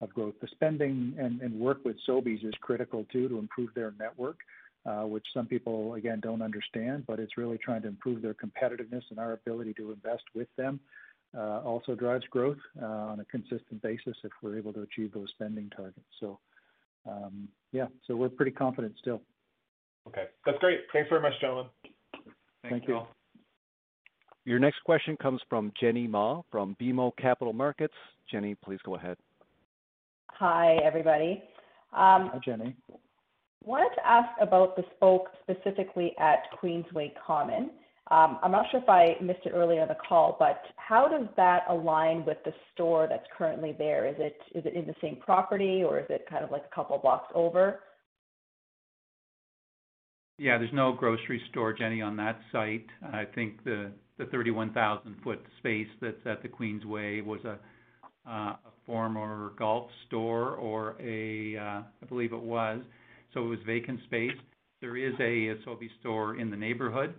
of 0.00 0.12
growth. 0.14 0.34
The 0.40 0.48
spending 0.48 1.14
and 1.18 1.40
and 1.40 1.58
work 1.58 1.84
with 1.84 1.96
Sobeys 2.08 2.44
is 2.44 2.54
critical 2.60 3.06
too, 3.12 3.28
to 3.28 3.38
improve 3.38 3.70
their 3.74 3.92
network, 3.98 4.38
uh, 4.86 5.02
which 5.02 5.26
some 5.34 5.46
people, 5.46 5.94
again, 5.94 6.20
don't 6.20 6.42
understand, 6.42 7.04
but 7.06 7.20
it's 7.20 7.36
really 7.36 7.58
trying 7.58 7.82
to 7.82 7.88
improve 7.88 8.22
their 8.22 8.34
competitiveness 8.34 9.02
and 9.10 9.18
our 9.18 9.32
ability 9.34 9.74
to 9.74 9.92
invest 9.92 10.24
with 10.34 10.48
them, 10.56 10.80
also 11.36 11.94
drives 11.94 12.24
growth 12.30 12.58
on 12.82 13.20
a 13.20 13.24
consistent 13.26 13.80
basis 13.82 14.16
if 14.24 14.32
we're 14.42 14.56
able 14.56 14.72
to 14.72 14.82
achieve 14.82 15.12
those 15.12 15.28
spending 15.30 15.70
targets. 15.76 16.00
So, 16.18 16.38
um, 17.06 17.48
yeah, 17.72 17.86
so 18.06 18.16
we're 18.16 18.30
pretty 18.30 18.52
confident 18.52 18.94
still. 18.98 19.20
Okay. 20.08 20.24
That's 20.46 20.58
great. 20.58 20.80
Thanks 20.92 21.08
very 21.10 21.20
much, 21.20 21.34
gentlemen. 21.40 21.66
Thank 22.68 22.88
you. 22.88 23.02
Your 24.44 24.58
next 24.58 24.80
question 24.84 25.16
comes 25.16 25.40
from 25.48 25.72
Jenny 25.80 26.06
Ma 26.06 26.42
from 26.50 26.76
BMO 26.80 27.12
Capital 27.16 27.52
Markets. 27.52 27.94
Jenny, 28.30 28.54
please 28.54 28.78
go 28.84 28.94
ahead. 28.94 29.16
Hi, 30.28 30.76
everybody. 30.84 31.42
Um, 31.92 32.30
Hi, 32.32 32.40
Jenny. 32.44 32.74
Wanted 33.62 33.94
to 33.96 34.06
ask 34.06 34.28
about 34.40 34.76
the 34.76 34.84
spoke 34.96 35.28
specifically 35.42 36.14
at 36.18 36.44
Queensway 36.62 37.12
Common. 37.26 37.70
Um, 38.10 38.38
I'm 38.42 38.50
not 38.50 38.66
sure 38.70 38.80
if 38.80 38.88
I 38.88 39.16
missed 39.22 39.44
it 39.44 39.52
earlier 39.54 39.82
in 39.82 39.88
the 39.88 39.96
call, 40.08 40.36
but 40.38 40.62
how 40.76 41.06
does 41.06 41.28
that 41.36 41.64
align 41.68 42.24
with 42.24 42.38
the 42.44 42.52
store 42.72 43.06
that's 43.08 43.26
currently 43.36 43.72
there? 43.76 44.08
Is 44.08 44.16
it 44.18 44.36
is 44.54 44.64
it 44.66 44.74
in 44.74 44.86
the 44.86 44.94
same 45.00 45.16
property, 45.16 45.84
or 45.84 46.00
is 46.00 46.06
it 46.08 46.24
kind 46.28 46.42
of 46.42 46.50
like 46.50 46.64
a 46.64 46.74
couple 46.74 46.98
blocks 46.98 47.30
over? 47.34 47.80
Yeah, 50.38 50.56
there's 50.56 50.72
no 50.72 50.92
grocery 50.92 51.40
store, 51.50 51.74
Jenny, 51.74 52.00
on 52.00 52.16
that 52.16 52.40
site. 52.50 52.86
I 53.12 53.26
think 53.26 53.62
the 53.62 53.92
the 54.20 54.36
31,000-foot 54.36 55.40
space 55.58 55.88
that's 56.00 56.26
at 56.26 56.42
the 56.42 56.48
Queensway 56.48 57.24
was 57.24 57.40
a 57.44 57.58
uh, 58.26 58.30
a 58.30 58.58
former 58.86 59.52
golf 59.58 59.90
store 60.06 60.54
or 60.56 60.96
a, 61.00 61.56
uh, 61.56 61.82
I 62.02 62.06
believe 62.08 62.32
it 62.32 62.42
was. 62.42 62.80
So 63.32 63.44
it 63.44 63.48
was 63.48 63.58
vacant 63.66 64.00
space. 64.04 64.36
There 64.80 64.96
is 64.96 65.14
a, 65.20 65.48
a 65.48 65.56
Sobeys 65.66 65.90
store 66.00 66.38
in 66.38 66.50
the 66.50 66.56
neighborhood, 66.56 67.14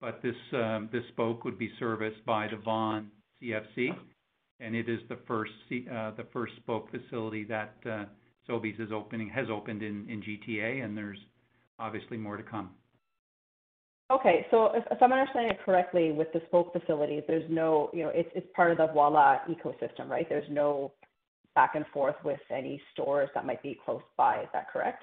but 0.00 0.20
this 0.22 0.34
um, 0.52 0.88
this 0.92 1.02
spoke 1.08 1.44
would 1.44 1.58
be 1.58 1.70
serviced 1.78 2.24
by 2.24 2.48
the 2.48 2.56
Vaughan 2.56 3.10
CFC, 3.42 3.88
and 4.60 4.74
it 4.74 4.88
is 4.88 5.00
the 5.08 5.18
first 5.26 5.52
uh, 5.72 6.12
the 6.16 6.26
first 6.32 6.54
spoke 6.56 6.88
facility 6.90 7.44
that 7.44 7.74
uh, 7.86 8.04
Sobeys 8.48 8.78
is 8.80 8.90
opening 8.92 9.28
has 9.30 9.46
opened 9.50 9.82
in 9.82 10.06
in 10.08 10.22
GTA, 10.22 10.84
and 10.84 10.96
there's 10.96 11.18
obviously 11.78 12.16
more 12.16 12.36
to 12.36 12.42
come. 12.42 12.70
Okay, 14.10 14.46
so 14.50 14.70
if, 14.74 14.84
if 14.90 15.02
I'm 15.02 15.12
understanding 15.12 15.52
it 15.52 15.58
correctly, 15.64 16.12
with 16.12 16.32
the 16.32 16.40
spoke 16.46 16.72
facilities, 16.72 17.22
there's 17.28 17.48
no, 17.50 17.90
you 17.92 18.04
know, 18.04 18.10
it's 18.14 18.30
it's 18.34 18.46
part 18.56 18.70
of 18.70 18.78
the 18.78 18.86
Voilà 18.88 19.40
ecosystem, 19.48 20.08
right? 20.08 20.26
There's 20.28 20.48
no 20.50 20.92
back 21.54 21.74
and 21.74 21.84
forth 21.92 22.14
with 22.24 22.40
any 22.50 22.80
stores 22.92 23.28
that 23.34 23.44
might 23.44 23.62
be 23.62 23.78
close 23.84 24.02
by. 24.16 24.42
Is 24.42 24.48
that 24.54 24.70
correct? 24.72 25.02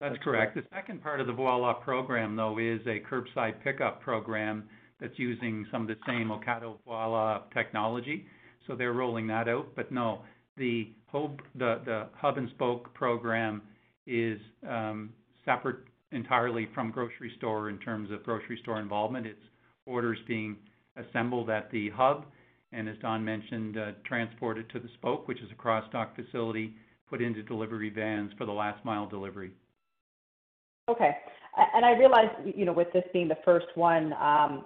That's 0.00 0.16
correct. 0.22 0.54
The 0.54 0.64
second 0.74 1.02
part 1.02 1.20
of 1.20 1.26
the 1.26 1.32
Voilà 1.32 1.80
program, 1.80 2.34
though, 2.34 2.58
is 2.58 2.80
a 2.86 3.00
curbside 3.00 3.62
pickup 3.62 4.00
program 4.00 4.64
that's 5.00 5.16
using 5.16 5.66
some 5.70 5.82
of 5.82 5.88
the 5.88 5.96
same 6.06 6.28
Ocado 6.28 6.76
Voilà 6.86 7.42
technology. 7.52 8.26
So 8.66 8.74
they're 8.74 8.92
rolling 8.92 9.26
that 9.28 9.48
out. 9.48 9.68
But 9.76 9.92
no, 9.92 10.22
the 10.56 10.92
hub, 11.06 11.40
the, 11.54 11.80
the 11.84 12.08
hub 12.14 12.38
and 12.38 12.48
spoke 12.50 12.92
program 12.94 13.62
is 14.06 14.38
um, 14.68 15.10
separate 15.44 15.78
entirely 16.12 16.68
from 16.74 16.90
grocery 16.90 17.32
store 17.36 17.68
in 17.70 17.78
terms 17.78 18.10
of 18.10 18.22
grocery 18.22 18.58
store 18.62 18.80
involvement. 18.80 19.26
It's 19.26 19.38
orders 19.86 20.18
being 20.26 20.56
assembled 20.96 21.50
at 21.50 21.70
the 21.70 21.90
hub 21.90 22.24
and, 22.72 22.88
as 22.88 22.96
Don 23.00 23.24
mentioned, 23.24 23.78
uh, 23.78 23.92
transported 24.04 24.68
to 24.70 24.80
the 24.80 24.88
spoke, 24.94 25.26
which 25.26 25.40
is 25.40 25.50
a 25.50 25.54
cross-dock 25.54 26.14
facility, 26.14 26.74
put 27.08 27.22
into 27.22 27.42
delivery 27.42 27.88
vans 27.88 28.30
for 28.36 28.44
the 28.44 28.52
last 28.52 28.84
mile 28.84 29.06
delivery. 29.06 29.52
Okay. 30.90 31.16
And 31.74 31.84
I 31.84 31.92
realize, 31.92 32.28
you 32.44 32.64
know, 32.64 32.72
with 32.72 32.92
this 32.92 33.04
being 33.12 33.28
the 33.28 33.38
first 33.44 33.66
one, 33.74 34.12
um, 34.14 34.64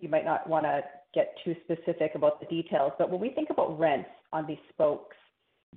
you 0.00 0.08
might 0.08 0.24
not 0.24 0.48
want 0.48 0.64
to 0.64 0.82
get 1.14 1.34
too 1.44 1.54
specific 1.64 2.14
about 2.14 2.40
the 2.40 2.46
details, 2.46 2.92
but 2.98 3.10
when 3.10 3.20
we 3.20 3.30
think 3.30 3.50
about 3.50 3.78
rents 3.78 4.10
on 4.32 4.46
these 4.46 4.58
spokes, 4.72 5.16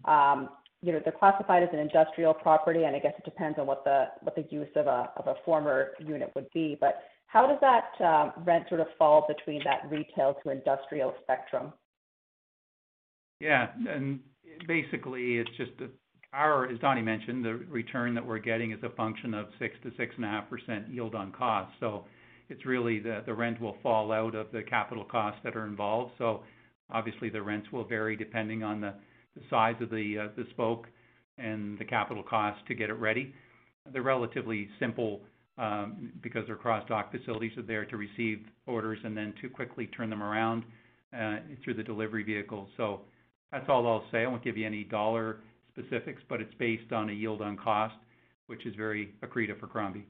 um, 0.05 0.49
you 0.82 0.93
know, 0.93 0.99
they're 1.03 1.13
classified 1.13 1.63
as 1.63 1.69
an 1.73 1.80
industrial 1.80 2.34
property, 2.34 2.84
and 2.84 2.95
I 2.95 2.99
guess 2.99 3.13
it 3.17 3.25
depends 3.25 3.59
on 3.59 3.67
what 3.67 3.84
the 3.84 4.05
what 4.21 4.36
the 4.36 4.45
use 4.49 4.69
of 4.75 4.88
a 4.88 5.11
of 5.17 5.27
a 5.27 5.36
former 5.43 5.91
unit 5.99 6.32
would 6.36 6.49
be. 6.53 6.77
But 6.80 7.03
how 7.27 7.45
does 7.47 7.59
that 7.61 8.03
um, 8.03 8.43
rent 8.45 8.65
sort 8.69 8.82
of 8.82 8.88
fall 8.97 9.25
between 9.27 9.61
that 9.65 9.89
retail 9.89 10.36
to 10.43 10.49
industrial 10.49 11.13
spectrum? 11.23 11.73
Yeah, 13.39 13.67
and 13.88 14.19
basically, 14.67 15.38
it's 15.38 15.51
just 15.57 15.71
a 15.82 15.89
our, 16.34 16.67
as 16.67 16.80
Donnie 16.80 17.01
mentioned, 17.01 17.43
the 17.43 17.55
return 17.69 18.13
that 18.13 18.25
we're 18.25 18.39
getting 18.39 18.71
is 18.71 18.80
a 18.84 18.89
function 18.89 19.34
of 19.34 19.47
6 19.57 19.75
to 19.84 19.89
6.5% 19.91 20.93
yield 20.93 21.15
on 21.15 21.32
cost. 21.32 21.71
So 21.80 22.05
it's 22.49 22.65
really 22.65 22.99
the, 22.99 23.23
the 23.25 23.34
rent 23.34 23.59
will 23.59 23.77
fall 23.82 24.11
out 24.11 24.36
of 24.36 24.51
the 24.51 24.61
capital 24.61 25.03
costs 25.03 25.39
that 25.43 25.55
are 25.55 25.65
involved. 25.65 26.13
So 26.17 26.43
obviously, 26.91 27.30
the 27.30 27.41
rents 27.41 27.71
will 27.71 27.84
vary 27.84 28.15
depending 28.15 28.63
on 28.63 28.82
the, 28.82 28.93
size 29.49 29.75
of 29.81 29.89
the, 29.89 30.17
uh, 30.17 30.27
the 30.35 30.45
spoke 30.51 30.87
and 31.37 31.77
the 31.79 31.85
capital 31.85 32.23
cost 32.23 32.59
to 32.67 32.75
get 32.75 32.89
it 32.89 32.93
ready. 32.93 33.33
They're 33.91 34.01
relatively 34.01 34.69
simple 34.79 35.21
um, 35.57 36.11
because 36.21 36.45
their 36.47 36.55
cross-dock 36.55 37.11
facilities 37.11 37.57
are 37.57 37.63
there 37.63 37.85
to 37.85 37.97
receive 37.97 38.45
orders 38.65 38.99
and 39.03 39.15
then 39.15 39.33
to 39.41 39.49
quickly 39.49 39.87
turn 39.87 40.09
them 40.09 40.23
around 40.23 40.63
uh, 41.17 41.37
through 41.63 41.73
the 41.73 41.83
delivery 41.83 42.23
vehicles. 42.23 42.69
So 42.77 43.01
that's 43.51 43.65
all 43.67 43.87
I'll 43.87 44.05
say. 44.11 44.23
I 44.23 44.27
won't 44.27 44.43
give 44.43 44.57
you 44.57 44.65
any 44.65 44.83
dollar 44.83 45.37
specifics, 45.71 46.21
but 46.29 46.41
it's 46.41 46.53
based 46.59 46.91
on 46.91 47.09
a 47.09 47.13
yield 47.13 47.41
on 47.41 47.57
cost, 47.57 47.95
which 48.47 48.65
is 48.65 48.75
very 48.75 49.13
accretive 49.23 49.59
for 49.59 49.67
Crombie. 49.67 50.05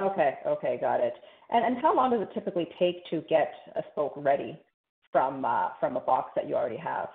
Okay. 0.00 0.38
Okay, 0.46 0.78
got 0.80 1.00
it. 1.00 1.14
And 1.50 1.76
how 1.82 1.94
long 1.94 2.10
does 2.10 2.22
it 2.22 2.30
typically 2.32 2.68
take 2.78 3.04
to 3.10 3.22
get 3.28 3.52
a 3.76 3.82
spoke 3.92 4.14
ready 4.16 4.58
from 5.10 5.44
uh, 5.44 5.68
from 5.78 5.96
a 5.96 6.00
box 6.00 6.30
that 6.34 6.48
you 6.48 6.54
already 6.54 6.78
have? 6.78 7.08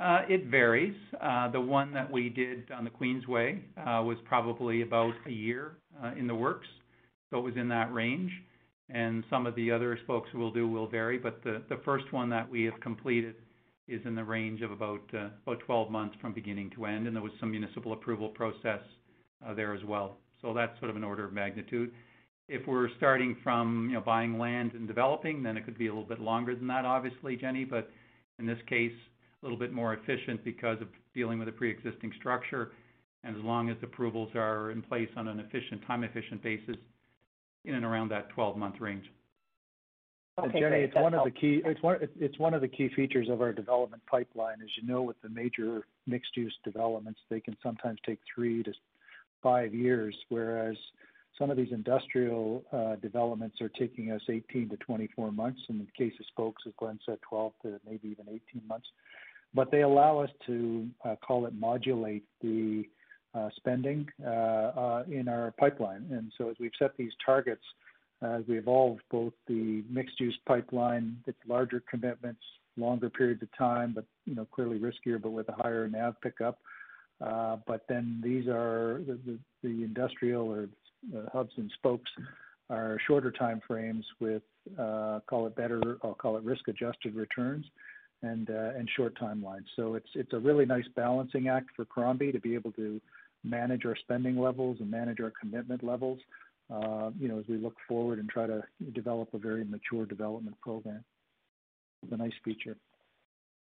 Uh, 0.00 0.22
it 0.28 0.46
varies. 0.46 0.96
Uh, 1.20 1.50
the 1.50 1.60
one 1.60 1.92
that 1.92 2.10
we 2.10 2.28
did 2.28 2.70
on 2.70 2.84
the 2.84 2.90
Queensway 2.90 3.58
uh, 3.76 4.02
was 4.02 4.16
probably 4.24 4.82
about 4.82 5.12
a 5.26 5.30
year 5.30 5.76
uh, 6.02 6.12
in 6.18 6.26
the 6.26 6.34
works, 6.34 6.66
so 7.30 7.38
it 7.38 7.42
was 7.42 7.56
in 7.56 7.68
that 7.68 7.92
range. 7.92 8.30
And 8.88 9.24
some 9.30 9.46
of 9.46 9.54
the 9.54 9.70
other 9.70 9.98
spokes 10.04 10.30
we'll 10.34 10.50
do 10.50 10.68
will 10.68 10.86
vary, 10.86 11.18
but 11.18 11.42
the, 11.44 11.62
the 11.68 11.80
first 11.84 12.12
one 12.12 12.28
that 12.30 12.48
we 12.48 12.64
have 12.64 12.78
completed 12.80 13.36
is 13.88 14.00
in 14.04 14.14
the 14.14 14.24
range 14.24 14.62
of 14.62 14.70
about 14.70 15.02
uh, 15.14 15.28
about 15.46 15.60
12 15.60 15.90
months 15.90 16.16
from 16.20 16.32
beginning 16.32 16.70
to 16.70 16.86
end, 16.86 17.06
and 17.06 17.14
there 17.14 17.22
was 17.22 17.32
some 17.38 17.50
municipal 17.50 17.92
approval 17.92 18.28
process 18.28 18.80
uh, 19.46 19.52
there 19.54 19.74
as 19.74 19.84
well. 19.84 20.16
So 20.40 20.54
that's 20.54 20.78
sort 20.78 20.90
of 20.90 20.96
an 20.96 21.04
order 21.04 21.24
of 21.24 21.32
magnitude. 21.32 21.92
If 22.48 22.66
we're 22.66 22.88
starting 22.96 23.36
from, 23.42 23.88
you 23.88 23.94
know, 23.94 24.00
buying 24.00 24.38
land 24.38 24.72
and 24.72 24.86
developing, 24.86 25.42
then 25.42 25.56
it 25.56 25.64
could 25.64 25.78
be 25.78 25.86
a 25.86 25.90
little 25.90 26.08
bit 26.08 26.20
longer 26.20 26.54
than 26.54 26.66
that, 26.68 26.84
obviously, 26.84 27.36
Jenny. 27.36 27.64
But 27.64 27.90
in 28.38 28.46
this 28.46 28.58
case, 28.68 28.92
a 29.42 29.44
little 29.44 29.58
bit 29.58 29.72
more 29.72 29.94
efficient 29.94 30.44
because 30.44 30.80
of 30.80 30.88
dealing 31.14 31.38
with 31.38 31.48
a 31.48 31.52
pre-existing 31.52 32.12
structure, 32.18 32.72
and 33.24 33.36
as 33.36 33.42
long 33.42 33.70
as 33.70 33.76
approvals 33.82 34.30
are 34.34 34.70
in 34.70 34.82
place 34.82 35.08
on 35.16 35.28
an 35.28 35.40
efficient, 35.40 35.84
time-efficient 35.86 36.42
basis, 36.42 36.76
in 37.64 37.74
and 37.74 37.84
around 37.84 38.10
that 38.10 38.28
12-month 38.36 38.80
range. 38.80 39.04
Okay, 40.38 40.60
Jenny, 40.60 40.60
great. 40.60 40.84
it's 40.84 40.94
That's 40.94 41.02
one 41.02 41.14
of 41.14 41.24
the 41.24 41.30
helpful. 41.30 41.40
key 41.40 41.62
it's 41.64 41.82
one 41.82 41.96
it's 42.18 42.38
one 42.38 42.54
of 42.54 42.62
the 42.62 42.68
key 42.68 42.88
features 42.96 43.28
of 43.28 43.42
our 43.42 43.52
development 43.52 44.02
pipeline. 44.10 44.62
As 44.62 44.70
you 44.80 44.88
know, 44.88 45.02
with 45.02 45.20
the 45.22 45.28
major 45.28 45.82
mixed 46.06 46.34
use 46.36 46.54
developments, 46.64 47.20
they 47.28 47.38
can 47.38 47.54
sometimes 47.62 47.98
take 48.06 48.18
three 48.34 48.62
to 48.62 48.72
five 49.42 49.74
years, 49.74 50.16
whereas 50.30 50.76
some 51.38 51.50
of 51.50 51.58
these 51.58 51.70
industrial 51.70 52.64
uh, 52.72 52.96
developments 52.96 53.60
are 53.60 53.68
taking 53.68 54.10
us 54.10 54.22
18 54.28 54.70
to 54.70 54.76
24 54.78 55.32
months. 55.32 55.60
In 55.68 55.78
the 55.78 55.86
case 55.96 56.14
of 56.18 56.26
Spokes, 56.26 56.62
as 56.66 56.72
Glenn 56.78 56.98
said, 57.04 57.18
12 57.28 57.52
to 57.62 57.80
maybe 57.86 58.08
even 58.08 58.26
18 58.28 58.40
months. 58.66 58.86
But 59.54 59.70
they 59.70 59.82
allow 59.82 60.18
us 60.18 60.30
to 60.46 60.88
uh, 61.04 61.16
call 61.24 61.46
it 61.46 61.54
modulate 61.54 62.24
the 62.40 62.84
uh, 63.34 63.48
spending 63.56 64.08
uh, 64.24 64.28
uh, 64.28 65.04
in 65.10 65.28
our 65.28 65.52
pipeline. 65.58 66.06
And 66.10 66.32
so 66.36 66.50
as 66.50 66.56
we've 66.58 66.72
set 66.78 66.96
these 66.96 67.12
targets, 67.24 67.62
as 68.22 68.42
we 68.46 68.58
evolve 68.58 68.98
both 69.10 69.32
the 69.48 69.82
mixed-use 69.90 70.38
pipeline, 70.46 71.16
its 71.26 71.38
larger 71.48 71.82
commitments, 71.90 72.40
longer 72.76 73.10
periods 73.10 73.42
of 73.42 73.48
time, 73.56 73.92
but 73.94 74.04
you 74.24 74.34
know 74.34 74.46
clearly 74.52 74.78
riskier, 74.78 75.20
but 75.20 75.30
with 75.30 75.48
a 75.48 75.52
higher 75.52 75.88
NAV 75.88 76.20
pickup. 76.20 76.58
Uh, 77.20 77.56
but 77.66 77.84
then 77.88 78.20
these 78.24 78.48
are 78.48 79.02
the, 79.06 79.18
the, 79.26 79.38
the 79.62 79.84
industrial 79.84 80.48
or 80.48 80.68
uh, 81.16 81.28
hubs 81.32 81.52
and 81.56 81.70
spokes 81.74 82.10
are 82.70 82.98
shorter 83.06 83.30
time 83.30 83.60
frames 83.66 84.04
with 84.20 84.42
uh, 84.78 85.20
call 85.28 85.46
it 85.46 85.54
better, 85.56 85.98
I'll 86.02 86.14
call 86.14 86.36
it 86.36 86.44
risk-adjusted 86.44 87.14
returns 87.14 87.66
and 88.22 88.50
uh, 88.50 88.70
and 88.76 88.88
short 88.96 89.18
timelines. 89.18 89.66
So 89.76 89.94
it's 89.94 90.08
it's 90.14 90.32
a 90.32 90.38
really 90.38 90.66
nice 90.66 90.86
balancing 90.96 91.48
act 91.48 91.70
for 91.76 91.84
Crombie 91.84 92.32
to 92.32 92.40
be 92.40 92.54
able 92.54 92.72
to 92.72 93.00
manage 93.44 93.84
our 93.84 93.96
spending 93.96 94.38
levels 94.38 94.76
and 94.80 94.90
manage 94.90 95.20
our 95.20 95.32
commitment 95.40 95.82
levels 95.82 96.18
uh, 96.72 97.10
you 97.18 97.28
know, 97.28 97.38
as 97.38 97.44
we 97.48 97.56
look 97.58 97.74
forward 97.88 98.18
and 98.18 98.28
try 98.28 98.46
to 98.46 98.62
develop 98.94 99.28
a 99.34 99.38
very 99.38 99.64
mature 99.64 100.06
development 100.06 100.58
program. 100.60 101.04
It's 102.02 102.12
a 102.12 102.16
nice 102.16 102.32
feature. 102.44 102.76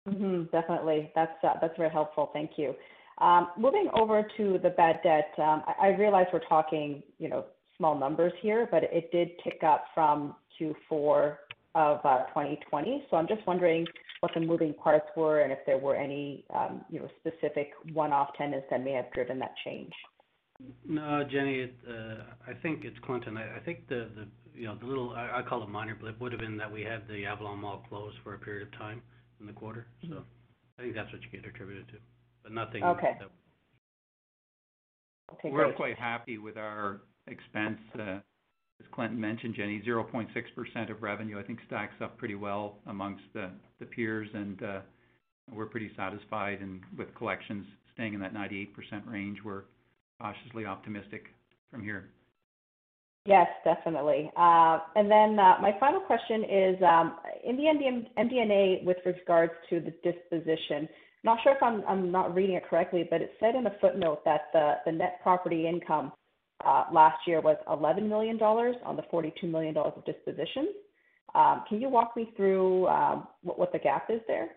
Mm-hmm, 0.08 0.44
definitely. 0.52 1.12
That's 1.16 1.32
uh, 1.44 1.54
that's 1.62 1.76
very 1.78 1.90
helpful. 1.90 2.30
Thank 2.34 2.52
you. 2.58 2.74
Um, 3.20 3.50
moving 3.58 3.90
over 3.94 4.26
to 4.38 4.60
the 4.64 4.70
bad 4.70 5.02
debt, 5.04 5.32
um, 5.40 5.64
I, 5.68 5.88
I 5.88 5.88
realize 5.98 6.28
we're 6.32 6.40
talking, 6.48 7.04
you 7.18 7.28
know, 7.28 7.46
small 7.78 7.98
numbers 7.98 8.32
here, 8.42 8.68
but 8.72 8.84
it 8.84 9.12
did 9.12 9.32
tick 9.44 9.62
up 9.66 9.86
from 9.94 10.36
Q4 10.60 11.36
of 11.76 12.00
uh, 12.04 12.26
2020. 12.28 13.06
So 13.10 13.18
I'm 13.18 13.28
just 13.28 13.46
wondering 13.46 13.86
what 14.22 14.32
the 14.34 14.42
moving 14.42 14.74
parts 14.74 15.06
were 15.16 15.42
and 15.42 15.52
if 15.52 15.60
there 15.66 15.78
were 15.78 15.96
any, 15.96 16.46
um, 16.54 16.82
you 16.90 17.00
know, 17.00 17.10
specific 17.20 17.72
one-off 17.94 18.30
tenants 18.38 18.68
that 18.70 18.84
may 18.84 18.92
have 18.92 19.12
driven 19.14 19.40
that 19.40 19.54
change. 19.64 19.94
No, 20.86 21.24
Jenny, 21.30 21.60
it, 21.60 21.76
uh, 21.88 22.24
I 22.48 22.54
think 22.62 22.84
it's 22.84 22.98
Clinton. 23.06 23.38
I, 23.38 23.58
I 23.58 23.60
think 23.60 23.88
the, 23.88 24.10
the, 24.16 24.28
you 24.54 24.66
know, 24.66 24.76
the 24.76 24.86
little, 24.86 25.12
I, 25.12 25.40
I 25.40 25.42
call 25.48 25.64
it 25.64 25.70
minor 25.70 25.96
blip, 25.96 26.20
would 26.20 26.34
have 26.34 26.42
been 26.42 26.58
that 26.58 26.72
we 26.72 26.82
had 26.82 27.08
the 27.08 27.26
Avalon 27.26 27.60
Mall 27.60 27.86
closed 27.88 28.18
for 28.24 28.34
a 28.34 28.40
period 28.40 28.68
of 28.68 28.78
time 28.78 29.02
in 29.40 29.46
the 29.46 29.54
quarter. 29.54 29.88
So 30.10 30.24
I 30.78 30.82
think 30.82 30.96
that's 30.96 31.12
what 31.14 31.22
you 31.22 31.30
get 31.32 31.48
attributed 31.48 31.88
to, 31.90 31.94
but 32.44 32.52
nothing. 32.52 32.84
Okay. 32.84 33.16
that- 33.20 33.30
Okay, 35.34 35.52
We're 35.52 35.66
great. 35.66 35.76
quite 35.76 35.98
happy 36.00 36.40
with 36.40 36.58
our 36.58 37.02
expense. 37.28 37.80
As 38.80 38.88
Clinton 38.92 39.20
mentioned, 39.20 39.56
Jenny, 39.56 39.82
0.6% 39.86 40.92
of 40.92 41.02
revenue, 41.02 41.38
I 41.38 41.44
think 41.44 41.60
stacks 41.68 41.96
up 42.02 42.18
pretty 42.18 42.36
well 42.36 42.78
amongst 42.88 43.24
the 43.34 43.52
peers, 43.86 44.30
and 44.34 44.64
uh, 44.64 44.80
we're 45.52 45.66
pretty 45.66 45.92
satisfied. 45.98 46.62
And 46.62 46.82
with 46.98 47.14
collections 47.16 47.66
staying 47.94 48.14
in 48.14 48.20
that 48.22 48.34
98% 48.34 48.68
range, 49.06 49.40
we're 49.44 49.64
cautiously 50.22 50.66
optimistic 50.66 51.26
from 51.72 51.84
here. 51.84 52.10
Yes, 53.26 53.48
definitely. 53.66 54.32
Uh, 54.38 54.80
And 54.96 55.12
then 55.12 55.38
uh, 55.38 55.58
my 55.62 55.76
final 55.80 56.00
question 56.00 56.44
is, 56.44 56.76
um, 56.82 57.18
in 57.44 57.58
the 57.58 57.64
MD- 57.64 58.08
MD&A 58.18 58.82
with 58.86 58.98
regards 59.06 59.54
to 59.70 59.82
the 59.82 59.92
disposition, 60.10 60.88
not 61.24 61.38
sure 61.44 61.54
if 61.54 61.62
I'm 61.62 62.12
not 62.12 62.34
reading 62.34 62.56
it 62.56 62.64
correctly, 62.70 63.06
but 63.10 63.22
it 63.22 63.34
said 63.42 63.56
in 63.56 63.68
a 63.68 63.76
footnote 63.82 64.24
that 64.24 64.54
the 64.54 64.92
net 64.92 65.20
property 65.22 65.68
income 65.68 66.14
uh, 66.66 66.86
last 66.92 67.18
year 67.26 67.42
was 67.42 67.58
$11 67.68 68.08
million 68.08 68.42
on 68.42 68.96
the 68.96 69.04
$42 69.14 69.50
million 69.50 69.76
of 69.78 70.04
dispositions. 70.06 70.70
Um, 71.36 71.64
Can 71.70 71.80
you 71.82 71.90
walk 71.90 72.16
me 72.18 72.32
through 72.36 72.88
um, 72.88 73.28
what 73.44 73.60
what 73.60 73.72
the 73.72 73.80
gap 73.80 74.10
is 74.10 74.20
there? 74.28 74.50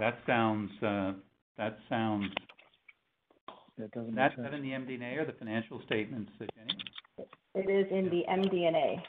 That 0.00 0.18
sounds, 0.26 0.70
uh, 0.82 1.12
that 1.56 1.78
sounds, 1.88 2.26
It 3.78 3.90
doesn't 3.92 4.14
make 4.14 4.16
that 4.16 4.34
sense. 4.36 4.48
that 4.50 4.54
in 4.54 4.62
the 4.62 4.70
MD&A 4.70 5.16
or 5.18 5.24
the 5.26 5.32
financial 5.38 5.80
statements, 5.86 6.30
Jenny? 6.38 7.28
It 7.54 7.70
is 7.70 7.86
in 7.92 8.06
the 8.10 8.22
MD&A. 8.30 9.02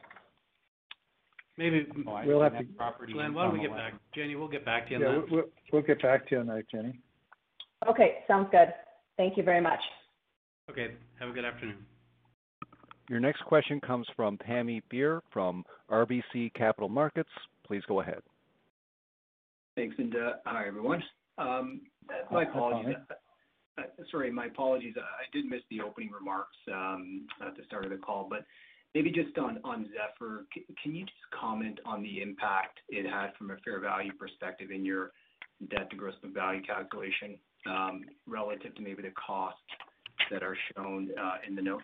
Maybe, 1.58 1.88
Oh, 2.08 2.12
I 2.12 2.26
We'll 2.26 2.42
have 2.42 2.54
net 2.54 2.68
to- 2.68 2.74
Property 2.74 3.14
Glenn, 3.14 3.34
why 3.34 3.44
don't 3.44 3.54
we 3.54 3.62
get 3.62 3.72
back, 3.76 3.94
Jenny, 4.14 4.36
we'll 4.36 4.48
get 4.48 4.66
back 4.66 4.88
to 4.88 4.94
you 4.94 5.00
Yeah, 5.02 5.08
on 5.08 5.14
we'll, 5.14 5.22
that. 5.24 5.32
we'll, 5.32 5.44
we'll 5.74 5.82
get 5.82 6.02
back 6.02 6.28
to 6.30 6.36
you 6.36 6.42
on 6.42 6.48
that, 6.48 6.70
Jenny. 6.70 7.00
Okay, 7.88 8.20
sounds 8.28 8.48
good. 8.52 8.74
Thank 9.18 9.38
you 9.38 9.44
very 9.44 9.62
much. 9.62 9.80
Okay, 10.70 10.90
have 11.20 11.30
a 11.30 11.32
good 11.32 11.46
afternoon. 11.46 11.78
Your 13.10 13.20
next 13.20 13.44
question 13.46 13.82
comes 13.82 14.06
from 14.16 14.38
Pammi 14.38 14.84
Bir 14.92 15.24
from 15.34 15.66
RBC 15.90 16.54
Capital 16.54 16.90
Markets. 16.90 17.30
Please 17.66 17.82
go 17.88 18.02
ahead. 18.02 18.22
Thanks, 19.76 19.96
and 19.98 20.16
uh, 20.16 20.34
hi, 20.46 20.68
everyone. 20.68 21.02
Um, 21.40 21.82
My 22.32 22.44
apologies. 22.44 22.98
uh, 23.80 23.82
Sorry, 24.12 24.32
my 24.32 24.46
apologies. 24.46 24.94
I 24.96 25.00
I 25.00 25.26
did 25.34 25.46
miss 25.46 25.62
the 25.72 25.82
opening 25.82 26.12
remarks 26.12 26.56
um, 26.72 27.26
at 27.42 27.58
the 27.58 27.64
start 27.66 27.86
of 27.86 27.92
the 27.92 27.98
call, 27.98 28.28
but 28.30 28.46
maybe 28.94 29.10
just 29.10 29.36
on 29.40 29.60
on 29.64 29.88
Zephyr, 29.88 30.46
can 30.84 30.94
you 30.94 31.06
just 31.06 31.18
comment 31.40 31.80
on 31.84 32.04
the 32.04 32.22
impact 32.22 32.78
it 32.90 33.10
had 33.10 33.32
from 33.40 33.50
a 33.50 33.58
fair 33.66 33.80
value 33.80 34.12
perspective 34.20 34.70
in 34.70 34.86
your 34.86 35.14
debt 35.72 35.90
to 35.90 35.96
gross 35.96 36.14
book 36.22 36.34
value 36.36 36.62
calculation, 36.62 37.40
um, 37.66 38.04
relative 38.28 38.76
to 38.76 38.82
maybe 38.84 39.02
the 39.02 39.12
costs 39.12 39.64
that 40.32 40.44
are 40.44 40.58
shown 40.76 41.10
uh, 41.20 41.36
in 41.48 41.56
the 41.56 41.62
notes? 41.62 41.84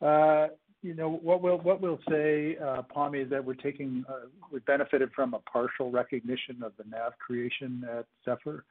Uh, 0.00 0.48
You 0.82 0.94
know, 0.94 1.10
what 1.10 1.42
we'll, 1.42 1.58
what 1.58 1.82
we'll 1.82 2.00
say, 2.08 2.56
uh, 2.56 2.82
Pammi, 2.94 3.24
is 3.24 3.30
that 3.30 3.44
we're 3.44 3.52
taking, 3.52 4.02
uh, 4.08 4.28
we 4.50 4.60
benefited 4.60 5.10
from 5.14 5.34
a 5.34 5.40
partial 5.40 5.90
recognition 5.90 6.62
of 6.62 6.72
the 6.78 6.84
NAV 6.84 7.12
creation 7.18 7.84
at 7.98 8.06
Zephyr. 8.24 8.64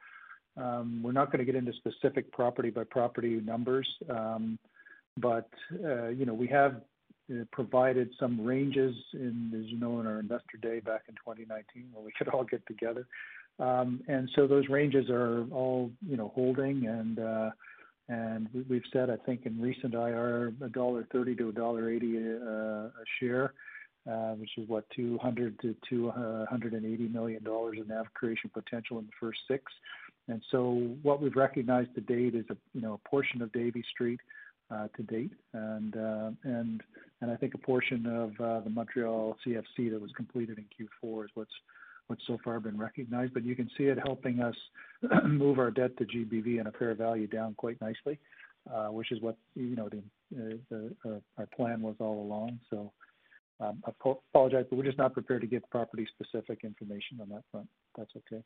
Um, 0.56 1.02
We're 1.04 1.12
not 1.12 1.30
gonna 1.30 1.44
get 1.44 1.54
into 1.54 1.72
specific 1.74 2.32
property 2.32 2.70
by 2.70 2.82
property 2.82 3.40
numbers. 3.40 3.88
um, 4.08 4.58
But, 5.16 5.50
uh, 5.84 6.08
you 6.08 6.24
know, 6.26 6.34
we 6.34 6.48
have 6.48 6.82
provided 7.52 8.12
some 8.18 8.44
ranges 8.44 8.94
in, 9.12 9.52
as 9.54 9.66
you 9.70 9.78
know, 9.78 10.00
in 10.00 10.06
our 10.06 10.18
investor 10.18 10.56
day 10.60 10.80
back 10.80 11.02
in 11.08 11.14
2019, 11.14 11.88
where 11.92 12.04
we 12.04 12.12
could 12.18 12.28
all 12.28 12.44
get 12.44 12.66
together. 12.66 13.06
Um, 13.60 14.02
And 14.08 14.28
so 14.34 14.46
those 14.46 14.68
ranges 14.68 15.10
are 15.10 15.46
all, 15.50 15.92
you 16.06 16.16
know, 16.16 16.32
holding 16.34 16.86
and, 16.86 17.18
uh, 17.18 17.50
and 18.08 18.48
we- 18.52 18.62
we've 18.62 18.86
said, 18.92 19.08
I 19.10 19.16
think, 19.18 19.46
in 19.46 19.60
recent 19.60 19.94
IR, 19.94 20.52
a 20.62 20.68
dollar 20.68 21.04
thirty 21.12 21.36
to 21.36 21.50
a 21.50 21.52
dollar 21.52 21.88
eighty 21.88 22.18
uh, 22.18 22.90
a 22.90 23.04
share, 23.18 23.54
uh, 24.06 24.34
which 24.34 24.58
is 24.58 24.68
what, 24.68 24.88
two 24.90 25.16
hundred 25.18 25.58
to 25.60 25.76
two 25.88 26.10
hundred 26.10 26.74
and 26.74 26.84
eighty 26.84 27.06
million 27.06 27.44
dollars 27.44 27.78
in 27.78 27.86
NAV 27.86 28.12
creation 28.14 28.50
potential 28.52 28.98
in 28.98 29.06
the 29.06 29.12
first 29.20 29.38
six. 29.46 29.72
And 30.26 30.42
so 30.50 30.96
what 31.02 31.20
we've 31.20 31.36
recognized 31.36 31.94
to 31.94 32.00
date 32.00 32.34
is 32.34 32.46
a, 32.50 32.56
you 32.74 32.80
know, 32.80 32.94
a 32.94 33.08
portion 33.08 33.42
of 33.42 33.52
Davie 33.52 33.84
Street 33.92 34.20
uh, 34.70 34.88
to 34.96 35.02
date, 35.04 35.32
and 35.52 35.96
uh, 35.96 36.30
and 36.44 36.82
and 37.20 37.30
I 37.30 37.36
think 37.36 37.54
a 37.54 37.58
portion 37.58 38.06
of 38.06 38.40
uh, 38.40 38.60
the 38.60 38.70
Montreal 38.70 39.36
CFC 39.44 39.90
that 39.90 40.00
was 40.00 40.10
completed 40.12 40.58
in 40.58 40.64
Q4 40.64 41.24
is 41.26 41.30
what's 41.34 41.54
what's 42.10 42.26
so 42.26 42.38
far 42.42 42.58
been 42.58 42.76
recognized, 42.76 43.32
but 43.32 43.44
you 43.44 43.54
can 43.54 43.70
see 43.78 43.84
it 43.84 43.96
helping 44.04 44.40
us 44.40 44.56
move 45.24 45.60
our 45.60 45.70
debt 45.70 45.96
to 45.96 46.04
GBV 46.04 46.58
and 46.58 46.66
a 46.66 46.72
fair 46.72 46.92
value 46.96 47.28
down 47.28 47.54
quite 47.54 47.80
nicely, 47.80 48.18
uh, 48.74 48.88
which 48.88 49.12
is 49.12 49.22
what, 49.22 49.36
you 49.54 49.76
know, 49.76 49.88
the, 49.88 49.98
uh, 50.36 50.56
the, 50.70 50.94
uh, 51.08 51.20
our 51.38 51.46
plan 51.56 51.80
was 51.80 51.94
all 52.00 52.20
along. 52.20 52.58
So, 52.68 52.92
um, 53.60 53.80
I 53.86 53.92
apologize, 54.34 54.64
but 54.68 54.76
we're 54.76 54.84
just 54.84 54.98
not 54.98 55.12
prepared 55.12 55.42
to 55.42 55.46
give 55.46 55.62
property-specific 55.70 56.64
information 56.64 57.20
on 57.20 57.28
that 57.28 57.44
front. 57.52 57.68
That's 57.96 58.10
okay. 58.16 58.42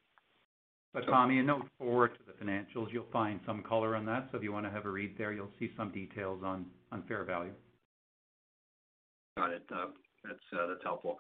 But 0.93 1.07
Pammi, 1.07 1.41
in 1.41 1.47
note 1.47 1.63
four 1.79 2.09
to 2.09 2.19
the 2.27 2.45
financials, 2.45 2.93
you'll 2.93 3.07
find 3.13 3.41
some 3.47 3.63
color 3.63 3.97
on 3.97 4.05
that. 4.07 4.29
So 4.31 4.37
if 4.37 4.45
you 4.45 4.53
want 4.53 4.67
to 4.67 4.71
have 4.71 4.85
a 4.85 4.91
read 4.91 5.17
there, 5.17 5.33
you'll 5.33 5.51
see 5.59 5.71
some 5.77 5.91
details 5.91 6.43
on, 6.45 6.67
on 6.93 7.03
fair 7.09 7.25
value. 7.25 7.53
Got 9.39 9.53
it. 9.53 9.65
Uh, 9.75 9.87
That's 10.23 10.39
uh, 10.53 10.67
that's 10.69 10.85
helpful. 10.85 11.19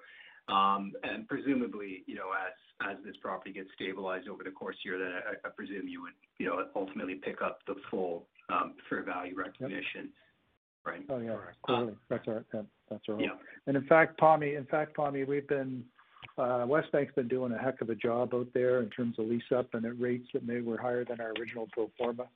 Um, 0.49 0.93
And 1.03 1.27
presumably, 1.29 2.03
you 2.07 2.15
know, 2.15 2.31
as 2.33 2.53
as 2.91 3.03
this 3.05 3.17
property 3.23 3.53
gets 3.53 3.69
stabilized 3.75 4.29
over 4.29 4.43
the 4.45 4.51
course 4.51 4.77
of 4.77 4.81
the 4.85 4.91
year, 4.91 4.99
then 4.99 5.13
I 5.15 5.47
I 5.47 5.51
presume 5.51 5.89
you 5.89 6.03
would, 6.03 6.13
you 6.39 6.47
know, 6.47 6.67
ultimately 6.75 7.15
pick 7.15 7.41
up 7.41 7.61
the 7.67 7.77
full 7.91 8.27
um, 8.51 8.75
fair 8.91 9.03
value 9.03 9.35
recognition, 9.37 10.11
right? 10.85 11.03
Oh, 11.09 11.19
yeah, 11.19 11.35
Correct. 11.37 11.63
clearly. 11.63 11.95
That's 12.11 12.29
our, 12.29 12.45
that- 12.53 12.67
that's 12.91 13.03
our 13.09 13.15
hope. 13.15 13.25
Yeah. 13.25 13.37
And 13.67 13.77
in 13.79 13.85
fact, 13.87 14.21
Pammi, 14.21 14.59
in 14.59 14.67
fact, 14.67 14.95
Pammi, 14.95 15.27
we've 15.27 15.49
been, 15.49 15.83
uh, 16.37 16.67
Westbank's 16.67 17.15
been 17.15 17.29
doing 17.29 17.53
a 17.53 17.59
heck 17.59 17.81
of 17.81 17.89
a 17.89 17.95
job 17.95 18.35
out 18.35 18.49
there 18.53 18.83
in 18.83 18.91
terms 18.91 19.19
of 19.19 19.25
lease 19.27 19.51
up 19.57 19.73
and 19.73 19.87
at 19.87 19.99
rates 19.99 20.29
that 20.35 20.47
maybe 20.47 20.61
were 20.61 20.77
higher 20.77 21.03
than 21.07 21.19
our 21.19 21.33
original 21.41 21.67
pro 21.73 21.91
forma. 21.97 22.27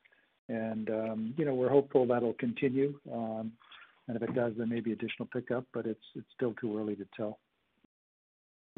And, 0.49 0.89
um, 0.89 1.35
you 1.37 1.45
know, 1.45 1.55
we're 1.55 1.69
hopeful 1.69 2.07
that'll 2.07 2.33
continue. 2.35 2.99
Um, 3.13 3.53
and 4.07 4.17
If 4.17 4.23
it 4.23 4.35
does, 4.35 4.55
there 4.57 4.67
may 4.67 4.81
be 4.81 4.93
additional 4.93 5.29
pickup, 5.31 5.67
but 5.75 5.85
it's, 5.85 6.01
it's 6.15 6.27
still 6.35 6.55
too 6.55 6.79
early 6.79 6.97
to 6.97 7.07
tell. 7.15 7.39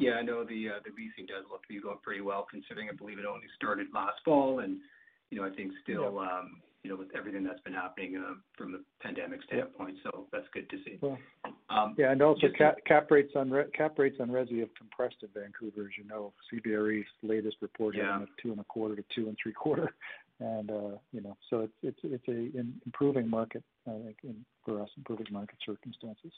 Yeah, 0.01 0.13
I 0.13 0.23
know 0.23 0.45
the 0.45 0.69
uh, 0.69 0.81
the 0.83 0.91
leasing 0.97 1.27
does 1.27 1.45
look 1.51 1.63
to 1.63 1.69
be 1.69 1.79
going 1.79 1.99
pretty 2.03 2.23
well 2.23 2.47
considering 2.51 2.89
I 2.89 2.97
believe 2.97 3.19
it 3.19 3.27
only 3.27 3.47
started 3.55 3.89
last 3.93 4.17
fall 4.25 4.61
and, 4.61 4.79
you 5.31 5.39
know, 5.39 5.47
I 5.47 5.51
think 5.51 5.73
still, 5.83 6.19
um, 6.19 6.63
you 6.83 6.89
know, 6.89 6.97
with 6.97 7.09
everything 7.15 7.45
that's 7.45 7.61
been 7.61 7.75
happening 7.75 8.17
uh, 8.17 8.35
from 8.57 8.73
the 8.73 8.83
pandemic 9.03 9.41
standpoint. 9.43 9.97
So 10.03 10.27
that's 10.33 10.47
good 10.55 10.71
to 10.71 10.77
see. 10.87 10.97
Well, 11.03 11.19
um, 11.69 11.95
yeah, 11.99 12.13
and 12.13 12.23
also 12.23 12.47
cap 12.57 13.11
rates 13.11 13.33
on 13.37 13.53
cap 13.77 13.99
rates 13.99 14.17
on 14.21 14.29
resi 14.29 14.61
have 14.61 14.75
compressed 14.75 15.17
in 15.23 15.29
Vancouver, 15.35 15.83
as 15.83 15.99
you 15.99 16.09
know. 16.09 16.33
CBRE's 16.51 17.07
latest 17.23 17.57
report. 17.61 17.95
Yeah. 17.95 18.19
Had 18.19 18.23
them 18.23 18.57
at 18.57 18.77
2.25%-2.75%. 18.77 19.89
Uh, 20.41 20.97
you 21.13 21.21
know, 21.21 21.37
so 21.51 21.69
it's 21.83 22.01
an 22.03 22.81
improving 22.87 23.29
market, 23.29 23.63
I 23.87 23.99
think, 24.03 24.37
for 24.65 24.81
us, 24.81 24.89
improving 24.97 25.27
market 25.31 25.59
circumstances. 25.67 26.33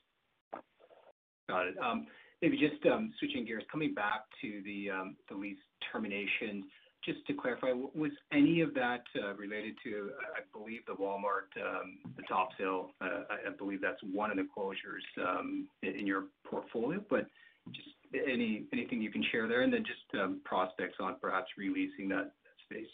Got 1.49 1.69
it. 1.69 1.75
Um, 1.79 2.09
Maybe 2.43 2.59
just 2.59 2.85
um, 2.93 3.13
switching 3.19 3.47
gears, 3.47 3.63
coming 3.71 3.95
back 3.95 4.25
to 4.43 4.61
the 4.65 4.91
um, 4.91 5.17
lease 5.31 5.57
termination. 5.93 6.65
Just 7.05 7.27
to 7.27 7.35
clarify, 7.35 7.73
was 7.73 8.13
any 8.33 8.61
of 8.61 8.75
that 8.75 9.03
uh, 9.21 9.35
related 9.35 9.75
to, 9.83 10.11
I 10.37 10.41
believe 10.57 10.81
the 10.87 10.93
Walmart, 10.93 11.51
um, 11.61 11.99
the 12.17 12.23
Topsail, 12.29 12.91
uh, 13.01 13.23
I 13.31 13.51
believe 13.59 13.81
that's 13.81 14.01
one 14.13 14.31
of 14.31 14.37
the 14.37 14.47
closures 14.57 15.67
in 15.83 16.07
your 16.07 16.25
portfolio, 16.49 17.05
but 17.11 17.27
just 17.73 17.89
anything 18.15 19.03
you 19.03 19.11
can 19.11 19.25
share 19.33 19.49
there, 19.49 19.63
and 19.63 19.73
then 19.73 19.85
just 19.85 20.45
prospects 20.45 20.99
on 21.01 21.17
perhaps 21.21 21.49
re-leasing 21.59 22.09
that 22.11 22.33
space. 22.65 22.87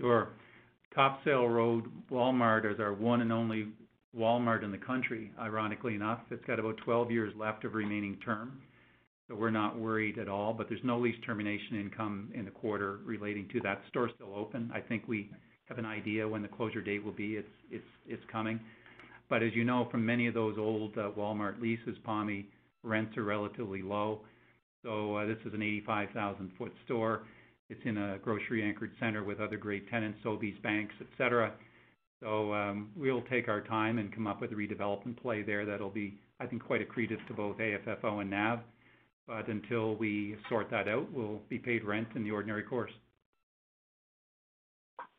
Sure. 0.00 0.28
Topsail 0.94 1.48
Road 1.48 1.84
Walmart 2.10 2.70
is 2.70 2.80
our 2.80 2.94
one 2.94 3.20
and 3.20 3.32
only 3.32 3.68
Walmart 4.16 4.64
in 4.64 4.72
the 4.72 4.78
country, 4.78 5.30
ironically 5.38 5.94
enough. 5.94 6.20
It's 6.30 6.44
got 6.44 6.58
about 6.58 6.76
12 6.78 7.10
years 7.10 7.32
left 7.38 7.64
of 7.64 7.74
remaining 7.74 8.18
term, 8.24 8.60
so 9.28 9.34
we're 9.34 9.50
not 9.50 9.78
worried 9.78 10.18
at 10.18 10.28
all. 10.28 10.52
But 10.52 10.68
there's 10.68 10.80
no 10.82 10.98
lease 10.98 11.16
termination 11.24 11.78
income 11.80 12.30
in 12.34 12.44
the 12.44 12.50
quarter 12.50 12.98
relating 13.04 13.48
to 13.52 13.60
that. 13.60 13.82
Store's 13.88 14.10
still 14.16 14.34
open. 14.34 14.70
I 14.74 14.80
think 14.80 15.06
we 15.06 15.30
have 15.66 15.78
an 15.78 15.86
idea 15.86 16.26
when 16.26 16.42
the 16.42 16.48
closure 16.48 16.82
date 16.82 17.04
will 17.04 17.12
be. 17.12 17.40
It's 17.70 18.22
coming. 18.32 18.60
But 19.28 19.44
as 19.44 19.54
you 19.54 19.64
know 19.64 19.88
from 19.90 20.04
many 20.04 20.26
of 20.26 20.34
those 20.34 20.56
old 20.58 20.98
uh, 20.98 21.10
Walmart 21.16 21.60
leases, 21.62 21.96
Pammi, 22.04 22.46
rents 22.82 23.16
are 23.16 23.22
relatively 23.22 23.80
low. 23.80 24.20
So 24.82 25.16
uh, 25.16 25.26
this 25.26 25.38
is 25.46 25.54
an 25.54 25.62
85,000 25.62 26.50
sq 26.56 26.62
ft 26.62 26.70
store. 26.84 27.22
It's 27.68 27.80
in 27.84 27.96
a 27.96 28.18
grocery 28.18 28.64
anchored 28.64 28.90
center 28.98 29.22
with 29.22 29.38
other 29.38 29.56
great 29.56 29.88
tenants, 29.88 30.18
Sobeys, 30.24 30.60
banks, 30.62 30.94
et 31.00 31.06
cetera. 31.16 31.52
Um, 32.26 32.90
we'll 32.96 33.22
take 33.22 33.48
our 33.48 33.60
time 33.62 33.98
and 33.98 34.14
come 34.14 34.26
up 34.26 34.40
with 34.40 34.52
a 34.52 34.54
redevelopment 34.54 35.20
play 35.20 35.42
there 35.42 35.64
that'll 35.64 35.90
be, 35.90 36.18
I 36.38 36.46
think, 36.46 36.64
quite 36.64 36.86
accretive 36.86 37.26
to 37.28 37.34
both 37.34 37.56
AFFO 37.58 38.20
and 38.20 38.30
NAV. 38.30 38.60
But 39.26 39.48
until 39.48 39.96
we 39.96 40.36
sort 40.48 40.70
that 40.70 40.88
out, 40.88 41.10
we'll 41.12 41.40
be 41.48 41.58
paid 41.58 41.84
rent 41.84 42.08
in 42.14 42.24
the 42.24 42.30
ordinary 42.30 42.62
course. 42.62 42.90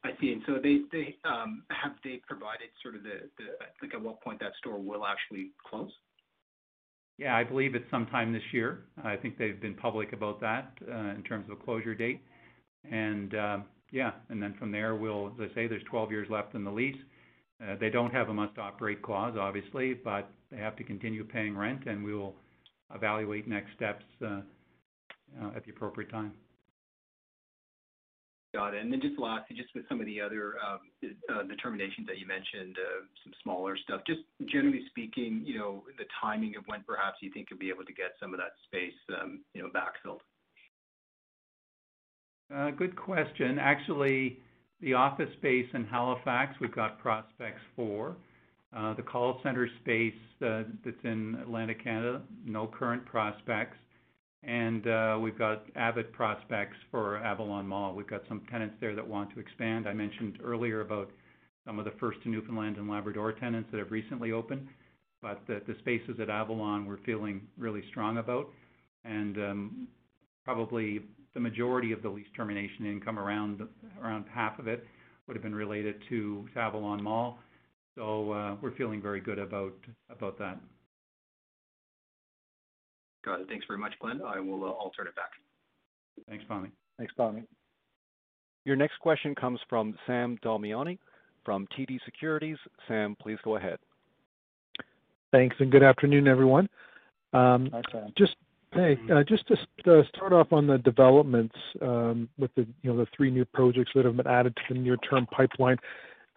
I 0.03 0.09
see. 0.19 0.31
And 0.33 0.41
So 0.45 0.57
they 0.61 1.15
um, 1.25 1.63
have 1.69 1.93
they 2.03 2.21
provided 2.27 2.69
sort 2.81 2.95
of 2.95 3.03
the 3.03 3.29
like 3.81 3.93
at 3.93 4.01
what 4.01 4.21
point 4.21 4.39
that 4.39 4.51
store 4.59 4.79
will 4.79 5.05
actually 5.05 5.51
close? 5.63 5.91
Yeah, 7.17 7.35
I 7.35 7.43
believe 7.43 7.75
it's 7.75 7.89
sometime 7.91 8.33
this 8.33 8.41
year. 8.51 8.85
I 9.03 9.15
think 9.15 9.37
they've 9.37 9.61
been 9.61 9.75
public 9.75 10.11
about 10.11 10.41
that, 10.41 10.71
uh, 10.89 11.13
in 11.15 11.23
terms 11.23 11.45
of 11.49 11.59
a 11.59 11.63
closure 11.63 11.93
date. 11.93 12.21
Um, 12.91 13.65
Yeah, 13.91 14.11
and 14.29 14.41
then 14.41 14.55
from 14.57 14.71
there, 14.71 14.95
we'll, 14.95 15.33
as 15.35 15.49
I 15.51 15.53
say, 15.53 15.67
there's 15.67 15.83
12 15.83 16.11
years 16.11 16.27
left 16.29 16.55
in 16.55 16.63
the 16.63 16.71
lease. 16.71 16.97
Uh, 17.61 17.75
they 17.79 17.89
don't 17.89 18.11
have 18.11 18.29
a 18.29 18.33
must 18.33 18.57
operate 18.57 19.01
clause, 19.01 19.35
obviously, 19.39 19.93
but 19.93 20.31
they 20.49 20.57
have 20.57 20.75
to 20.77 20.83
continue 20.83 21.23
paying 21.23 21.55
rent, 21.55 21.85
and 21.85 22.03
we 22.03 22.13
will 22.13 22.35
evaluate 22.95 23.47
next 23.47 23.73
steps, 23.75 24.05
uh, 24.25 24.41
uh, 25.41 25.51
at 25.55 25.63
the 25.65 25.71
appropriate 25.71 26.09
time. 26.09 26.33
Got 28.53 28.73
it. 28.73 28.81
And 28.81 28.91
then 28.91 28.99
just 28.99 29.17
lastly, 29.19 29.55
just 29.55 29.69
with 29.75 29.87
some 29.87 30.01
of 30.01 30.05
the 30.05 30.19
other 30.19 30.55
um, 30.59 31.47
determinations 31.47 32.07
that 32.07 32.17
you 32.17 32.27
mentioned, 32.27 32.75
some 33.23 33.31
smaller 33.43 33.77
stuff. 33.77 34.01
Just 34.05 34.21
generally 34.49 34.81
speaking, 34.89 35.41
you 35.45 35.57
know, 35.57 35.83
the 35.97 36.03
timing 36.19 36.57
of 36.57 36.63
when 36.65 36.83
perhaps 36.83 37.17
you 37.21 37.31
think 37.31 37.47
you'll 37.49 37.59
be 37.59 37.69
able 37.69 37.85
to 37.85 37.93
get 37.93 38.11
some 38.19 38.33
of 38.33 38.39
that 38.39 38.51
space, 38.65 38.97
um, 39.21 39.39
you 39.53 39.61
know, 39.61 39.69
backfilled. 39.69 40.19
Good 42.77 42.95
question. 42.95 43.59
Actually, 43.59 44.39
the 44.81 44.93
office 44.93 45.29
space 45.37 45.67
in 45.73 45.85
Halifax, 45.85 46.55
we've 46.59 46.75
got 46.75 46.99
prospects 46.99 47.61
for. 47.75 48.15
The 48.73 49.03
call 49.03 49.39
center 49.43 49.69
space, 49.81 50.13
that's 50.39 51.03
in 51.03 51.37
Atlantic 51.41 51.83
Canada, 51.83 52.21
no 52.45 52.67
current 52.67 53.05
prospects. 53.05 53.77
And 54.43 54.87
uh, 54.87 55.19
we've 55.21 55.37
got 55.37 55.65
avid 55.75 56.11
prospects 56.13 56.75
for 56.89 57.17
Avalon 57.17 57.67
Mall. 57.67 57.93
We've 57.93 58.07
got 58.07 58.23
some 58.27 58.41
tenants 58.49 58.75
there 58.81 58.95
that 58.95 59.07
want 59.07 59.31
to 59.35 59.39
expand. 59.39 59.87
I 59.87 59.93
mentioned 59.93 60.39
earlier 60.43 60.81
about 60.81 61.11
some 61.65 61.77
of 61.77 61.85
the 61.85 61.93
first 61.99 62.23
to 62.23 62.29
Newfoundland 62.29 62.77
and 62.77 62.89
Labrador 62.89 63.33
tenants 63.33 63.69
that 63.71 63.77
have 63.77 63.91
recently 63.91 64.31
opened. 64.31 64.67
But 65.21 65.41
the 65.45 65.61
the 65.67 65.75
spaces 65.79 66.19
at 66.19 66.31
Avalon 66.31 66.87
we're 66.87 66.97
feeling 67.05 67.41
really 67.55 67.83
strong 67.91 68.17
about. 68.17 68.49
And 69.05 69.37
um, 69.37 69.87
probably 70.43 71.01
the 71.33 71.39
majority 71.39 71.91
of 71.91 72.01
the 72.01 72.09
lease 72.09 72.27
termination 72.35 72.85
income, 72.85 73.17
around 73.17 73.61
half 74.33 74.59
of 74.59 74.67
it, 74.67 74.85
would 75.27 75.35
have 75.35 75.43
been 75.43 75.55
related 75.55 75.95
to 76.09 76.47
Avalon 76.55 77.01
Mall. 77.01 77.39
So 77.95 78.31
uh 78.31 78.55
we're 78.61 78.75
feeling 78.75 79.01
very 79.01 79.19
good 79.19 79.39
about 79.39 79.73
that. 80.39 80.59
Got 83.23 83.41
it. 83.41 83.47
Thanks 83.47 83.65
very 83.67 83.79
much, 83.79 83.93
Glenn. 83.99 84.21
I'll 84.25 84.91
turn 84.97 85.07
it 85.07 85.15
back. 85.15 85.31
Thanks, 86.27 86.43
Pammi. 86.49 86.71
Thanks, 86.97 87.13
Pammi. 87.17 87.43
Your 88.65 88.75
next 88.75 88.99
question 88.99 89.35
comes 89.35 89.59
from 89.69 89.95
Sam 90.07 90.37
Damiani 90.43 90.97
from 91.43 91.67
TD 91.77 91.99
Securities. 92.05 92.57
Sam, 92.87 93.15
please 93.21 93.37
go 93.43 93.55
ahead. 93.57 93.77
Thanks, 95.31 95.55
and 95.59 95.71
good 95.71 95.83
afternoon, 95.83 96.27
everyone. 96.27 96.67
Hi, 97.33 97.57
Sam. 97.91 98.11
Hey, 98.73 98.95
mm-hmm. 98.95 99.11
uh, 99.11 99.23
just 99.23 99.45
to 99.47 99.99
uh, 99.99 100.03
start 100.15 100.31
off 100.31 100.53
on 100.53 100.65
the 100.65 100.77
developments, 100.77 101.55
um, 101.81 102.29
with 102.37 102.51
the, 102.55 102.65
you 102.81 102.91
know, 102.91 102.97
the 102.97 103.07
three 103.15 103.29
new 103.29 103.43
projects 103.43 103.91
that 103.95 104.05
have 104.05 104.15
been 104.15 104.27
added 104.27 104.55
to 104.55 104.73
the 104.73 104.79
near-term 104.79 105.27
pipeline, 105.27 105.77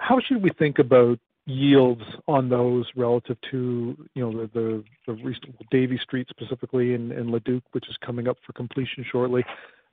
how 0.01 0.19
should 0.27 0.43
we 0.43 0.51
think 0.59 0.81
about 0.81 1.21
yields 1.47 2.03
on 2.27 2.49
those 2.49 2.87
relative 2.97 3.37
to, 3.51 3.97
you 4.15 4.33
know, 4.33 4.49
the 4.53 4.83
recent 5.23 5.55
Davie 5.71 6.01
Street 6.03 6.27
specifically 6.29 6.95
and 6.95 7.31
Leduc, 7.31 7.63
which 7.73 7.89
is 7.89 7.97
coming 8.05 8.27
up 8.27 8.39
for 8.45 8.53
completion 8.55 9.05
shortly, 9.13 9.45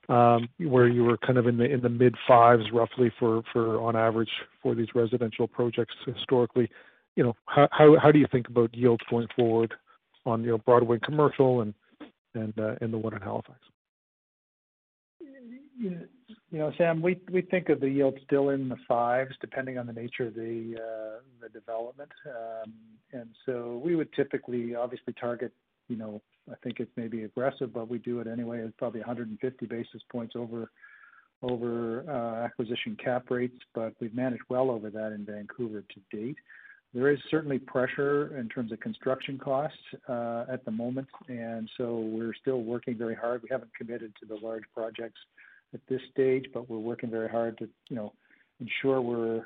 um, 0.09 0.49
where 0.57 0.87
you 0.87 1.03
were 1.03 1.17
kind 1.17 1.37
of 1.37 1.45
in 1.45 1.57
the 1.57 1.65
in 1.65 1.81
the 1.81 1.89
mid-fives 1.89 2.63
roughly 2.73 3.11
for 3.19 3.43
on 3.55 3.95
average 3.95 4.31
for 4.63 4.73
these 4.73 4.87
residential 4.95 5.47
projects 5.47 5.93
historically. 6.07 6.69
You 7.15 7.23
know, 7.25 7.35
how 7.45 7.67
how 8.01 8.11
do 8.11 8.17
you 8.17 8.27
think 8.31 8.47
about 8.47 8.73
yields 8.73 9.03
going 9.09 9.27
forward 9.35 9.73
on, 10.25 10.43
you 10.43 10.51
know, 10.51 10.57
Broadway 10.57 10.99
Commercial 11.03 11.61
and 11.61 11.73
the 12.91 12.97
one 12.97 13.13
in 13.13 13.21
Halifax? 13.21 13.59
You 15.79 16.07
know, 16.51 16.71
Sam, 16.77 17.01
we 17.01 17.19
we 17.31 17.41
think 17.41 17.69
of 17.69 17.79
the 17.79 17.89
yield 17.89 18.19
still 18.25 18.49
in 18.49 18.69
the 18.69 18.75
fives, 18.87 19.35
depending 19.41 19.77
on 19.77 19.87
the 19.87 19.93
nature 19.93 20.27
of 20.27 20.35
the 20.35 20.75
uh 20.77 21.19
the 21.41 21.49
development. 21.49 22.11
Um 22.27 22.73
and 23.13 23.29
so 23.45 23.81
we 23.83 23.95
would 23.95 24.11
typically 24.13 24.75
obviously 24.75 25.13
target, 25.19 25.51
you 25.89 25.95
know, 25.95 26.21
I 26.51 26.55
think 26.63 26.79
it's 26.79 26.91
maybe 26.95 27.23
aggressive, 27.23 27.73
but 27.73 27.89
we 27.89 27.97
do 27.97 28.19
it 28.19 28.27
anyway. 28.27 28.59
It's 28.59 28.75
probably 28.77 28.99
150 28.99 29.65
basis 29.65 30.01
points 30.11 30.35
over 30.35 30.69
over 31.41 32.09
uh 32.09 32.45
acquisition 32.45 32.95
cap 33.03 33.31
rates, 33.31 33.57
but 33.73 33.93
we've 33.99 34.13
managed 34.13 34.43
well 34.49 34.69
over 34.69 34.89
that 34.89 35.13
in 35.13 35.25
Vancouver 35.25 35.81
to 35.81 36.17
date. 36.17 36.37
There 36.93 37.09
is 37.09 37.19
certainly 37.29 37.57
pressure 37.57 38.37
in 38.37 38.49
terms 38.49 38.73
of 38.73 38.81
construction 38.81 39.37
costs 39.37 39.77
uh, 40.09 40.45
at 40.51 40.65
the 40.65 40.71
moment, 40.71 41.07
and 41.29 41.69
so 41.77 41.99
we're 41.99 42.33
still 42.33 42.63
working 42.63 42.97
very 42.97 43.15
hard. 43.15 43.43
We 43.43 43.49
haven't 43.49 43.73
committed 43.75 44.13
to 44.19 44.25
the 44.25 44.35
large 44.45 44.63
projects 44.73 45.19
at 45.73 45.79
this 45.87 46.01
stage, 46.11 46.47
but 46.53 46.69
we're 46.69 46.79
working 46.79 47.09
very 47.09 47.29
hard 47.29 47.57
to, 47.59 47.69
you 47.87 47.95
know, 47.95 48.11
ensure 48.59 49.01
we're 49.01 49.45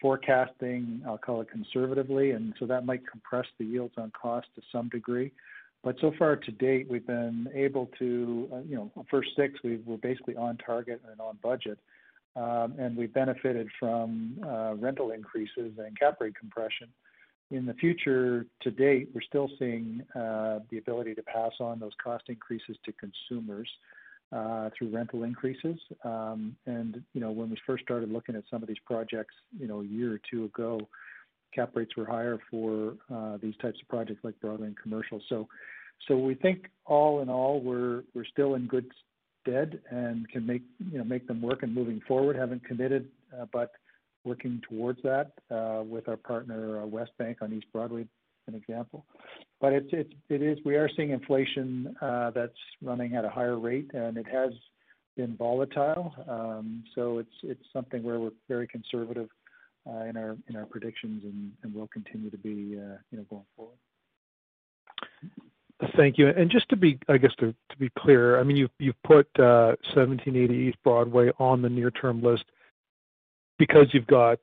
forecasting, 0.00 1.02
I'll 1.06 1.18
call 1.18 1.42
it 1.42 1.50
conservatively, 1.50 2.30
and 2.30 2.54
so 2.58 2.64
that 2.66 2.86
might 2.86 3.06
compress 3.06 3.46
the 3.58 3.66
yields 3.66 3.94
on 3.98 4.10
cost 4.20 4.46
to 4.56 4.62
some 4.72 4.88
degree. 4.88 5.32
But 5.84 5.96
so 6.00 6.12
far 6.18 6.36
to 6.36 6.50
date, 6.52 6.88
we've 6.88 7.06
been 7.06 7.48
able 7.54 7.90
to, 7.98 8.64
you 8.66 8.76
know, 8.76 9.04
first 9.10 9.30
six, 9.36 9.58
we're 9.62 9.96
basically 9.98 10.36
on 10.36 10.56
target 10.56 11.00
and 11.10 11.20
on 11.20 11.38
budget. 11.42 11.78
Um, 12.38 12.96
We've 12.96 13.12
benefited 13.12 13.68
from 13.78 14.38
uh, 14.46 14.74
rental 14.74 15.10
increases 15.10 15.72
and 15.78 15.98
cap 15.98 16.18
rate 16.20 16.34
compression. 16.38 16.88
In 17.50 17.64
the 17.64 17.74
future 17.74 18.46
to 18.60 18.70
date, 18.70 19.08
we're 19.14 19.22
still 19.22 19.48
seeing 19.58 20.02
uh, 20.14 20.60
the 20.70 20.78
ability 20.78 21.14
to 21.14 21.22
pass 21.22 21.52
on 21.60 21.80
those 21.80 21.92
cost 22.02 22.24
increases 22.28 22.76
to 22.84 22.92
consumers 22.92 23.68
uh, 24.32 24.68
through 24.76 24.90
rental 24.90 25.24
increases. 25.24 25.78
Um, 26.04 26.54
and 26.66 27.02
you 27.14 27.20
know, 27.20 27.30
when 27.30 27.48
we 27.50 27.56
first 27.66 27.84
started 27.84 28.12
looking 28.12 28.36
at 28.36 28.44
some 28.50 28.62
of 28.62 28.68
these 28.68 28.82
projects, 28.84 29.34
you 29.58 29.66
know, 29.66 29.80
a 29.80 29.84
year 29.84 30.12
or 30.12 30.20
two 30.30 30.44
ago, 30.44 30.80
cap 31.54 31.70
rates 31.74 31.96
were 31.96 32.04
higher 32.04 32.38
for 32.50 32.94
these 33.40 33.56
types 33.62 33.78
of 33.80 33.88
projects 33.88 34.20
like 34.22 34.38
Broadway 34.40 34.66
and 34.66 34.76
commercial. 34.76 35.20
So, 35.28 35.48
so 36.06 36.18
We 36.18 36.34
think 36.34 36.70
all 36.84 37.22
in 37.22 37.30
all, 37.30 37.60
we're 37.60 38.02
still 38.30 38.54
in 38.54 38.66
good 38.66 38.86
stead 39.48 39.80
and 39.90 40.28
can 40.28 40.46
make, 40.46 40.62
you 40.90 40.98
know, 40.98 41.04
make 41.04 41.26
them 41.26 41.40
work 41.40 41.62
and 41.62 41.74
moving 41.74 42.00
forward. 42.06 42.36
Haven't 42.36 42.64
committed, 42.64 43.08
uh, 43.38 43.46
but 43.52 43.72
working 44.24 44.60
towards 44.68 45.00
that 45.02 45.32
uh, 45.50 45.82
with 45.84 46.08
our 46.08 46.16
partner, 46.16 46.82
uh, 46.82 46.86
Westbank 46.86 47.36
on 47.40 47.52
East 47.52 47.66
Broadway, 47.72 48.06
an 48.46 48.54
example. 48.54 49.04
But 49.60 49.72
It 49.72 49.84
is. 49.84 49.90
it's 49.92 50.14
it 50.28 50.42
is 50.42 50.58
We 50.64 50.76
are 50.76 50.88
seeing 50.96 51.10
inflation 51.10 51.96
that's 52.00 52.52
running 52.82 53.14
at 53.14 53.24
a 53.24 53.30
higher 53.30 53.58
rate, 53.58 53.90
and 53.94 54.16
it 54.16 54.26
has 54.26 54.52
been 55.16 55.36
volatile. 55.36 56.14
Um, 56.28 56.84
so 56.94 57.18
it's 57.18 57.36
it's 57.42 57.64
something 57.72 58.02
where 58.02 58.18
we're 58.20 58.30
very 58.48 58.68
conservative 58.68 59.28
in 59.86 60.16
our 60.16 60.36
in 60.48 60.56
our 60.56 60.66
predictions 60.66 61.24
and 61.24 61.52
and 61.62 61.74
will 61.74 61.88
continue 61.88 62.30
to 62.30 62.38
be, 62.38 62.50
you 62.50 62.98
know, 63.12 63.24
going 63.28 63.46
forward. 63.56 63.78
Thank 65.96 66.18
you. 66.18 66.28
And 66.28 66.50
just 66.50 66.68
to 66.70 66.76
be, 66.76 66.98
I 67.08 67.18
guess, 67.18 67.32
to 67.38 67.54
be 67.78 67.88
clear, 67.96 68.40
I 68.40 68.42
mean, 68.42 68.56
you've 68.56 68.70
you've 68.80 69.00
put 69.04 69.28
uh, 69.38 69.76
1780 69.94 70.54
East 70.54 70.78
Broadway 70.82 71.30
on 71.38 71.62
the 71.62 71.68
near-term 71.68 72.20
list 72.20 72.44
because 73.58 73.86
you've 73.92 74.06
got, 74.08 74.40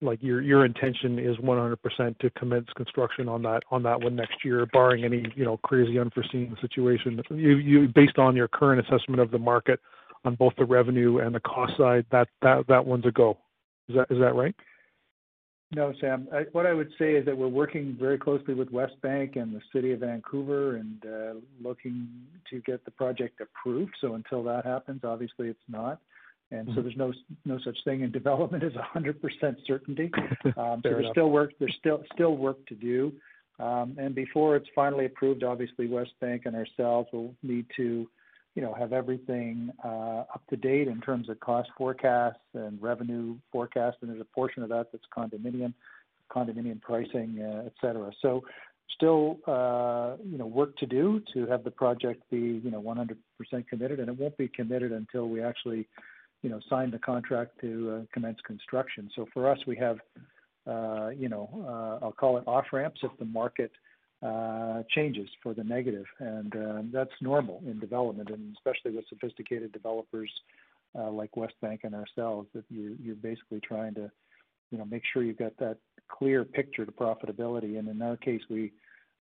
like, 0.00 0.22
your 0.22 0.40
your 0.40 0.64
intention 0.64 1.18
is 1.18 1.36
100% 1.36 2.18
to 2.18 2.30
commence 2.30 2.66
construction 2.76 3.28
on 3.28 3.42
that 3.42 3.62
on 3.70 3.82
that 3.82 4.00
one 4.00 4.16
next 4.16 4.42
year, 4.42 4.64
barring 4.72 5.04
any, 5.04 5.30
you 5.36 5.44
know, 5.44 5.58
crazy 5.58 5.98
unforeseen 5.98 6.56
situation. 6.62 7.22
You 7.30 7.88
Based 7.88 8.18
on 8.18 8.34
your 8.34 8.48
current 8.48 8.86
assessment 8.86 9.20
of 9.20 9.30
the 9.30 9.38
market 9.38 9.80
on 10.24 10.34
both 10.34 10.54
the 10.56 10.64
revenue 10.64 11.18
and 11.18 11.34
the 11.34 11.40
cost 11.40 11.76
side, 11.76 12.06
that 12.10 12.28
that 12.40 12.66
that 12.68 12.86
one's 12.86 13.04
a 13.04 13.12
go. 13.12 13.36
Is 13.90 13.96
that 13.96 14.06
is 14.10 14.18
that 14.18 14.34
right? 14.34 14.54
No, 15.74 15.92
Sam. 16.00 16.28
What 16.52 16.66
I 16.66 16.72
would 16.72 16.90
say 16.98 17.14
is 17.14 17.26
that 17.26 17.36
we're 17.36 17.48
working 17.48 17.96
very 17.98 18.18
closely 18.18 18.54
with 18.54 18.70
Westbank 18.70 19.36
and 19.36 19.54
the 19.54 19.60
City 19.72 19.92
of 19.92 20.00
Vancouver 20.00 20.76
and 20.76 21.02
looking 21.62 22.08
to 22.50 22.60
get 22.60 22.84
the 22.84 22.90
project 22.90 23.40
approved. 23.40 23.92
So 24.00 24.14
until 24.14 24.42
that 24.44 24.64
happens, 24.64 25.00
obviously 25.04 25.48
it's 25.48 25.58
not. 25.68 26.00
Mm-hmm. 26.52 26.80
There's 26.82 26.96
no 26.96 27.12
no 27.44 27.58
such 27.64 27.76
thing 27.84 28.02
in 28.02 28.12
development 28.20 28.62
as 28.62 28.72
100% 28.72 29.56
certainty. 29.66 30.10
Fair 30.82 31.00
enough. 31.00 31.14
There's 31.58 31.74
still 31.80 32.04
still 32.14 32.36
work 32.36 32.64
to 32.66 32.74
do. 32.74 33.12
Um, 33.58 33.96
and 33.98 34.14
before 34.14 34.56
it's 34.56 34.68
finally 34.74 35.06
approved, 35.06 35.44
obviously 35.44 35.86
Westbank 35.86 36.42
and 36.44 36.56
ourselves 36.56 37.08
will 37.12 37.34
need 37.42 37.66
to, 37.76 38.08
you 38.54 38.62
know, 38.62 38.72
have 38.72 38.92
everything 38.92 39.70
uh, 39.84 40.24
up 40.32 40.42
to 40.48 40.56
date 40.56 40.86
in 40.86 41.00
terms 41.00 41.28
of 41.28 41.40
cost 41.40 41.68
forecasts 41.76 42.38
and 42.54 42.80
revenue 42.80 43.36
forecasts. 43.50 43.96
And 44.00 44.10
there's 44.10 44.20
a 44.20 44.34
portion 44.34 44.62
of 44.62 44.68
that 44.68 44.88
that's 44.92 45.04
condominium 45.16 45.74
condominium 46.34 46.80
pricing, 46.80 47.40
uh, 47.40 47.66
et 47.66 47.72
cetera. 47.80 48.10
So 48.22 48.44
still, 48.94 49.38
uh, 49.46 50.16
you 50.24 50.38
know, 50.38 50.46
work 50.46 50.76
to 50.78 50.86
do 50.86 51.20
to 51.34 51.46
have 51.46 51.64
the 51.64 51.70
project 51.70 52.22
be, 52.30 52.60
you 52.64 52.70
know, 52.70 52.80
100% 52.80 53.16
committed. 53.68 54.00
And 54.00 54.08
it 54.08 54.16
won't 54.16 54.36
be 54.36 54.48
committed 54.48 54.92
until 54.92 55.28
we 55.28 55.42
actually, 55.42 55.86
you 56.42 56.50
know, 56.50 56.60
sign 56.68 56.90
the 56.90 56.98
contract 56.98 57.60
to 57.60 58.06
commence 58.12 58.38
construction. 58.46 59.10
So 59.14 59.26
for 59.34 59.50
us, 59.50 59.58
we 59.66 59.76
have, 59.76 59.98
you 61.16 61.28
know, 61.28 61.98
I'll 62.02 62.12
call 62.12 62.38
it 62.38 62.44
off-ramps 62.46 63.00
if 63.02 63.10
the 63.18 63.26
market 63.26 63.72
Uh, 64.24 64.82
changes 64.88 65.28
for 65.42 65.52
the 65.52 65.62
negative. 65.62 66.06
Um, 66.18 66.90
that's 66.90 67.10
normal 67.20 67.60
in 67.66 67.78
development, 67.78 68.30
and 68.30 68.56
especially 68.56 68.96
with 68.96 69.04
sophisticated 69.10 69.70
developers 69.70 70.30
uh, 70.98 71.10
like 71.10 71.32
Westbank 71.32 71.80
and 71.82 71.94
ourselves, 71.94 72.48
that 72.54 72.64
you're 72.70 73.16
basically 73.16 73.60
trying 73.60 73.92
to, 73.96 74.10
you 74.70 74.78
know, 74.78 74.86
make 74.86 75.02
sure 75.12 75.22
you've 75.22 75.36
got 75.36 75.54
that 75.58 75.76
clear 76.08 76.42
picture 76.42 76.86
to 76.86 76.92
profitability. 76.92 77.78
And 77.78 77.86
in 77.86 78.00
our 78.00 78.16
case, 78.16 78.40
we 78.48 78.72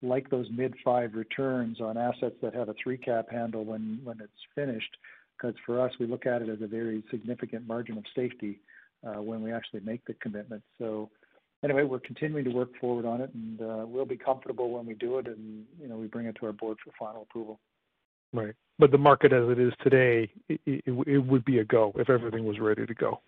like 0.01 0.31
those 0.31 0.47
mid-5 0.51 1.15
returns 1.15 1.79
on 1.79 1.99
assets 1.99 2.37
that 2.41 2.55
have 2.55 2.71
a 2.71 2.75
3 2.83 2.97
cap 2.97 3.27
handle 3.31 3.67
when 3.67 4.01
when 4.03 4.19
it's 4.23 4.33
finished, 4.55 4.97
because 5.37 5.57
for 5.67 5.79
us, 5.79 5.93
we 6.01 6.07
look 6.07 6.25
at 6.25 6.41
it 6.41 6.49
as 6.49 6.63
a 6.63 6.67
very 6.67 7.05
significant 7.11 7.67
margin 7.67 7.99
of 7.99 8.05
safety 8.15 8.61
uh, 9.07 9.21
when 9.21 9.43
we 9.43 9.53
actually 9.53 9.81
make 9.81 10.03
the 10.07 10.15
commitment. 10.15 10.63
Anyway, 11.67 11.83
we're 11.83 11.99
continuing 11.99 12.45
to 12.45 12.51
work 12.51 12.71
forward 12.81 13.05
on 13.05 13.21
it, 13.21 13.31
and 13.35 13.61
uh, 13.61 13.85
we'll 13.85 14.05
be 14.05 14.17
comfortable 14.17 14.71
when 14.71 14.87
we 14.87 14.95
do 14.95 15.19
it 15.19 15.27
and, 15.27 15.65
you 15.81 15.89
know, 15.89 15.97
we 15.97 16.07
bring 16.07 16.27
it 16.27 16.37
to 16.39 16.47
our 16.47 16.53
board 16.53 16.77
for 16.85 16.93
final 16.97 17.23
approval. 17.23 17.59
Right. 18.33 18.55
But 18.79 18.93
the 18.93 18.99
market 18.99 19.33
as 19.33 19.49
it 19.49 19.59
is 19.59 19.73
today, 19.83 20.31
it 20.49 21.27
would 21.27 21.45
be 21.45 21.59
a 21.59 21.65
go 21.65 21.93
if 21.97 22.09
everything 22.09 22.45
was 22.45 22.61
ready 22.61 22.87
to 22.87 22.95
go. 22.95 23.21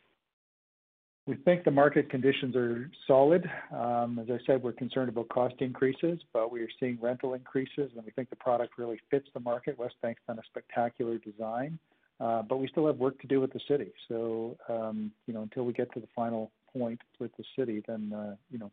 We 1.27 1.35
think 1.35 1.65
the 1.65 1.73
market 1.73 2.11
conditions 2.11 2.55
are 2.55 2.89
solid. 3.09 3.45
Um, 3.75 4.21
as 4.21 4.31
I 4.31 4.39
said, 4.47 4.63
we're 4.63 4.71
concerned 4.71 5.09
about 5.09 5.29
cost 5.31 5.57
increases, 5.59 6.21
but 6.33 6.53
we 6.53 6.61
are 6.63 6.69
seeing 6.79 6.97
rental 7.03 7.35
increases, 7.35 7.91
and 7.97 8.05
we 8.05 8.13
think 8.13 8.31
the 8.31 8.37
product 8.37 8.79
really 8.79 9.01
fits 9.11 9.27
the 9.35 9.41
market. 9.41 9.77
Westbank's 9.77 10.23
done 10.29 10.39
a 10.39 10.47
spectacular 10.47 11.19
design, 11.19 11.77
uh, 12.21 12.43
but 12.43 12.59
we 12.59 12.69
still 12.69 12.87
have 12.87 12.99
work 12.99 13.21
to 13.21 13.27
do 13.27 13.41
with 13.41 13.53
the 13.53 13.61
city. 13.67 13.91
So, 14.09 14.57
um, 14.69 15.11
you 15.27 15.35
know, 15.35 15.43
until 15.43 15.65
we 15.65 15.73
get 15.73 15.93
to 15.95 16.01
the 16.01 16.09
final 16.15 16.53
point 16.77 17.01
with 17.19 17.31
the 17.37 17.45
city, 17.59 17.83
then, 17.87 18.13
uh, 18.15 18.35
you 18.51 18.59
know, 18.59 18.71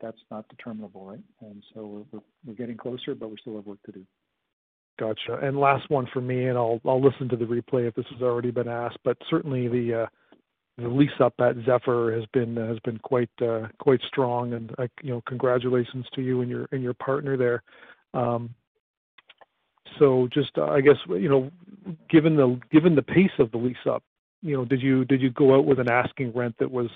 that's 0.00 0.20
not 0.30 0.48
determinable, 0.48 1.04
right? 1.06 1.20
And 1.42 1.62
so 1.74 2.06
we're 2.10 2.20
we're 2.46 2.54
getting 2.54 2.76
closer, 2.76 3.14
but 3.14 3.30
we 3.30 3.36
still 3.40 3.56
have 3.56 3.66
work 3.66 3.82
to 3.86 3.92
do. 3.92 4.06
Gotcha. 4.98 5.38
And 5.42 5.58
last 5.58 5.90
one 5.90 6.08
for 6.12 6.20
me, 6.20 6.46
and 6.46 6.56
I'll 6.56 6.80
I'll 6.86 7.02
listen 7.02 7.28
to 7.28 7.36
the 7.36 7.44
replay 7.44 7.86
if 7.86 7.94
this 7.94 8.06
has 8.12 8.22
already 8.22 8.50
been 8.50 8.68
asked. 8.68 8.98
But 9.04 9.18
certainly 9.28 9.68
the 9.68 10.02
uh, 10.02 10.06
the 10.78 10.88
lease 10.88 11.10
up 11.20 11.34
at 11.40 11.56
Zephyr 11.66 12.12
has 12.14 12.24
been 12.32 12.56
has 12.56 12.78
been 12.80 12.98
quite 12.98 13.30
uh, 13.42 13.68
quite 13.78 14.00
strong. 14.08 14.54
And 14.54 14.72
uh, 14.78 14.86
you 15.02 15.10
know, 15.10 15.22
congratulations 15.26 16.06
to 16.14 16.22
you 16.22 16.40
and 16.40 16.50
your 16.50 16.66
and 16.72 16.82
your 16.82 16.94
partner 16.94 17.36
there. 17.36 17.62
Um, 18.14 18.54
so 19.98 20.28
just, 20.32 20.58
I 20.58 20.80
guess, 20.80 20.96
you 21.08 21.28
know, 21.28 21.50
given 22.10 22.36
the 22.36 22.58
given 22.70 22.94
the 22.94 23.02
pace 23.02 23.30
of 23.38 23.50
the 23.50 23.58
lease 23.58 23.76
up, 23.88 24.02
you 24.42 24.56
know, 24.56 24.64
did 24.64 24.80
you 24.80 25.04
did 25.04 25.20
you 25.20 25.30
go 25.30 25.56
out 25.56 25.66
with 25.66 25.78
an 25.78 25.90
asking 25.90 26.32
rent 26.32 26.54
that 26.58 26.70
was 26.70 26.88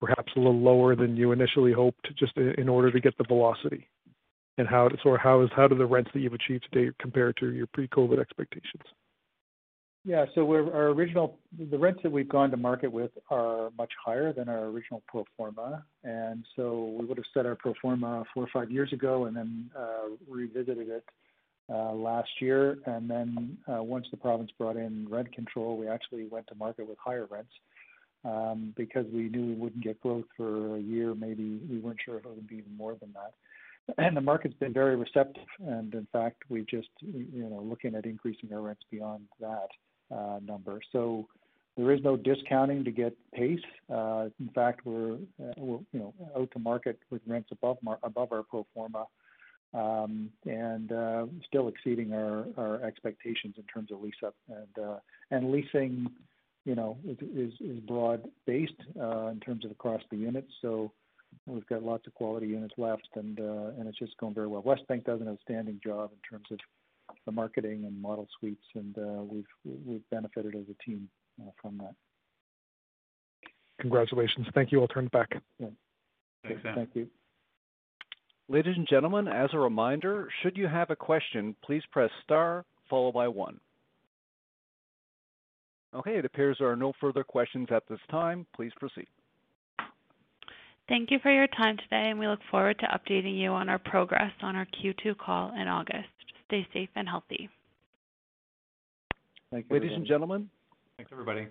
perhaps 0.00 0.32
a 0.36 0.38
little 0.38 0.60
lower 0.60 0.94
than 0.94 1.16
you 1.16 1.32
initially 1.32 1.72
hoped 1.72 2.06
just 2.18 2.36
in 2.36 2.68
order 2.68 2.90
to 2.90 3.00
get 3.00 3.16
the 3.18 3.24
velocity? 3.24 3.88
And 4.56 4.68
how 4.68 4.88
do 4.88 4.96
the 5.76 5.86
rents 5.86 6.10
that 6.14 6.20
you've 6.20 6.34
achieved 6.34 6.66
today 6.70 6.92
compare 7.00 7.32
to 7.34 7.52
your 7.52 7.66
pre-COVID 7.68 8.20
expectations? 8.20 8.84
Yeah, 10.06 10.26
so 10.34 10.52
our 10.52 10.88
original 10.88 11.38
the 11.58 11.78
rents 11.78 12.00
that 12.02 12.12
we've 12.12 12.28
gone 12.28 12.50
to 12.50 12.58
market 12.58 12.92
with 12.92 13.10
are 13.30 13.70
much 13.78 13.90
higher 14.04 14.34
than 14.34 14.50
our 14.50 14.66
original 14.66 15.02
pro 15.08 15.24
forma. 15.34 15.82
And 16.04 16.44
so 16.54 16.94
we 16.98 17.06
would 17.06 17.16
have 17.16 17.24
set 17.32 17.46
our 17.46 17.54
pro 17.54 17.72
forma 17.80 18.24
four 18.34 18.44
or 18.44 18.48
five 18.52 18.70
years 18.70 18.92
ago 18.92 19.24
and 19.24 19.34
then 19.34 19.70
uh, 19.76 20.10
revisited 20.28 20.88
it 20.90 21.04
last 21.68 22.30
year. 22.40 22.78
And 22.86 23.08
then 23.08 23.58
once 23.66 24.06
the 24.10 24.16
province 24.16 24.50
brought 24.58 24.76
in 24.76 25.06
rent 25.08 25.32
control, 25.32 25.76
we 25.76 25.88
actually 25.88 26.26
went 26.26 26.46
to 26.48 26.54
market 26.54 26.88
with 26.88 26.98
higher 26.98 27.26
rents 27.30 27.52
um, 28.24 28.72
because 28.76 29.06
we 29.12 29.28
knew 29.28 29.46
we 29.46 29.54
wouldn't 29.54 29.84
get 29.84 30.00
growth 30.00 30.24
for 30.36 30.76
a 30.76 30.80
year, 30.80 31.14
maybe 31.14 31.60
we 31.70 31.78
weren't 31.78 31.98
sure 32.04 32.18
if 32.18 32.24
it 32.24 32.30
would 32.30 32.48
be 32.48 32.56
even 32.56 32.76
more 32.76 32.96
than 33.00 33.12
that. 33.12 33.34
And 33.98 34.16
the 34.16 34.22
market's 34.22 34.54
been 34.54 34.72
very 34.72 34.96
receptive. 34.96 35.44
And 35.66 35.92
in 35.94 36.06
fact, 36.10 36.44
we 36.48 36.62
just, 36.62 36.88
you 37.02 37.48
know, 37.50 37.60
looking 37.62 37.94
at 37.94 38.06
increasing 38.06 38.50
our 38.52 38.62
rents 38.62 38.82
beyond 38.90 39.24
that 39.40 39.68
uh, 40.14 40.38
number. 40.42 40.80
So 40.90 41.28
there 41.76 41.92
is 41.92 42.00
no 42.02 42.16
discounting 42.16 42.84
to 42.84 42.90
get 42.90 43.14
pace. 43.34 43.60
Uh, 43.92 44.28
In 44.40 44.48
fact, 44.54 44.86
we're, 44.86 45.18
you 45.38 45.84
know, 45.92 46.14
out 46.34 46.50
to 46.52 46.58
market 46.58 46.98
with 47.10 47.20
rents 47.26 47.50
above 47.52 47.76
above 48.02 48.32
our 48.32 48.42
pro 48.42 48.66
forma, 48.72 49.04
Um, 49.74 50.30
and 50.46 50.92
uh, 50.92 51.26
still 51.48 51.66
exceeding 51.66 52.12
our 52.12 52.80
expectations 52.84 53.56
in 53.56 53.64
terms 53.64 53.90
of 53.90 54.00
lease 54.00 54.14
up. 54.24 54.36
And 54.48 54.78
uh, 54.78 55.48
leasing, 55.48 56.08
you 56.64 56.76
know, 56.76 56.96
is 57.04 57.80
broad-based 57.88 58.80
uh, 59.00 59.26
in 59.26 59.40
terms 59.40 59.64
of 59.64 59.72
across 59.72 60.00
the 60.12 60.16
units. 60.16 60.52
So 60.62 60.92
we've 61.46 61.66
got 61.66 61.82
lots 61.82 62.06
of 62.06 62.14
quality 62.14 62.46
units 62.46 62.74
left, 62.78 63.08
and 63.16 63.36
it's 63.88 63.98
just 63.98 64.16
going 64.18 64.32
very 64.32 64.46
well. 64.46 64.62
Westbank 64.62 65.04
does 65.06 65.20
an 65.20 65.28
outstanding 65.28 65.80
job 65.82 66.12
in 66.12 66.38
terms 66.38 66.46
of 66.52 66.58
the 67.26 67.32
marketing 67.32 67.84
and 67.84 68.00
model 68.00 68.28
suites, 68.38 68.64
and 68.76 68.94
we've 69.64 70.08
benefited 70.10 70.54
as 70.54 70.66
a 70.70 70.84
team 70.88 71.08
from 71.60 71.78
that. 71.78 71.94
Congratulations. 73.80 74.46
Thank 74.54 74.70
you. 74.70 74.80
I'll 74.80 74.88
turn 74.88 75.06
it 75.06 75.12
back. 75.12 75.30
Yeah. 75.58 75.66
Thanks, 76.44 76.62
Sam. 76.62 76.74
Thank 76.76 76.90
you. 76.94 77.08
Ladies 78.48 78.74
and 78.76 78.86
gentlemen, 78.86 79.26
as 79.26 79.50
a 79.54 79.58
reminder, 79.58 80.28
should 80.42 80.56
you 80.56 80.68
have 80.68 80.90
a 80.90 80.96
question, 80.96 81.56
please 81.64 81.82
press 81.90 82.10
star 82.22 82.64
followed 82.90 83.12
by 83.12 83.26
one. 83.26 83.58
Okay, 85.94 86.18
it 86.18 86.24
appears 86.24 86.56
there 86.58 86.68
are 86.68 86.76
no 86.76 86.92
further 87.00 87.24
questions 87.24 87.68
at 87.70 87.84
this 87.88 88.00
time. 88.10 88.46
Please 88.54 88.72
proceed. 88.78 89.06
Thank 90.88 91.10
you 91.10 91.18
for 91.22 91.32
your 91.32 91.46
time 91.46 91.78
today, 91.78 92.10
and 92.10 92.18
we 92.18 92.28
look 92.28 92.40
forward 92.50 92.78
to 92.80 92.86
updating 92.86 93.40
you 93.40 93.50
on 93.50 93.70
our 93.70 93.78
progress 93.78 94.32
on 94.42 94.56
our 94.56 94.66
Q2 94.66 95.16
call 95.16 95.52
in 95.58 95.66
August. 95.66 96.08
Stay 96.46 96.66
safe 96.74 96.90
and 96.94 97.08
healthy. 97.08 97.48
Thank 99.50 99.66
you. 99.70 99.76
Ladies 99.76 99.92
and 99.94 100.06
gentlemen. 100.06 100.50
Thanks, 100.98 101.10
everybody. 101.12 101.46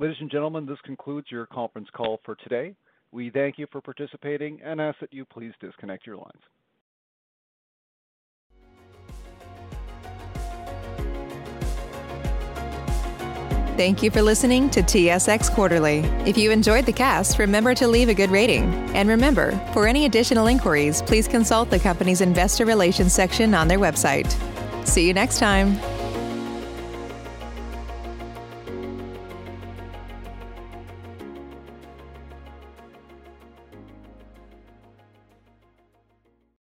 Ladies 0.00 0.16
and 0.20 0.30
gentlemen, 0.30 0.64
this 0.64 0.78
concludes 0.84 1.26
your 1.30 1.44
conference 1.46 1.88
call 1.94 2.20
for 2.24 2.36
today. 2.36 2.74
We 3.10 3.30
thank 3.30 3.58
you 3.58 3.66
for 3.72 3.80
participating 3.80 4.60
and 4.62 4.80
ask 4.80 4.98
that 5.00 5.12
you 5.12 5.24
please 5.24 5.52
disconnect 5.60 6.06
your 6.06 6.16
lines. 6.16 6.42
Thank 13.78 14.02
you 14.02 14.10
for 14.10 14.22
listening 14.22 14.70
to 14.70 14.82
TSX 14.82 15.54
Quarterly. 15.54 15.98
If 16.26 16.36
you 16.36 16.50
enjoyed 16.50 16.84
the 16.84 16.92
cast, 16.92 17.38
remember 17.38 17.76
to 17.76 17.86
leave 17.86 18.08
a 18.08 18.14
good 18.14 18.28
rating. 18.28 18.64
And 18.96 19.08
remember, 19.08 19.52
for 19.72 19.86
any 19.86 20.04
additional 20.04 20.48
inquiries, 20.48 21.00
please 21.02 21.28
consult 21.28 21.70
the 21.70 21.78
company's 21.78 22.20
investor 22.20 22.66
relations 22.66 23.12
section 23.12 23.54
on 23.54 23.68
their 23.68 23.78
website. 23.78 24.26
See 24.84 25.06
you 25.06 25.14
next 25.14 25.38
time. 25.38 25.78